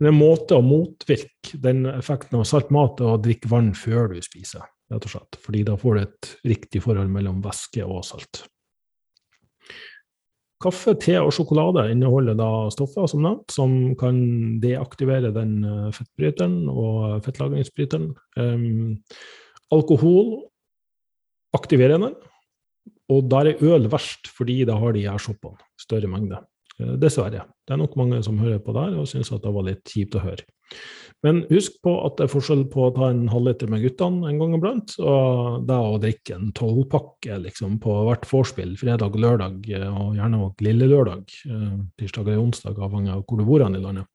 Men 0.00 0.10
en 0.10 0.18
måte 0.18 0.58
å 0.58 0.66
motvirke 0.66 1.60
den 1.62 1.84
effekten 1.92 2.40
av 2.40 2.48
salt 2.50 2.74
mat 2.74 2.98
er 2.98 3.12
å 3.12 3.20
drikke 3.22 3.52
vann 3.52 3.70
før 3.78 4.10
du 4.10 4.18
spiser, 4.26 4.66
rett 4.90 5.06
og 5.06 5.14
slett. 5.14 5.38
Fordi 5.44 5.62
da 5.70 5.78
får 5.78 5.94
du 5.94 6.02
et 6.02 6.32
riktig 6.50 6.82
forhold 6.82 7.14
mellom 7.14 7.38
væske 7.44 7.86
og 7.86 8.02
salt. 8.10 8.42
Kaffe, 10.64 10.94
te 11.00 11.18
og 11.20 11.32
sjokolade 11.36 11.86
inneholder 11.92 12.36
da 12.38 12.48
stoffer 12.72 13.08
som 13.10 13.24
nevnt, 13.24 13.52
som 13.52 13.74
kan 14.00 14.16
deaktivere 14.62 15.32
den 15.34 15.58
eh, 15.68 15.90
fettbryteren 15.94 16.70
og 16.72 17.20
fettlagringsbryteren. 17.26 18.10
Um, 18.40 18.96
alkohol 19.74 20.38
aktiverer 21.54 22.00
den, 22.00 22.16
og 23.12 23.28
der 23.30 23.52
er 23.52 23.62
øl 23.68 23.90
verst 23.92 24.30
fordi 24.32 24.62
det 24.64 24.76
har 24.80 24.96
de 24.96 25.04
her 25.04 25.20
større 25.20 26.10
mengde. 26.10 26.40
Eh, 26.80 26.96
dessverre. 26.98 27.44
Det 27.66 27.74
er 27.74 27.78
nok 27.78 27.94
mange 27.96 28.22
som 28.26 28.40
hører 28.40 28.58
på 28.58 28.74
der 28.74 28.96
og 28.98 29.06
syns 29.08 29.30
at 29.32 29.44
det 29.44 29.52
var 29.54 29.66
litt 29.68 29.84
kjipt 29.86 30.16
å 30.18 30.24
høre. 30.24 30.46
Men 31.24 31.40
husk 31.48 31.78
på 31.84 31.92
at 32.04 32.18
det 32.18 32.26
er 32.26 32.32
forskjell 32.34 32.66
på 32.72 32.82
å 32.84 32.92
ta 32.92 33.08
en 33.08 33.22
halvliter 33.32 33.70
med 33.72 33.80
guttene 33.86 34.28
en 34.28 34.40
gang 34.42 34.58
iblant, 34.58 34.92
og 35.00 35.64
det 35.68 35.78
å 35.80 35.96
drikke 36.02 36.36
en 36.36 36.50
tolvpakke 36.56 37.38
liksom, 37.46 37.78
på 37.80 37.94
hvert 38.10 38.28
vorspiel 38.28 38.74
fredag 38.80 39.16
og 39.16 39.24
lørdag, 39.24 39.64
eh, 39.72 39.88
og 39.88 40.18
gjerne 40.18 40.42
også 40.44 40.68
lille 40.68 40.90
lørdag, 40.92 41.24
eh, 41.48 41.72
tirsdag 42.00 42.28
eller 42.28 42.44
onsdag, 42.44 42.76
avhengig 42.76 43.14
av 43.14 43.24
hvor 43.24 43.40
du 43.40 43.46
bor 43.48 43.64
i 43.64 43.72
landet. 43.72 44.10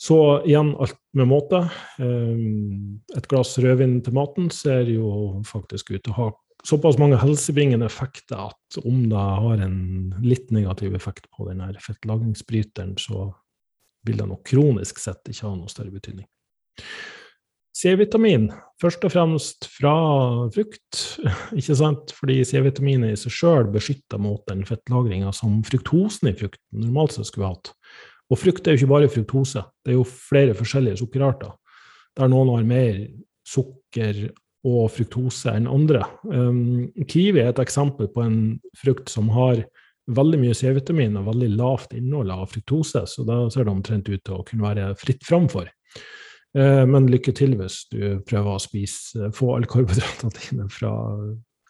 Så 0.00 0.16
igjen 0.48 0.74
alt 0.80 0.96
med 1.12 1.28
måte. 1.28 1.58
Et 2.00 3.26
glass 3.28 3.50
rødvin 3.60 3.98
til 4.00 4.14
maten 4.16 4.46
ser 4.48 4.88
jo 4.88 5.42
faktisk 5.44 5.92
ut 5.92 6.00
til 6.00 6.14
å 6.14 6.16
ha 6.16 6.28
såpass 6.64 6.96
mange 7.00 7.18
helsebringende 7.20 7.84
effekter 7.88 8.48
at 8.48 8.80
om 8.84 9.04
det 9.10 9.26
har 9.44 9.60
en 9.64 9.76
litt 10.24 10.48
negativ 10.52 10.96
effekt 10.96 11.28
på 11.36 11.48
den 11.48 11.60
fettlagringsbryteren, 11.84 12.96
så 13.00 13.28
vil 14.06 14.20
det 14.20 14.28
nok 14.28 14.44
kronisk 14.46 15.00
sett 15.02 15.28
ikke 15.30 15.46
ha 15.48 15.54
noe 15.56 15.72
større 15.72 15.92
betydning. 15.94 16.28
C-vitamin, 17.80 18.48
først 18.82 19.04
og 19.06 19.12
fremst 19.14 19.66
fra 19.70 19.94
frukt, 20.52 21.00
ikke 21.58 21.76
sant? 21.78 22.12
fordi 22.16 22.40
C-vitaminet 22.44 23.14
i 23.14 23.20
seg 23.20 23.34
sjøl 23.34 23.70
beskytter 23.72 24.20
mot 24.20 24.42
den 24.50 24.66
fettlagringa 24.68 25.32
som 25.36 25.60
fruktosen 25.66 26.32
i 26.32 26.36
frukten 26.36 26.84
normalt 26.84 27.16
sett 27.16 27.30
skulle 27.30 27.52
hatt. 27.54 27.72
Og 28.30 28.38
frukt 28.38 28.66
er 28.66 28.76
jo 28.76 28.82
ikke 28.82 28.92
bare 28.92 29.10
fruktose, 29.10 29.64
det 29.84 29.94
er 29.94 29.98
jo 29.98 30.06
flere 30.06 30.54
forskjellige 30.58 31.00
sukkerarter. 31.00 31.54
Der 32.18 32.30
noen 32.30 32.52
har 32.52 32.66
mer 32.66 33.00
sukker 33.46 34.28
og 34.66 34.90
fruktose 34.92 35.54
enn 35.56 35.68
andre. 35.70 36.02
Um, 36.28 36.90
kiwi 37.08 37.40
er 37.40 37.54
et 37.54 37.62
eksempel 37.62 38.10
på 38.12 38.26
en 38.26 38.40
frukt 38.76 39.08
som 39.10 39.30
har 39.32 39.62
veldig 40.16 40.40
mye 40.42 40.56
C-vitamin 40.56 41.18
og 41.20 41.28
veldig 41.30 41.50
lavt 41.58 41.94
innhold 41.98 42.32
av 42.34 42.48
fruktose, 42.52 43.04
så 43.06 43.26
da 43.28 43.42
ser 43.52 43.66
det 43.66 43.74
omtrent 43.74 44.10
ut 44.10 44.22
til 44.26 44.36
å 44.36 44.44
kunne 44.46 44.66
være 44.66 44.90
fritt 45.00 45.26
fram 45.26 45.48
for. 45.52 45.70
Uh, 46.56 46.82
men 46.90 47.10
lykke 47.10 47.34
til 47.36 47.54
hvis 47.58 47.84
du 47.92 48.02
prøver 48.26 48.56
å 48.56 48.62
spise, 48.62 49.30
få 49.36 49.54
alle 49.56 49.70
karbohydratene 49.70 50.34
dine 50.38 50.68
fra 50.72 50.94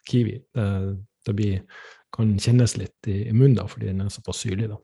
kiwi. 0.09 0.39
Det, 0.55 1.35
blir, 1.37 1.59
kan 2.15 2.33
kjennes 2.41 2.73
litt 2.81 3.09
i, 3.11 3.27
munnen 3.29 3.59
da, 3.59 3.67
fordi 3.69 3.91
den 3.91 4.01
er 4.01 4.13
såpass 4.13 4.41
syrlig. 4.41 4.71
da. 4.71 4.79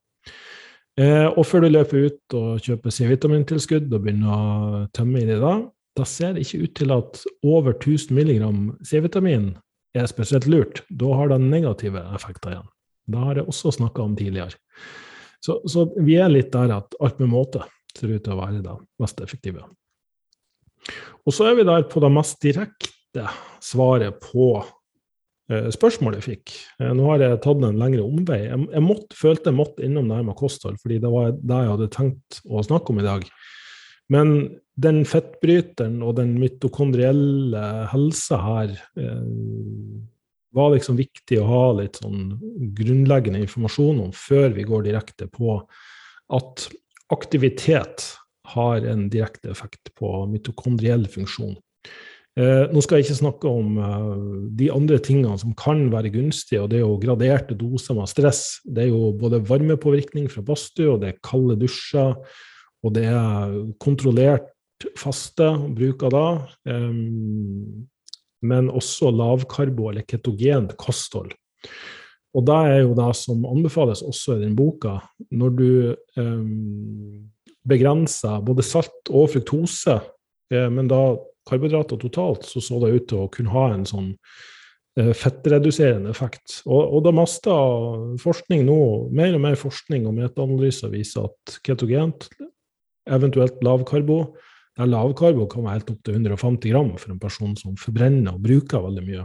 Uh, 0.97 1.27
og 1.37 1.43
før 1.45 1.65
du 1.65 1.71
løper 1.71 2.07
ut 2.09 2.37
og 2.37 2.61
kjøper 2.65 2.93
C-vitamintilskudd 2.93 3.91
og 3.91 4.05
begynner 4.05 4.33
å 4.33 4.85
tømme 4.97 5.21
i 5.21 5.27
det 5.29 5.37
da, 5.43 5.59
da 5.97 6.05
ser 6.05 6.33
det 6.33 6.45
ikke 6.45 6.63
ut 6.63 6.73
til 6.77 6.93
at 6.93 7.19
over 7.45 7.73
1000 7.75 8.17
mg 8.17 8.47
C-vitamin 8.85 9.51
er 9.97 10.09
spesielt 10.09 10.47
lurt. 10.49 10.83
Da 10.89 11.13
har 11.19 11.31
det 11.31 11.39
negative 11.41 12.01
effekter 12.17 12.53
igjen. 12.53 12.67
Det 13.07 13.23
har 13.23 13.39
jeg 13.39 13.47
også 13.47 13.73
snakka 13.77 14.03
om 14.03 14.15
tidligere. 14.19 14.55
Så, 15.43 15.61
så, 15.69 15.85
vi 16.03 16.17
er 16.19 16.31
litt 16.31 16.51
der 16.53 16.73
at 16.75 16.97
alt 17.03 17.19
med 17.21 17.31
måte 17.31 17.63
ser 17.95 18.11
ut 18.11 18.23
til 18.25 18.33
å 18.35 18.39
være 18.39 18.63
det 18.65 18.77
mest 19.01 19.21
effektive. 19.23 19.65
Og 21.27 21.35
så 21.35 21.49
er 21.49 21.59
vi 21.59 21.67
der 21.67 21.85
på 21.89 22.01
det 22.03 22.11
mest 22.13 22.41
direkte 22.43 23.27
svaret 23.63 24.19
på 24.23 24.49
eh, 24.59 25.69
spørsmålet 25.73 26.21
jeg 26.21 26.27
fikk. 26.37 26.55
Eh, 26.81 26.93
nå 26.95 27.07
har 27.11 27.23
jeg 27.23 27.41
tatt 27.43 27.63
en 27.63 27.79
lengre 27.79 28.05
omvei. 28.05 28.41
Jeg, 28.45 28.67
jeg 28.73 28.85
måtte, 28.85 29.17
følte 29.17 29.51
jeg 29.51 29.59
måtte 29.59 29.85
innom 29.87 30.09
det 30.09 30.19
her 30.19 30.27
med 30.29 30.39
kosthold, 30.39 30.79
fordi 30.83 30.99
det 31.03 31.13
var 31.13 31.33
det 31.35 31.61
jeg 31.63 31.73
hadde 31.73 31.91
tenkt 31.95 32.41
å 32.45 32.65
snakke 32.65 32.93
om 32.93 33.01
i 33.01 33.07
dag. 33.07 33.27
Men 34.13 34.35
den 34.79 35.01
fettbryteren 35.09 35.99
og 36.05 36.15
den 36.19 36.35
mitokondrielle 36.39 37.63
helsa 37.91 38.39
her 38.43 38.75
eh, 38.99 39.25
var 40.55 40.73
liksom 40.73 40.97
viktig 40.99 41.39
å 41.41 41.47
ha 41.47 41.63
litt 41.79 41.99
sånn 42.01 42.35
grunnleggende 42.77 43.41
informasjon 43.43 44.03
om 44.07 44.13
før 44.15 44.53
vi 44.55 44.65
går 44.67 44.87
direkte 44.87 45.27
på 45.31 45.59
at 46.33 46.67
aktivitet 47.13 48.05
har 48.53 48.85
en 48.87 49.07
direkte 49.11 49.51
effekt 49.51 49.91
på 49.99 50.21
mitokondriell 50.31 51.05
funksjon. 51.11 51.55
Eh, 52.37 52.67
nå 52.69 52.83
skal 52.85 52.99
jeg 52.99 53.07
ikke 53.07 53.21
snakke 53.21 53.49
om 53.49 53.77
eh, 53.81 54.09
de 54.59 54.67
andre 54.69 54.99
tingene 55.03 55.39
som 55.41 55.55
kan 55.57 55.87
være 55.89 56.11
gunstige, 56.13 56.61
og 56.61 56.69
det 56.71 56.79
er 56.79 56.85
jo 56.85 56.99
graderte 57.01 57.57
doser 57.57 57.97
med 57.97 58.11
stress. 58.11 58.59
Det 58.63 58.85
er 58.85 58.91
jo 58.91 59.09
både 59.17 59.41
varmepåvirkning 59.47 60.29
fra 60.29 60.43
badstue, 60.45 60.91
og 60.93 61.01
det 61.01 61.09
er 61.11 61.23
kalde 61.25 61.57
dusjer, 61.59 62.13
og 62.85 62.93
det 62.93 63.07
er 63.09 63.57
kontrollert 63.81 64.53
faste, 65.01 65.49
bruk 65.73 66.05
av 66.05 66.13
det. 66.13 66.27
Um, 66.69 67.87
men 68.47 68.71
også 68.71 69.11
lavkarbo 69.13 69.91
eller 69.91 70.07
ketogent 70.07 70.75
kosthold. 70.79 71.33
Og 72.37 72.45
det 72.45 72.57
er 72.69 72.81
jo 72.83 72.97
det 72.97 73.11
som 73.17 73.45
anbefales 73.49 74.03
også 74.05 74.37
i 74.37 74.43
den 74.43 74.55
boka. 74.57 74.99
Når 75.33 75.55
du 75.57 75.69
eh, 75.93 76.43
begrenser 77.67 78.43
både 78.45 78.65
salt 78.65 79.09
og 79.09 79.31
fruktose, 79.33 79.97
eh, 80.53 80.67
men 80.73 80.91
da 80.91 81.17
karbohydrater 81.47 81.99
totalt, 82.01 82.45
så 82.45 82.61
så 82.61 82.79
det 82.83 82.93
ut 82.93 83.09
til 83.09 83.23
å 83.23 83.31
kunne 83.33 83.53
ha 83.53 83.69
en 83.73 83.87
sånn 83.87 84.11
eh, 84.99 85.13
fettreduserende 85.15 86.11
effekt. 86.13 86.59
Og, 86.67 86.97
og 86.97 87.07
det 87.07 87.15
meste 87.15 87.55
forskning 88.21 88.67
nå, 88.67 88.79
mer 89.15 89.37
og 89.37 89.43
mer 89.47 89.57
forskning 89.59 90.05
og 90.09 90.17
metaanalyser 90.19 90.93
viser 90.93 91.31
at 91.31 91.57
ketogent, 91.65 92.29
eventuelt 93.07 93.63
lavkarbo, 93.63 94.19
der 94.77 94.89
lavkarbo 94.91 95.47
kan 95.49 95.65
være 95.65 95.79
helt 95.79 95.93
opp 95.93 96.03
til 96.05 96.19
150 96.19 96.69
gram 96.69 96.91
for 97.01 97.13
en 97.13 97.21
person 97.21 97.55
som 97.57 97.77
forbrenner 97.81 98.35
og 98.35 98.43
bruker 98.43 98.83
veldig 98.85 99.05
mye 99.05 99.23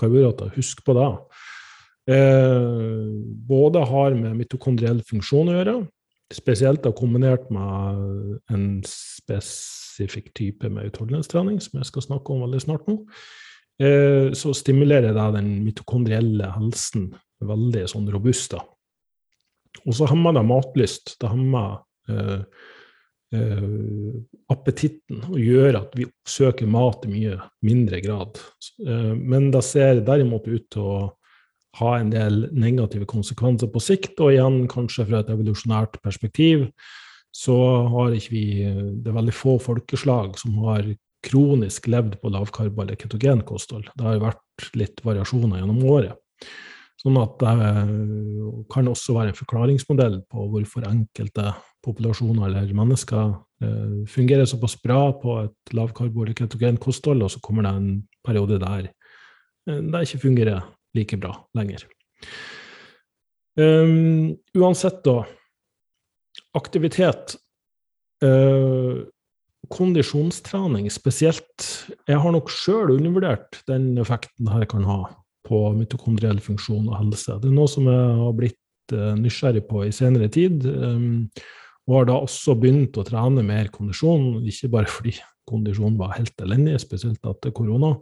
karbohydrater. 0.00 0.54
Husk 0.56 0.80
på 0.86 0.96
det. 0.96 1.10
Eh, 2.14 2.72
både 3.48 3.84
har 3.88 4.16
med 4.16 4.36
mitokondriell 4.40 5.00
funksjon 5.08 5.52
å 5.52 5.56
gjøre, 5.58 5.76
spesielt 6.34 6.82
da 6.84 6.92
kombinert 6.96 7.50
med 7.54 8.40
en 8.52 8.66
spesifikk 8.88 10.32
type 10.36 10.68
med 10.72 10.90
utholdenhetstrening, 10.90 11.60
som 11.64 11.80
jeg 11.80 11.88
skal 11.88 12.08
snakke 12.08 12.34
om 12.34 12.44
veldig 12.44 12.60
snart 12.64 12.88
nå, 12.90 12.98
eh, 13.80 14.32
så 14.36 14.52
stimulerer 14.56 15.16
det 15.16 15.30
den 15.38 15.50
mitokondrielle 15.64 16.52
helsen 16.56 17.10
veldig 17.44 17.86
sånn 17.92 18.08
robust. 18.12 18.56
Og 19.84 19.96
så 19.96 20.08
hemmer 20.08 20.36
det 20.36 20.44
matlyst. 20.48 21.16
Det 21.20 21.32
hemmer 21.32 21.80
eh, 22.08 22.44
eh, 23.34 24.16
appetitten 24.52 25.24
og 25.30 25.38
gjør 25.40 25.80
at 25.80 25.94
vi 25.98 26.06
oppsøker 26.08 26.70
mat 26.70 27.04
i 27.06 27.12
mye 27.12 27.38
mindre 27.66 28.00
grad. 28.04 28.40
Eh, 28.86 29.12
men 29.18 29.50
det 29.54 29.64
ser 29.66 30.02
derimot 30.06 30.48
ut 30.48 30.66
til 30.72 30.88
å 30.88 30.98
ha 31.80 31.94
en 31.98 32.12
del 32.12 32.44
negative 32.54 33.06
konsekvenser 33.10 33.70
på 33.72 33.82
sikt, 33.82 34.20
og 34.22 34.34
igjen 34.34 34.60
kanskje 34.70 35.08
fra 35.08 35.24
et 35.24 35.32
evolusjonært 35.34 35.98
perspektiv 36.04 36.68
så 37.34 37.56
har 37.90 38.14
ikke 38.14 38.30
vi 38.30 38.44
Det 39.02 39.10
er 39.10 39.16
veldig 39.16 39.34
få 39.34 39.56
folkeslag 39.58 40.36
som 40.38 40.54
har 40.68 40.86
kronisk 41.24 41.88
levd 41.88 42.20
på 42.20 42.30
lavkarbo- 42.30 42.84
eller 42.84 42.98
ketogenkosthold. 43.00 43.88
Det 43.96 44.06
har 44.06 44.22
vært 44.22 44.68
litt 44.78 45.00
variasjoner 45.02 45.58
gjennom 45.58 45.82
året. 45.88 46.14
Sånn 47.00 47.18
at 47.20 47.40
det 47.42 47.54
kan 48.72 48.88
også 48.88 49.16
være 49.16 49.32
en 49.32 49.38
forklaringsmodell 49.40 50.20
på 50.30 50.46
hvorfor 50.52 50.86
enkelte 50.88 51.54
populasjoner 51.84 52.48
eller 52.48 52.72
mennesker 52.76 53.34
eh, 53.62 54.00
fungerer 54.10 54.48
såpass 54.48 54.76
bra 54.82 55.12
på 55.20 55.38
et 55.44 55.76
lavkarbo- 55.76 56.24
eller 56.24 56.36
ketogenkosthold, 56.38 57.22
og 57.22 57.32
så 57.34 57.42
kommer 57.44 57.66
det 57.66 57.74
en 57.76 57.88
periode 58.24 58.58
der 58.62 58.90
eh, 59.68 59.80
det 59.80 60.04
ikke 60.08 60.24
fungerer 60.26 60.64
like 60.94 61.18
bra 61.20 61.34
lenger. 61.54 61.86
Um, 63.58 64.34
uansett, 64.58 65.02
da. 65.06 65.22
Aktivitet. 66.58 67.36
Uh, 68.24 69.06
kondisjonstrening 69.74 70.88
spesielt. 70.92 71.68
Jeg 72.08 72.20
har 72.20 72.34
nok 72.34 72.50
sjøl 72.52 72.94
undervurdert 72.96 73.62
den 73.70 73.94
effekten 74.02 74.50
her 74.50 74.66
kan 74.70 74.86
ha 74.88 75.00
på 75.44 75.60
mitokondriell 75.76 76.40
funksjon 76.42 76.88
og 76.88 76.98
helse. 76.98 77.38
Det 77.40 77.50
er 77.50 77.56
noe 77.56 77.70
som 77.70 77.88
jeg 77.90 78.14
har 78.20 78.38
blitt 78.38 78.94
uh, 78.94 79.12
nysgjerrig 79.18 79.64
på 79.68 79.84
i 79.86 79.92
senere 79.94 80.30
tid. 80.32 80.66
Um, 80.66 81.28
og 81.88 81.98
har 81.98 82.08
da 82.08 82.18
også 82.24 82.56
begynt 82.56 82.96
å 82.96 83.04
trene 83.06 83.44
mer 83.44 83.68
kondisjon, 83.72 84.44
ikke 84.48 84.70
bare 84.72 84.90
fordi 84.90 85.16
kondisjonen 85.48 85.98
var 86.00 86.16
helt 86.16 86.38
elendig, 86.40 86.78
spesielt 86.80 87.24
etter 87.28 87.52
korona, 87.56 87.94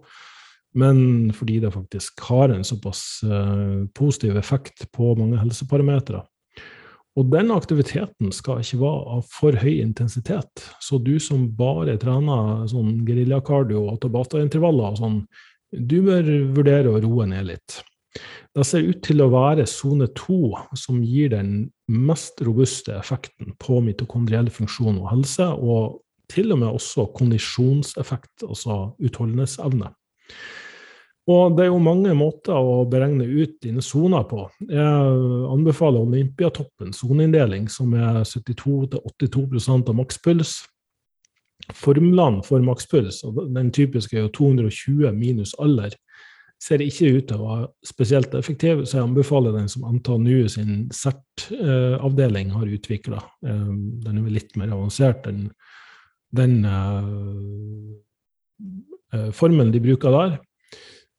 men 0.78 1.33
fordi 1.37 1.59
det 1.61 1.72
faktisk 1.74 2.22
har 2.30 2.53
en 2.55 2.64
såpass 2.64 3.03
uh, 3.26 3.83
positiv 3.97 4.39
effekt 4.41 4.87
på 4.95 5.12
mange 5.18 5.41
helseparametere. 5.43 6.22
Og 7.18 7.28
den 7.28 7.51
aktiviteten 7.53 8.30
skal 8.33 8.62
ikke 8.62 8.78
være 8.80 9.16
av 9.18 9.24
for 9.28 9.59
høy 9.61 9.83
intensitet. 9.83 10.62
Så 10.80 10.97
du 10.97 11.18
som 11.20 11.45
bare 11.59 11.99
trener 12.01 12.62
sånn 12.70 13.03
geriljakardio 13.05 13.83
og 13.91 13.99
tabataintervaller 14.01 14.95
og 14.95 15.01
sånn, 15.03 15.18
du 15.72 15.99
bør 16.07 16.30
vurdere 16.57 16.93
å 16.93 17.03
roe 17.05 17.26
ned 17.28 17.51
litt. 17.51 17.83
Det 18.52 18.64
ser 18.68 18.84
ut 18.84 19.00
til 19.04 19.22
å 19.24 19.30
være 19.32 19.64
sone 19.70 20.08
2 20.18 20.38
som 20.76 21.00
gir 21.00 21.32
den 21.32 21.52
mest 21.88 22.42
robuste 22.44 22.94
effekten 22.98 23.54
på 23.62 23.80
mitokondriell 23.84 24.50
funksjon 24.52 25.00
og 25.00 25.08
helse, 25.14 25.46
og 25.48 26.02
til 26.32 26.52
og 26.52 26.60
med 26.62 26.68
også 26.68 27.06
kondisjonseffekt, 27.16 28.44
altså 28.44 28.92
utholdenhetsevne. 29.00 29.92
Og 31.30 31.54
det 31.54 31.64
er 31.64 31.70
jo 31.70 31.78
mange 31.78 32.12
måter 32.18 32.56
å 32.58 32.82
beregne 32.90 33.24
ut 33.28 33.54
dine 33.62 33.82
soner 33.84 34.24
på. 34.26 34.48
Jeg 34.66 35.50
anbefaler 35.54 36.02
Olympiatoppens 36.02 36.98
soneinndeling, 36.98 37.68
som 37.70 37.94
er 37.94 38.24
72-82% 38.26 39.92
av 39.92 39.98
makspuls. 40.00 40.56
Formlene 41.78 42.42
for 42.42 42.64
makspuls, 42.66 43.20
den 43.54 43.70
typiske 43.70 44.18
er 44.18 44.26
jo 44.26 44.32
220 44.34 45.14
minus 45.14 45.54
alder, 45.62 45.94
ser 46.62 46.82
ikke 46.84 47.10
ut 47.16 47.26
til 47.30 47.40
å 47.40 47.48
være 47.48 47.68
spesielt 47.86 48.34
effektiv, 48.38 48.84
så 48.86 48.98
jeg 48.98 49.06
anbefaler 49.08 49.54
den 49.56 49.68
som 49.70 49.86
NTNU 49.96 50.48
sin 50.52 50.84
CERT-avdeling 50.94 52.52
har 52.54 52.70
utvikla. 52.76 53.18
Eh, 53.46 53.70
den 54.04 54.18
er 54.18 54.26
vel 54.26 54.36
litt 54.38 54.54
mer 54.60 54.70
avansert 54.74 55.26
enn 55.30 55.48
den 56.32 56.62
uh, 56.64 57.92
formelen 59.36 59.72
de 59.74 59.80
bruker 59.84 60.14
der. 60.14 60.38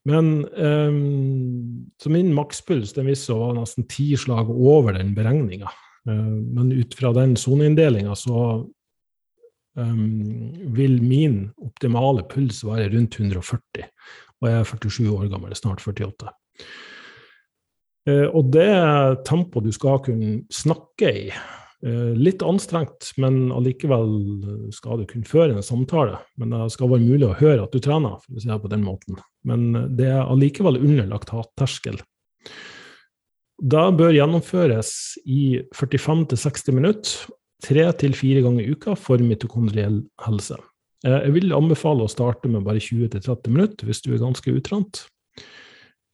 Men 0.09 0.31
um, 0.57 1.85
så 2.01 2.09
min 2.11 2.33
makspuls 2.35 2.95
den 2.97 3.05
viste 3.11 3.35
være 3.37 3.59
nesten 3.59 3.85
ti 3.91 4.07
slag 4.17 4.49
over 4.49 4.97
den 4.97 5.13
beregninga. 5.13 5.69
Uh, 6.09 6.33
men 6.33 6.73
ut 6.73 6.97
fra 6.97 7.13
den 7.15 7.37
soneinndelinga 7.37 8.17
så 8.19 8.63
vil 9.73 10.99
min 11.01 11.47
optimale 11.65 12.21
puls 12.29 12.59
være 12.61 12.91
rundt 12.91 13.15
140. 13.17 13.87
Og 14.43 14.49
jeg 14.51 14.59
er 14.59 14.67
47 14.67 15.09
år 15.15 15.27
gammel, 15.31 15.55
snart 15.55 15.81
48. 15.81 16.35
Uh, 18.03 18.27
og 18.35 18.51
det 18.51 18.69
tempoet 19.23 19.69
du 19.69 19.71
skal 19.71 20.01
kunne 20.03 20.41
snakke 20.51 21.11
i, 21.23 21.27
Eh, 21.83 22.15
litt 22.15 22.39
anstrengt, 22.41 23.09
men 23.19 23.49
allikevel 23.51 24.07
skal 24.71 25.01
du 25.01 25.07
kunne 25.09 25.27
føre 25.27 25.57
en 25.57 25.65
samtale. 25.65 26.15
Men 26.39 26.55
det 26.55 26.69
skal 26.71 26.91
være 26.93 27.03
mulig 27.03 27.27
å 27.27 27.35
høre 27.35 27.65
at 27.65 27.75
du 27.75 27.83
trener, 27.83 28.21
for 28.23 28.39
å 28.39 28.43
si 28.43 28.47
det 28.47 28.59
på 28.63 28.71
den 28.71 28.85
måten. 28.87 29.19
Men 29.43 29.65
det 29.97 30.07
er 30.13 30.23
allikevel 30.23 30.79
underlagt 30.79 31.33
hatterskel. 31.35 31.99
Det 33.63 33.83
bør 33.99 34.15
gjennomføres 34.15 34.93
i 35.27 35.59
45-60 35.75 36.77
minutter, 36.77 37.35
tre 37.63 37.85
til 37.99 38.15
fire 38.15 38.43
ganger 38.43 38.63
i 38.63 38.75
uka 38.75 38.95
for 38.99 39.19
mitokondriell 39.23 40.01
helse. 40.23 40.55
Eh, 41.03 41.19
jeg 41.27 41.35
vil 41.37 41.55
anbefale 41.55 42.05
å 42.05 42.11
starte 42.11 42.51
med 42.51 42.65
bare 42.67 42.81
20-30 42.83 43.51
minutter 43.51 43.89
hvis 43.89 44.03
du 44.05 44.13
er 44.13 44.23
ganske 44.23 44.55
utrent. 44.55 45.05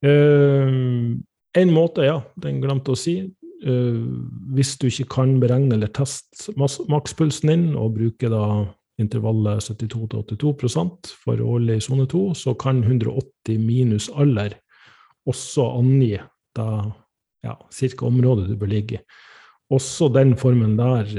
Eh, 0.05 0.71
en 1.59 1.73
måte, 1.73 2.05
ja, 2.05 2.19
den 2.41 2.61
glemte 2.61 2.93
å 2.93 2.97
si, 2.99 3.15
uh, 3.65 4.03
hvis 4.53 4.75
du 4.77 4.85
ikke 4.85 5.07
kan 5.15 5.31
beregne 5.41 5.73
eller 5.75 5.89
teste 5.97 6.53
makspulsen 6.59 7.49
din, 7.49 7.63
og 7.73 7.95
bruke 7.97 8.29
da 8.29 8.43
intervallet 9.01 9.65
72-82% 9.65 11.09
for 11.23 11.41
årlig 11.41 11.79
sone 11.87 12.05
2, 12.11 12.21
så 12.37 12.53
kan 12.59 12.83
180 12.83 13.57
minus 13.63 14.11
alder 14.13 14.59
også 15.29 15.65
angi 15.79 16.13
da 16.57 16.69
ja, 17.45 17.55
cirka 17.73 18.05
området 18.05 18.49
du 18.51 18.55
bør 18.59 18.73
ligge 18.75 18.99
i. 18.99 19.03
Også 19.73 20.09
den 20.13 20.35
formen 20.37 20.77
der 20.77 21.09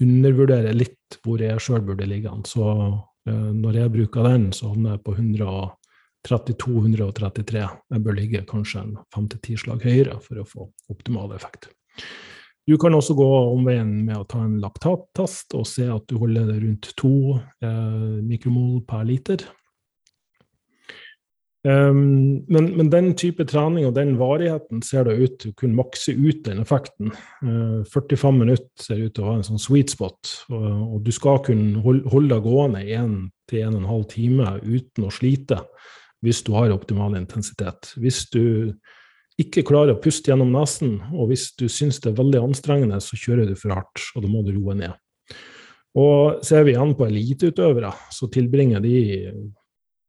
undervurderer 0.00 0.76
litt 0.76 1.20
hvor 1.24 1.40
jeg 1.42 1.60
sjøl 1.60 1.82
burde 1.84 2.06
ligge. 2.08 2.32
Så 2.48 2.68
når 3.28 3.72
jeg 3.76 3.92
bruker 3.92 4.22
den, 4.24 4.52
så 4.56 4.68
havner 4.70 4.90
jeg 4.94 5.02
på 5.04 5.12
132-133. 5.18 7.64
Jeg 7.92 8.00
bør 8.06 8.14
ligge 8.16 8.48
kanskje 8.48 8.78
en 8.84 8.94
5-10 9.14 9.56
slag 9.64 9.80
høyere 9.84 10.16
for 10.24 10.34
å 10.40 10.48
få 10.48 10.60
optimal 10.92 11.28
effekt. 11.36 11.62
Du 12.70 12.76
kan 12.78 12.94
også 12.94 13.16
gå 13.18 13.26
omveien 13.50 13.88
med 14.06 14.14
å 14.14 14.26
ta 14.28 14.44
en 14.44 14.60
laktattest 14.62 15.56
og 15.58 15.64
se 15.66 15.88
at 15.90 16.04
du 16.10 16.20
holder 16.20 16.52
rundt 16.60 16.92
to 17.00 17.40
eh, 17.64 18.20
mikromol 18.22 18.84
per 18.86 19.08
liter. 19.08 19.42
Um, 21.60 22.46
men, 22.48 22.70
men, 22.72 22.88
den 22.88 23.10
type 23.20 23.44
trening 23.44 23.84
og 23.84 23.92
den 23.92 24.14
varigheten 24.16 24.80
ser 24.80 25.04
det 25.04 25.18
ut 25.20 25.34
til 25.42 25.50
å 25.52 25.56
kunne 25.60 25.76
makse 25.76 26.14
ut 26.16 26.40
den 26.46 26.62
effekten. 26.62 27.10
Uh, 27.44 27.82
45 27.84 28.38
minutter 28.40 28.86
ser 28.86 29.02
ut 29.02 29.12
til 29.16 29.26
å 29.26 29.28
ha 29.28 29.34
en 29.36 29.44
sånn 29.44 29.60
sweet 29.60 29.92
spot, 29.92 30.30
og, 30.48 30.64
og 30.64 31.02
du 31.04 31.12
skal 31.12 31.42
kunne 31.44 31.82
holde, 31.84 32.30
deg 32.32 32.46
gående 32.46 32.80
1-1,5 32.86 34.08
time 34.14 34.54
uten 34.64 35.04
å 35.04 35.12
slite 35.12 35.60
hvis 36.24 36.40
du 36.44 36.54
har 36.56 36.72
optimal 36.72 37.16
intensitet. 37.16 37.92
Hvis 38.00 38.26
du 38.32 38.72
ikke 39.40 39.64
klarer 39.64 39.94
å 39.94 40.00
puste 40.00 40.32
gjennom 40.32 40.52
nesen, 40.52 40.98
og 41.12 41.30
hvis 41.30 41.50
du 41.60 41.66
syns 41.72 42.00
det 42.00 42.12
er 42.12 42.18
veldig 42.18 42.42
anstrengende, 42.44 42.98
så 43.04 43.16
kjører 43.20 43.48
du 43.48 43.54
for 43.56 43.72
hardt, 43.76 44.02
og 44.16 44.24
da 44.24 44.32
må 44.32 44.42
du 44.44 44.52
roe 44.56 44.76
ned. 44.76 44.96
Og 46.00 46.44
ser 46.46 46.64
vi 46.64 46.74
igjen 46.74 46.92
på 46.96 47.08
eliteutøvere, 47.08 47.92
så 48.12 48.28
tilbringer 48.32 48.84
de 48.84 48.98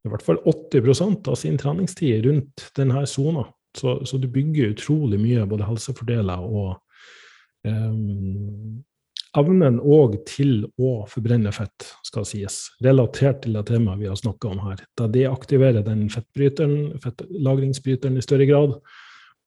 i 0.06 0.12
hvert 0.12 0.26
fall 0.26 0.40
80% 0.50 1.30
av 1.30 1.38
sin 1.38 1.58
treningstid 1.62 2.26
rundt 2.26 2.70
denne 2.78 3.04
sona. 3.10 3.46
Så, 3.78 4.02
så, 4.06 4.18
du 4.18 4.28
bygger 4.28 4.74
utrolig 4.74 5.20
mye 5.22 5.46
både 5.48 5.64
helsefordeler 5.64 6.42
og 6.44 6.74
um, 7.64 8.82
evnen 9.40 9.78
òg 9.80 10.18
til 10.28 10.66
å 10.82 11.06
forbrenne 11.08 11.54
fett, 11.56 11.86
skal 12.04 12.26
sies, 12.28 12.66
relatert 12.84 13.46
til 13.46 13.56
det 13.56 13.64
temaet 13.70 14.02
vi 14.02 14.10
har 14.12 14.20
snakka 14.20 14.52
om 14.52 14.60
her. 14.66 14.82
Da 15.00 15.08
deaktiverer 15.12 15.86
den 15.86 16.10
fettbryteren, 16.12 16.98
fettlagringsbryteren 17.04 18.20
i 18.20 18.26
større 18.26 18.50
grad, 18.50 18.76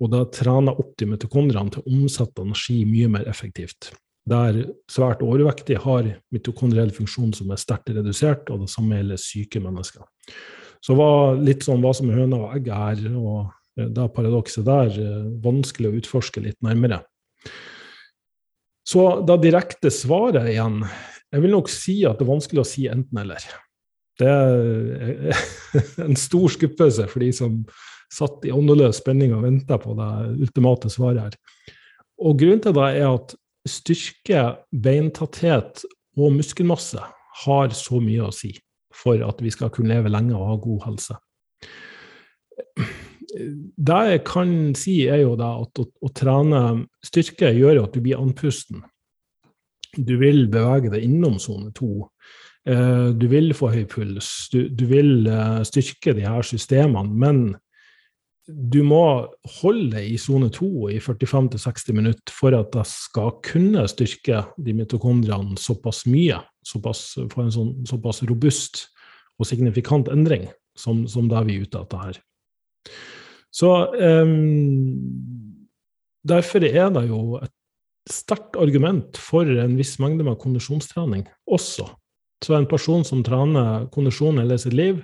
og 0.00 0.10
da 0.10 0.24
trener 0.32 0.80
opp 0.80 0.94
de 0.98 1.10
mitokondriene 1.12 1.74
til 1.74 1.84
å 1.84 1.98
omsette 1.98 2.46
energi 2.46 2.80
mye 2.88 3.10
mer 3.12 3.28
effektivt. 3.30 3.92
Der 4.24 4.56
svært 4.88 5.20
overvektige 5.24 5.82
har 5.84 6.06
mitokondriell 6.32 6.92
funksjon 6.96 7.34
som 7.36 7.50
er 7.52 7.60
sterkt 7.60 7.92
redusert, 7.92 8.48
og 8.48 8.62
det 8.64 8.70
samme 8.72 8.96
gjelder 8.96 9.20
syke 9.20 9.60
mennesker. 9.60 10.06
Så 10.84 10.96
var 10.96 11.36
litt 11.40 11.64
sånn 11.66 11.84
hva 11.84 11.92
som 11.96 12.08
er 12.08 12.22
høna 12.22 12.40
og 12.46 12.54
egget 12.56 12.72
her, 13.04 13.18
og 13.20 13.52
eh, 13.76 13.90
det 13.92 14.08
paradokset 14.16 14.64
der, 14.64 14.96
eh, 14.96 15.26
vanskelig 15.44 15.90
å 15.90 15.98
utforske 16.00 16.44
litt 16.44 16.58
nærmere. 16.64 17.02
Så 18.84 19.04
da 19.24 19.38
direkte 19.40 19.88
svaret 19.92 20.44
igjen 20.50 20.82
Jeg 21.32 21.40
vil 21.40 21.54
nok 21.54 21.70
si 21.72 21.94
at 22.06 22.18
det 22.20 22.26
er 22.26 22.30
vanskelig 22.30 22.60
å 22.62 22.68
si 22.68 22.84
enten-eller. 22.86 23.46
Det 24.20 24.28
er 24.30 25.40
en 26.06 26.14
stor 26.14 26.52
skuffelse 26.54 27.08
for 27.10 27.24
de 27.24 27.32
som 27.34 27.56
satt 28.14 28.44
i 28.46 28.52
åndeløs 28.54 29.00
spenning 29.00 29.32
og 29.34 29.42
venta 29.42 29.80
på 29.82 29.96
det 29.98 30.10
ultimate 30.46 30.92
svaret 30.92 31.24
her. 31.24 31.72
Og 32.22 32.38
grunnen 32.38 32.62
til 32.62 32.76
det 32.76 32.86
er 33.00 33.08
at 33.08 33.34
styrke, 33.68 34.46
beintatthet 34.70 35.84
og 36.18 36.36
muskelmasse 36.36 37.02
har 37.44 37.74
så 37.76 38.00
mye 38.02 38.28
å 38.28 38.34
si 38.34 38.52
for 38.94 39.18
at 39.26 39.40
vi 39.42 39.50
skal 39.50 39.72
kunne 39.74 39.90
leve 39.96 40.12
lenge 40.12 40.36
og 40.36 40.50
ha 40.52 40.56
god 40.62 40.84
helse. 40.88 41.18
Det 43.34 44.00
jeg 44.12 44.22
kan 44.28 44.50
si, 44.78 45.00
er 45.10 45.24
jo 45.24 45.34
da 45.38 45.56
at 45.64 45.80
å, 45.82 45.88
å 45.90 46.10
trene 46.14 46.84
styrke 47.04 47.50
gjør 47.56 47.82
at 47.84 47.96
du 47.96 48.04
blir 48.04 48.20
andpusten. 48.20 48.84
Du 49.94 50.16
vil 50.20 50.46
bevege 50.50 50.92
deg 50.92 51.06
innom 51.06 51.40
sone 51.42 51.72
to. 51.74 52.06
Eh, 52.68 53.10
du 53.18 53.26
vil 53.30 53.52
få 53.56 53.72
høy 53.74 53.84
puls. 53.90 54.30
Du, 54.52 54.68
du 54.70 54.86
vil 54.90 55.26
eh, 55.26 55.60
styrke 55.66 56.14
de 56.16 56.26
her 56.26 56.46
systemene. 56.46 57.10
Men 57.10 57.42
du 58.46 58.82
må 58.84 59.04
holde 59.60 60.02
i 60.04 60.16
sone 60.20 60.50
2 60.52 60.90
i 60.92 60.98
45-60 61.00 61.96
minutter 61.96 62.34
for 62.34 62.56
at 62.56 62.76
jeg 62.76 62.90
skal 62.90 63.32
kunne 63.44 63.86
styrke 63.88 64.42
de 64.60 64.74
mitokondriene 64.76 65.56
såpass 65.60 66.04
mye, 66.10 66.42
såpass, 66.66 67.06
få 67.32 67.46
en 67.46 67.54
sånn, 67.54 67.72
såpass 67.88 68.20
robust 68.28 68.86
og 69.40 69.48
signifikant 69.48 70.10
endring 70.12 70.46
som, 70.78 71.06
som 71.08 71.30
det 71.30 71.40
vi 71.48 71.56
er 71.56 71.64
ute 71.64 71.80
etter 71.80 72.04
her. 72.04 72.20
Så 73.54 73.70
um, 73.94 74.54
derfor 76.26 76.66
er 76.68 76.92
det 76.92 77.06
jo 77.08 77.38
et 77.40 77.52
sterkt 78.10 78.58
argument 78.60 79.16
for 79.16 79.48
en 79.48 79.78
viss 79.78 79.96
mengde 80.02 80.26
med 80.26 80.40
kondisjonstrening 80.42 81.24
også. 81.48 81.88
Så 82.44 82.58
en 82.58 82.68
person 82.68 83.06
som 83.08 83.22
trener 83.24 83.86
kondisjon 83.94 84.42
hele 84.42 84.58
sitt 84.60 84.76
liv, 84.76 85.00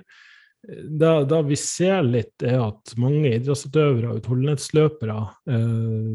det, 0.69 1.25
det, 1.25 1.39
vi 1.49 1.57
ser 1.57 2.03
litt, 2.05 2.43
er 2.45 2.59
at 2.61 2.93
mange 3.01 3.31
idrettsutøvere 3.31 4.11
og 4.11 4.19
utholdenhetsløpere 4.21 5.17
eh, 5.49 6.11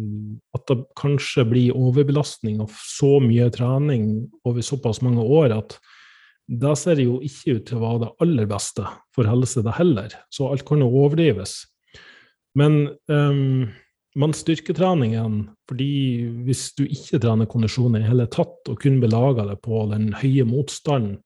At 0.55 0.66
det 0.70 0.76
kanskje 0.99 1.47
blir 1.51 1.78
overbelastning 1.78 2.61
av 2.62 2.74
så 2.78 3.16
mye 3.22 3.49
trening 3.55 4.28
over 4.47 4.62
såpass 4.62 5.03
mange 5.03 5.24
år 5.24 5.57
at 5.57 5.78
det 6.47 6.76
ser 6.78 7.01
jo 7.03 7.16
ikke 7.26 7.57
ut 7.57 7.64
til 7.66 7.80
å 7.80 7.82
være 7.82 8.03
det 8.05 8.12
aller 8.22 8.47
beste 8.47 8.84
for 9.16 9.26
helse, 9.26 9.64
det 9.66 9.72
heller. 9.80 10.12
Så 10.30 10.47
alt 10.47 10.62
kan 10.68 10.78
jo 10.78 10.92
overdrives. 10.94 11.64
Men 12.55 12.84
eh, 13.11 13.40
man 14.16 14.34
styrketreningen 14.36 15.42
fordi 15.66 15.90
hvis 16.47 16.68
du 16.78 16.84
ikke 16.86 17.18
trener 17.24 17.51
kondisjon 17.51 17.99
i 17.99 18.05
det 18.05 18.12
hele 18.12 18.28
tatt, 18.30 18.62
og 18.70 18.78
kun 18.78 19.03
belager 19.03 19.51
deg 19.51 19.59
på 19.66 19.88
den 19.90 20.12
høye 20.22 20.47
motstanden 20.47 21.18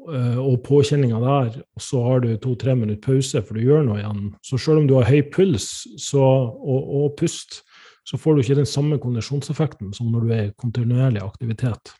og 0.00 0.60
påkjenninga 0.64 1.18
der, 1.22 1.56
og 1.76 1.82
så 1.84 2.02
har 2.06 2.22
du 2.24 2.30
to-tre 2.40 2.74
minutter 2.78 3.02
pause 3.04 3.42
for 3.44 3.56
du 3.56 3.66
gjør 3.66 3.84
noe 3.86 4.00
igjen, 4.00 4.30
så 4.46 4.58
selv 4.58 4.82
om 4.82 4.86
du 4.88 4.94
har 4.96 5.08
høy 5.10 5.22
puls 5.34 5.66
så, 6.00 6.22
og, 6.24 6.92
og, 7.00 7.08
pust, 7.20 7.60
så 8.08 8.18
får 8.18 8.36
du 8.36 8.42
ikke 8.44 8.60
den 8.62 8.68
samme 8.68 8.98
kondisjonseffekten 9.02 9.92
som 9.96 10.08
når 10.10 10.24
du 10.24 10.32
er 10.34 10.44
i 10.48 10.54
kontinuerlig 10.58 11.22
aktivitet. 11.22 11.92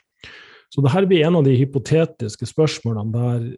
Så 0.71 0.83
dette 0.85 1.07
blir 1.11 1.27
en 1.27 1.41
av 1.41 1.47
de 1.47 1.57
hypotetiske 1.59 2.49
spørsmålene 2.49 3.13
der 3.15 3.51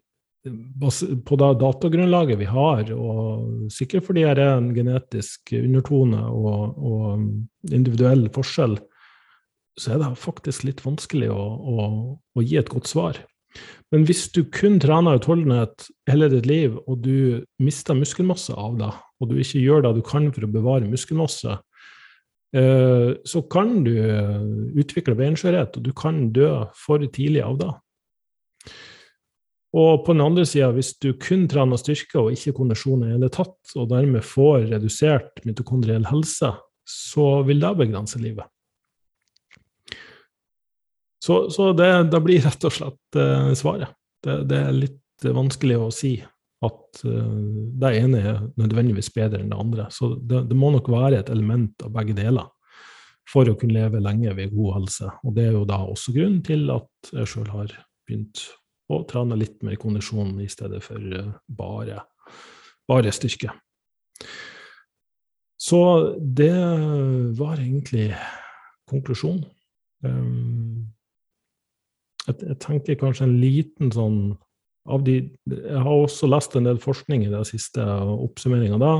på 0.43 1.37
det 1.39 1.49
datagrunnlaget 1.61 2.39
vi 2.41 2.47
har, 2.51 2.89
og 2.91 3.69
sikkert 3.71 4.09
fordi 4.09 4.25
det 4.27 4.43
er 4.43 4.57
en 4.57 4.73
genetisk 4.75 5.53
undertone 5.55 6.19
og, 6.19 6.81
og 6.83 7.71
individuell 7.71 8.27
forskjell, 8.35 8.75
så 9.79 9.93
er 9.93 10.01
det 10.03 10.09
faktisk 10.19 10.65
litt 10.67 10.83
vanskelig 10.83 11.31
å, 11.33 11.39
å, 11.39 11.85
å, 12.19 12.43
gi 12.43 12.59
et 12.59 12.69
godt 12.69 12.91
svar. 12.91 13.21
Men 13.93 14.07
hvis 14.07 14.25
du 14.33 14.41
kun 14.49 14.79
trener 14.81 15.19
utholdenhet 15.19 15.87
hele 16.09 16.29
ditt 16.31 16.47
liv, 16.49 16.79
og 16.87 17.03
du 17.05 17.43
mister 17.61 17.97
muskelmasse 17.97 18.55
av 18.57 18.79
det, 18.79 18.89
og 19.21 19.29
du 19.29 19.37
ikke 19.37 19.61
gjør 19.61 19.85
det 19.85 19.93
du 19.99 20.01
kan 20.07 20.31
for 20.33 20.47
å 20.47 20.51
bevare 20.55 20.89
muskelmasse, 20.89 21.59
eh, 22.57 23.11
så 23.21 23.43
kan 23.53 23.83
du 23.85 23.93
utvikle 24.81 25.17
beinskjørhet, 25.19 25.77
og 25.77 25.85
du 25.85 25.93
kan 25.93 26.25
dø 26.33 26.51
for 26.85 27.05
tidlig 27.05 27.45
av 27.45 27.61
det. 27.61 27.71
Og 29.73 30.03
på 30.05 30.13
den 30.13 30.21
andre 30.21 30.45
sida, 30.45 30.69
hvis 30.73 30.93
du 31.01 31.15
kun 31.17 31.47
trener 31.49 31.79
styrke 31.81 32.21
og 32.21 32.35
ikke 32.35 32.53
kondisjon 32.59 33.07
i 33.07 33.13
hele 33.15 33.29
tatt, 33.33 33.57
og 33.73 33.89
dermed 33.89 34.21
får 34.25 34.67
redusert 34.69 35.41
mitokondriell 35.47 36.05
helse, 36.11 36.51
så 36.85 37.27
vil 37.47 37.63
det 37.63 37.71
begrense 37.79 38.21
livet. 38.21 38.45
Så, 41.23 41.49
så 41.55 41.69
det, 41.77 41.89
det, 42.11 42.19
blir 42.23 42.43
rett 42.43 42.65
og 42.67 42.73
slett 42.75 43.19
uh, 43.19 43.53
svaret. 43.55 43.93
Det, 44.23 44.41
det, 44.49 44.59
er 44.59 44.75
litt 44.75 45.23
vanskelig 45.23 45.77
å 45.79 45.91
si 45.93 46.17
at 46.63 47.03
uh, 47.07 47.37
det 47.79 47.93
ene 48.01 48.19
er 48.19 48.41
nødvendigvis 48.59 49.13
bedre 49.15 49.39
enn 49.39 49.53
det 49.53 49.59
andre. 49.59 49.87
Så 49.93 50.17
det, 50.19 50.43
det, 50.49 50.57
må 50.59 50.73
nok 50.73 50.91
være 50.91 51.21
et 51.21 51.31
element 51.31 51.85
av 51.85 51.93
begge 51.95 52.17
deler 52.17 52.49
for 53.29 53.47
å 53.47 53.55
kunne 53.55 53.77
leve 53.77 54.03
lenge 54.03 54.35
ved 54.35 54.51
god 54.51 54.81
helse. 54.81 55.13
Og 55.23 55.37
det 55.37 55.47
er 55.47 55.55
jo 55.55 55.63
da 55.69 55.79
også 55.85 56.15
grunnen 56.15 56.43
til 56.43 56.67
at 56.75 57.13
jeg 57.15 57.29
sjøl 57.31 57.47
har 57.53 57.71
begynt 58.03 58.43
å 58.91 58.99
trene 59.07 59.39
litt 59.39 59.61
mer 59.63 59.79
kondisjon 59.79 60.35
i 60.43 60.49
stedet 60.51 60.81
for 60.83 60.99
eh, 60.99 61.29
bare, 61.47 62.01
bare 62.89 63.13
styrke. 63.15 63.53
Så 65.55 65.79
det 66.19 66.51
var 67.39 67.61
egentlig 67.63 68.09
konklusjonen. 68.91 69.45
Um, 70.03 70.92
jeg, 72.27 72.39
jeg, 72.39 72.57
tenker 72.63 72.99
kanskje 72.99 73.27
en 73.27 73.37
liten 73.41 73.93
sånn 73.93 74.19
av 74.83 75.05
de 75.05 75.15
Jeg 75.47 75.79
har 75.79 75.93
også 75.93 76.27
lest 76.27 76.57
en 76.59 76.67
del 76.67 76.79
forskning 76.83 77.23
i 77.23 77.31
den 77.31 77.45
siste 77.47 77.83
oppsummeringa 77.83 78.79
da, 78.81 78.95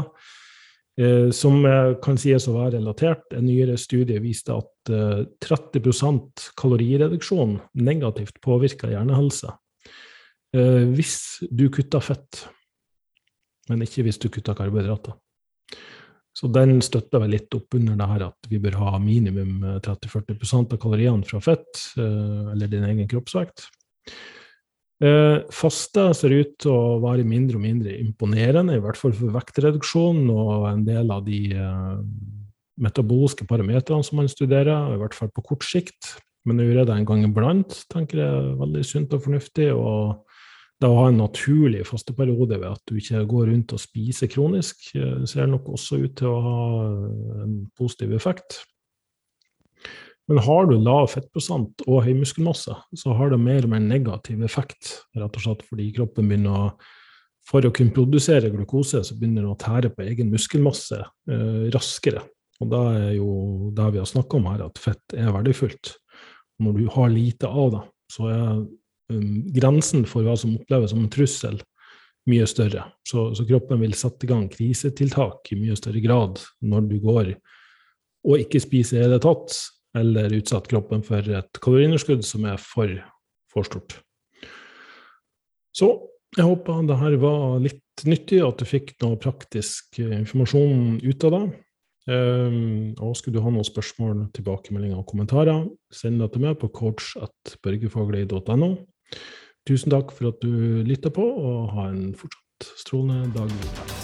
eh, 1.02 1.28
som 1.36 1.60
kan 2.04 2.20
sies 2.20 2.48
å 2.48 2.56
være 2.56 2.78
relatert. 2.78 3.26
En 3.36 3.44
nyere 3.50 3.76
studie 3.82 4.22
viste 4.24 4.56
at 4.56 4.94
eh, 4.94 5.26
30% 5.44 6.48
kalorireduksjon 6.60 7.58
negativt 7.84 8.40
påvirker 8.46 8.96
hjernehelse. 8.96 9.52
Eh, 10.54 10.86
hvis 10.94 11.42
du 11.50 11.66
kutter 11.74 12.04
fett, 12.04 12.44
men 13.72 13.82
ikke 13.82 14.06
hvis 14.06 14.20
du 14.22 14.30
kutter 14.30 14.56
karbohydrater. 14.58 15.18
Så 16.34 16.50
den 16.50 16.80
støtter 16.82 17.22
vel 17.22 17.36
litt 17.36 17.54
opp 17.54 17.76
under 17.78 17.98
det 18.00 18.10
her 18.10 18.28
at 18.32 18.50
vi 18.50 18.60
bør 18.62 18.80
ha 18.82 18.94
minimum 19.02 19.62
30-40 19.86 20.34
eh, 20.34 20.54
av 20.60 20.78
kaloriene 20.82 21.28
fra 21.30 21.42
fett, 21.44 21.84
eh, 21.98 22.54
eller 22.56 22.72
din 22.72 22.88
egen 22.90 23.10
kroppsvekt. 23.10 23.68
Faste 25.52 26.04
ser 26.16 26.32
ut 26.32 26.52
til 26.64 26.72
å 26.72 27.00
være 27.04 27.26
mindre 27.28 27.58
og 27.58 27.64
mindre 27.66 27.96
imponerende, 28.00 28.78
i 28.78 28.80
hvert 28.80 28.96
fall 28.96 29.12
for 29.18 29.34
vektreduksjon 29.36 30.30
og 30.32 30.68
en 30.70 30.86
del 30.88 31.12
av 31.12 31.26
de 31.26 31.42
metabolske 32.80 33.44
parametrene 33.50 34.06
som 34.06 34.22
man 34.22 34.32
studerer, 34.32 34.94
i 34.94 35.02
hvert 35.02 35.18
fall 35.18 35.32
på 35.34 35.44
kort 35.50 35.68
sikt. 35.68 36.14
Men 36.48 36.60
å 36.60 36.68
gjøre 36.68 36.86
det 36.88 36.96
en 36.96 37.10
gang 37.10 37.26
iblant 37.28 37.76
tenker 37.92 38.22
jeg 38.22 38.38
er 38.40 38.56
veldig 38.60 38.86
sunt 38.88 39.14
og 39.16 39.26
fornuftig. 39.28 39.70
og 39.76 40.24
det 40.84 40.90
å 40.92 41.00
ha 41.00 41.08
en 41.10 41.22
naturlig 41.22 41.86
fasteperiode 41.88 42.60
ved 42.60 42.68
at 42.70 42.82
du 42.90 42.98
ikke 43.00 43.24
går 43.30 43.50
rundt 43.50 43.74
og 43.76 43.82
spiser 43.82 44.30
kronisk, 44.32 44.90
eh, 45.00 45.24
ser 45.30 45.50
nok 45.50 45.72
også 45.78 46.02
ut 46.04 46.16
til 46.20 46.30
å 46.30 46.42
ha 46.44 46.60
en 47.46 47.58
positiv 47.80 48.14
effekt. 48.18 48.62
Men 50.32 50.40
har 50.46 50.68
du 50.70 50.78
lav 50.80 51.10
fettprosent 51.12 51.84
og 51.88 52.04
høy 52.06 52.14
muskelmasse, 52.16 52.76
så 52.96 53.16
har 53.18 53.34
det 53.34 53.42
mer 53.44 53.66
og 53.66 53.74
mer 53.74 53.84
negativ 53.84 54.44
effekt, 54.46 54.94
rett 55.18 55.40
og 55.40 55.46
slett 55.46 55.66
fordi 55.68 55.90
kroppen 55.96 56.30
begynner 56.30 56.68
å 56.68 56.68
For 57.44 57.60
å 57.60 57.74
kunne 57.76 57.92
produsere 57.92 58.48
glukose, 58.48 59.02
så 59.04 59.16
begynner 59.20 59.44
den 59.44 59.52
å 59.52 59.58
tære 59.60 59.90
på 59.92 60.06
egen 60.06 60.30
muskelmasse 60.32 60.96
eh, 60.96 61.66
raskere. 61.76 62.22
Og 62.64 62.70
da 62.72 62.80
er 62.96 63.10
jo 63.18 63.34
det 63.76 63.88
vi 63.92 64.00
har 64.00 64.08
snakka 64.08 64.38
om 64.38 64.48
her, 64.48 64.62
at 64.64 64.80
fett 64.80 65.12
er 65.12 65.28
verdifullt. 65.36 65.92
Når 66.64 66.78
du 66.78 66.86
har 66.94 67.12
lite 67.12 67.50
av 67.52 67.74
det, 67.74 67.82
så 68.16 68.30
er 68.32 68.64
um, 69.12 69.44
grensen 69.56 70.08
for 70.10 70.26
hva 70.26 70.36
som 70.40 70.56
oppleves 70.58 70.94
som 70.94 71.04
en 71.04 71.12
trussel, 71.12 71.60
mye 72.30 72.46
større. 72.48 72.86
Så, 73.08 73.34
så, 73.36 73.44
kroppen 73.48 73.82
vil 73.84 73.96
sette 74.00 74.28
i 74.28 74.32
gang 74.32 74.48
krisetiltak 74.52 75.52
i 75.52 75.60
mye 75.60 75.76
større 75.76 76.00
grad 76.04 76.40
når 76.64 76.88
du 76.92 76.98
går 77.04 77.34
og 78.24 78.40
ikke 78.40 78.62
spiser 78.64 79.04
i 79.04 79.12
det 79.12 79.20
tatt, 79.26 79.58
eller 80.00 80.34
utsatt 80.38 80.70
kroppen 80.72 81.04
for 81.06 81.28
et 81.28 81.60
kaloriunderskudd 81.62 82.24
som 82.26 82.48
er 82.50 82.62
for, 82.62 82.90
for 83.52 83.68
stort. 83.68 83.98
Så 85.76 85.90
jeg 86.38 86.48
håper 86.48 86.88
det 86.88 86.98
her 86.98 87.18
var 87.22 87.60
litt 87.62 88.06
nyttig, 88.08 88.40
at 88.42 88.58
du 88.58 88.66
fikk 88.66 88.96
noe 89.04 89.20
praktisk 89.22 90.00
informasjon 90.02 90.98
ut 91.04 91.28
av 91.28 91.36
det. 91.36 91.44
Um, 92.04 92.92
og 93.00 93.14
skulle 93.16 93.38
du 93.38 93.44
ha 93.46 93.52
noen 93.54 93.64
spørsmål, 93.68 94.26
tilbakemeldinger 94.36 94.98
og 95.00 95.08
kommentarer, 95.08 95.62
send 95.94 96.20
det 96.20 96.34
til 96.34 96.44
meg 96.44 96.58
på 96.60 96.68
coach.børgefaglig.no. 96.74 98.70
Tusen 99.68 99.94
takk 99.94 100.12
for 100.12 100.34
at 100.34 100.42
du 100.44 100.84
lytta 100.84 101.14
på, 101.14 101.24
og 101.24 101.70
ha 101.78 101.90
en 101.92 102.12
fortsatt 102.20 102.74
strålende 102.84 103.32
dag. 103.38 104.03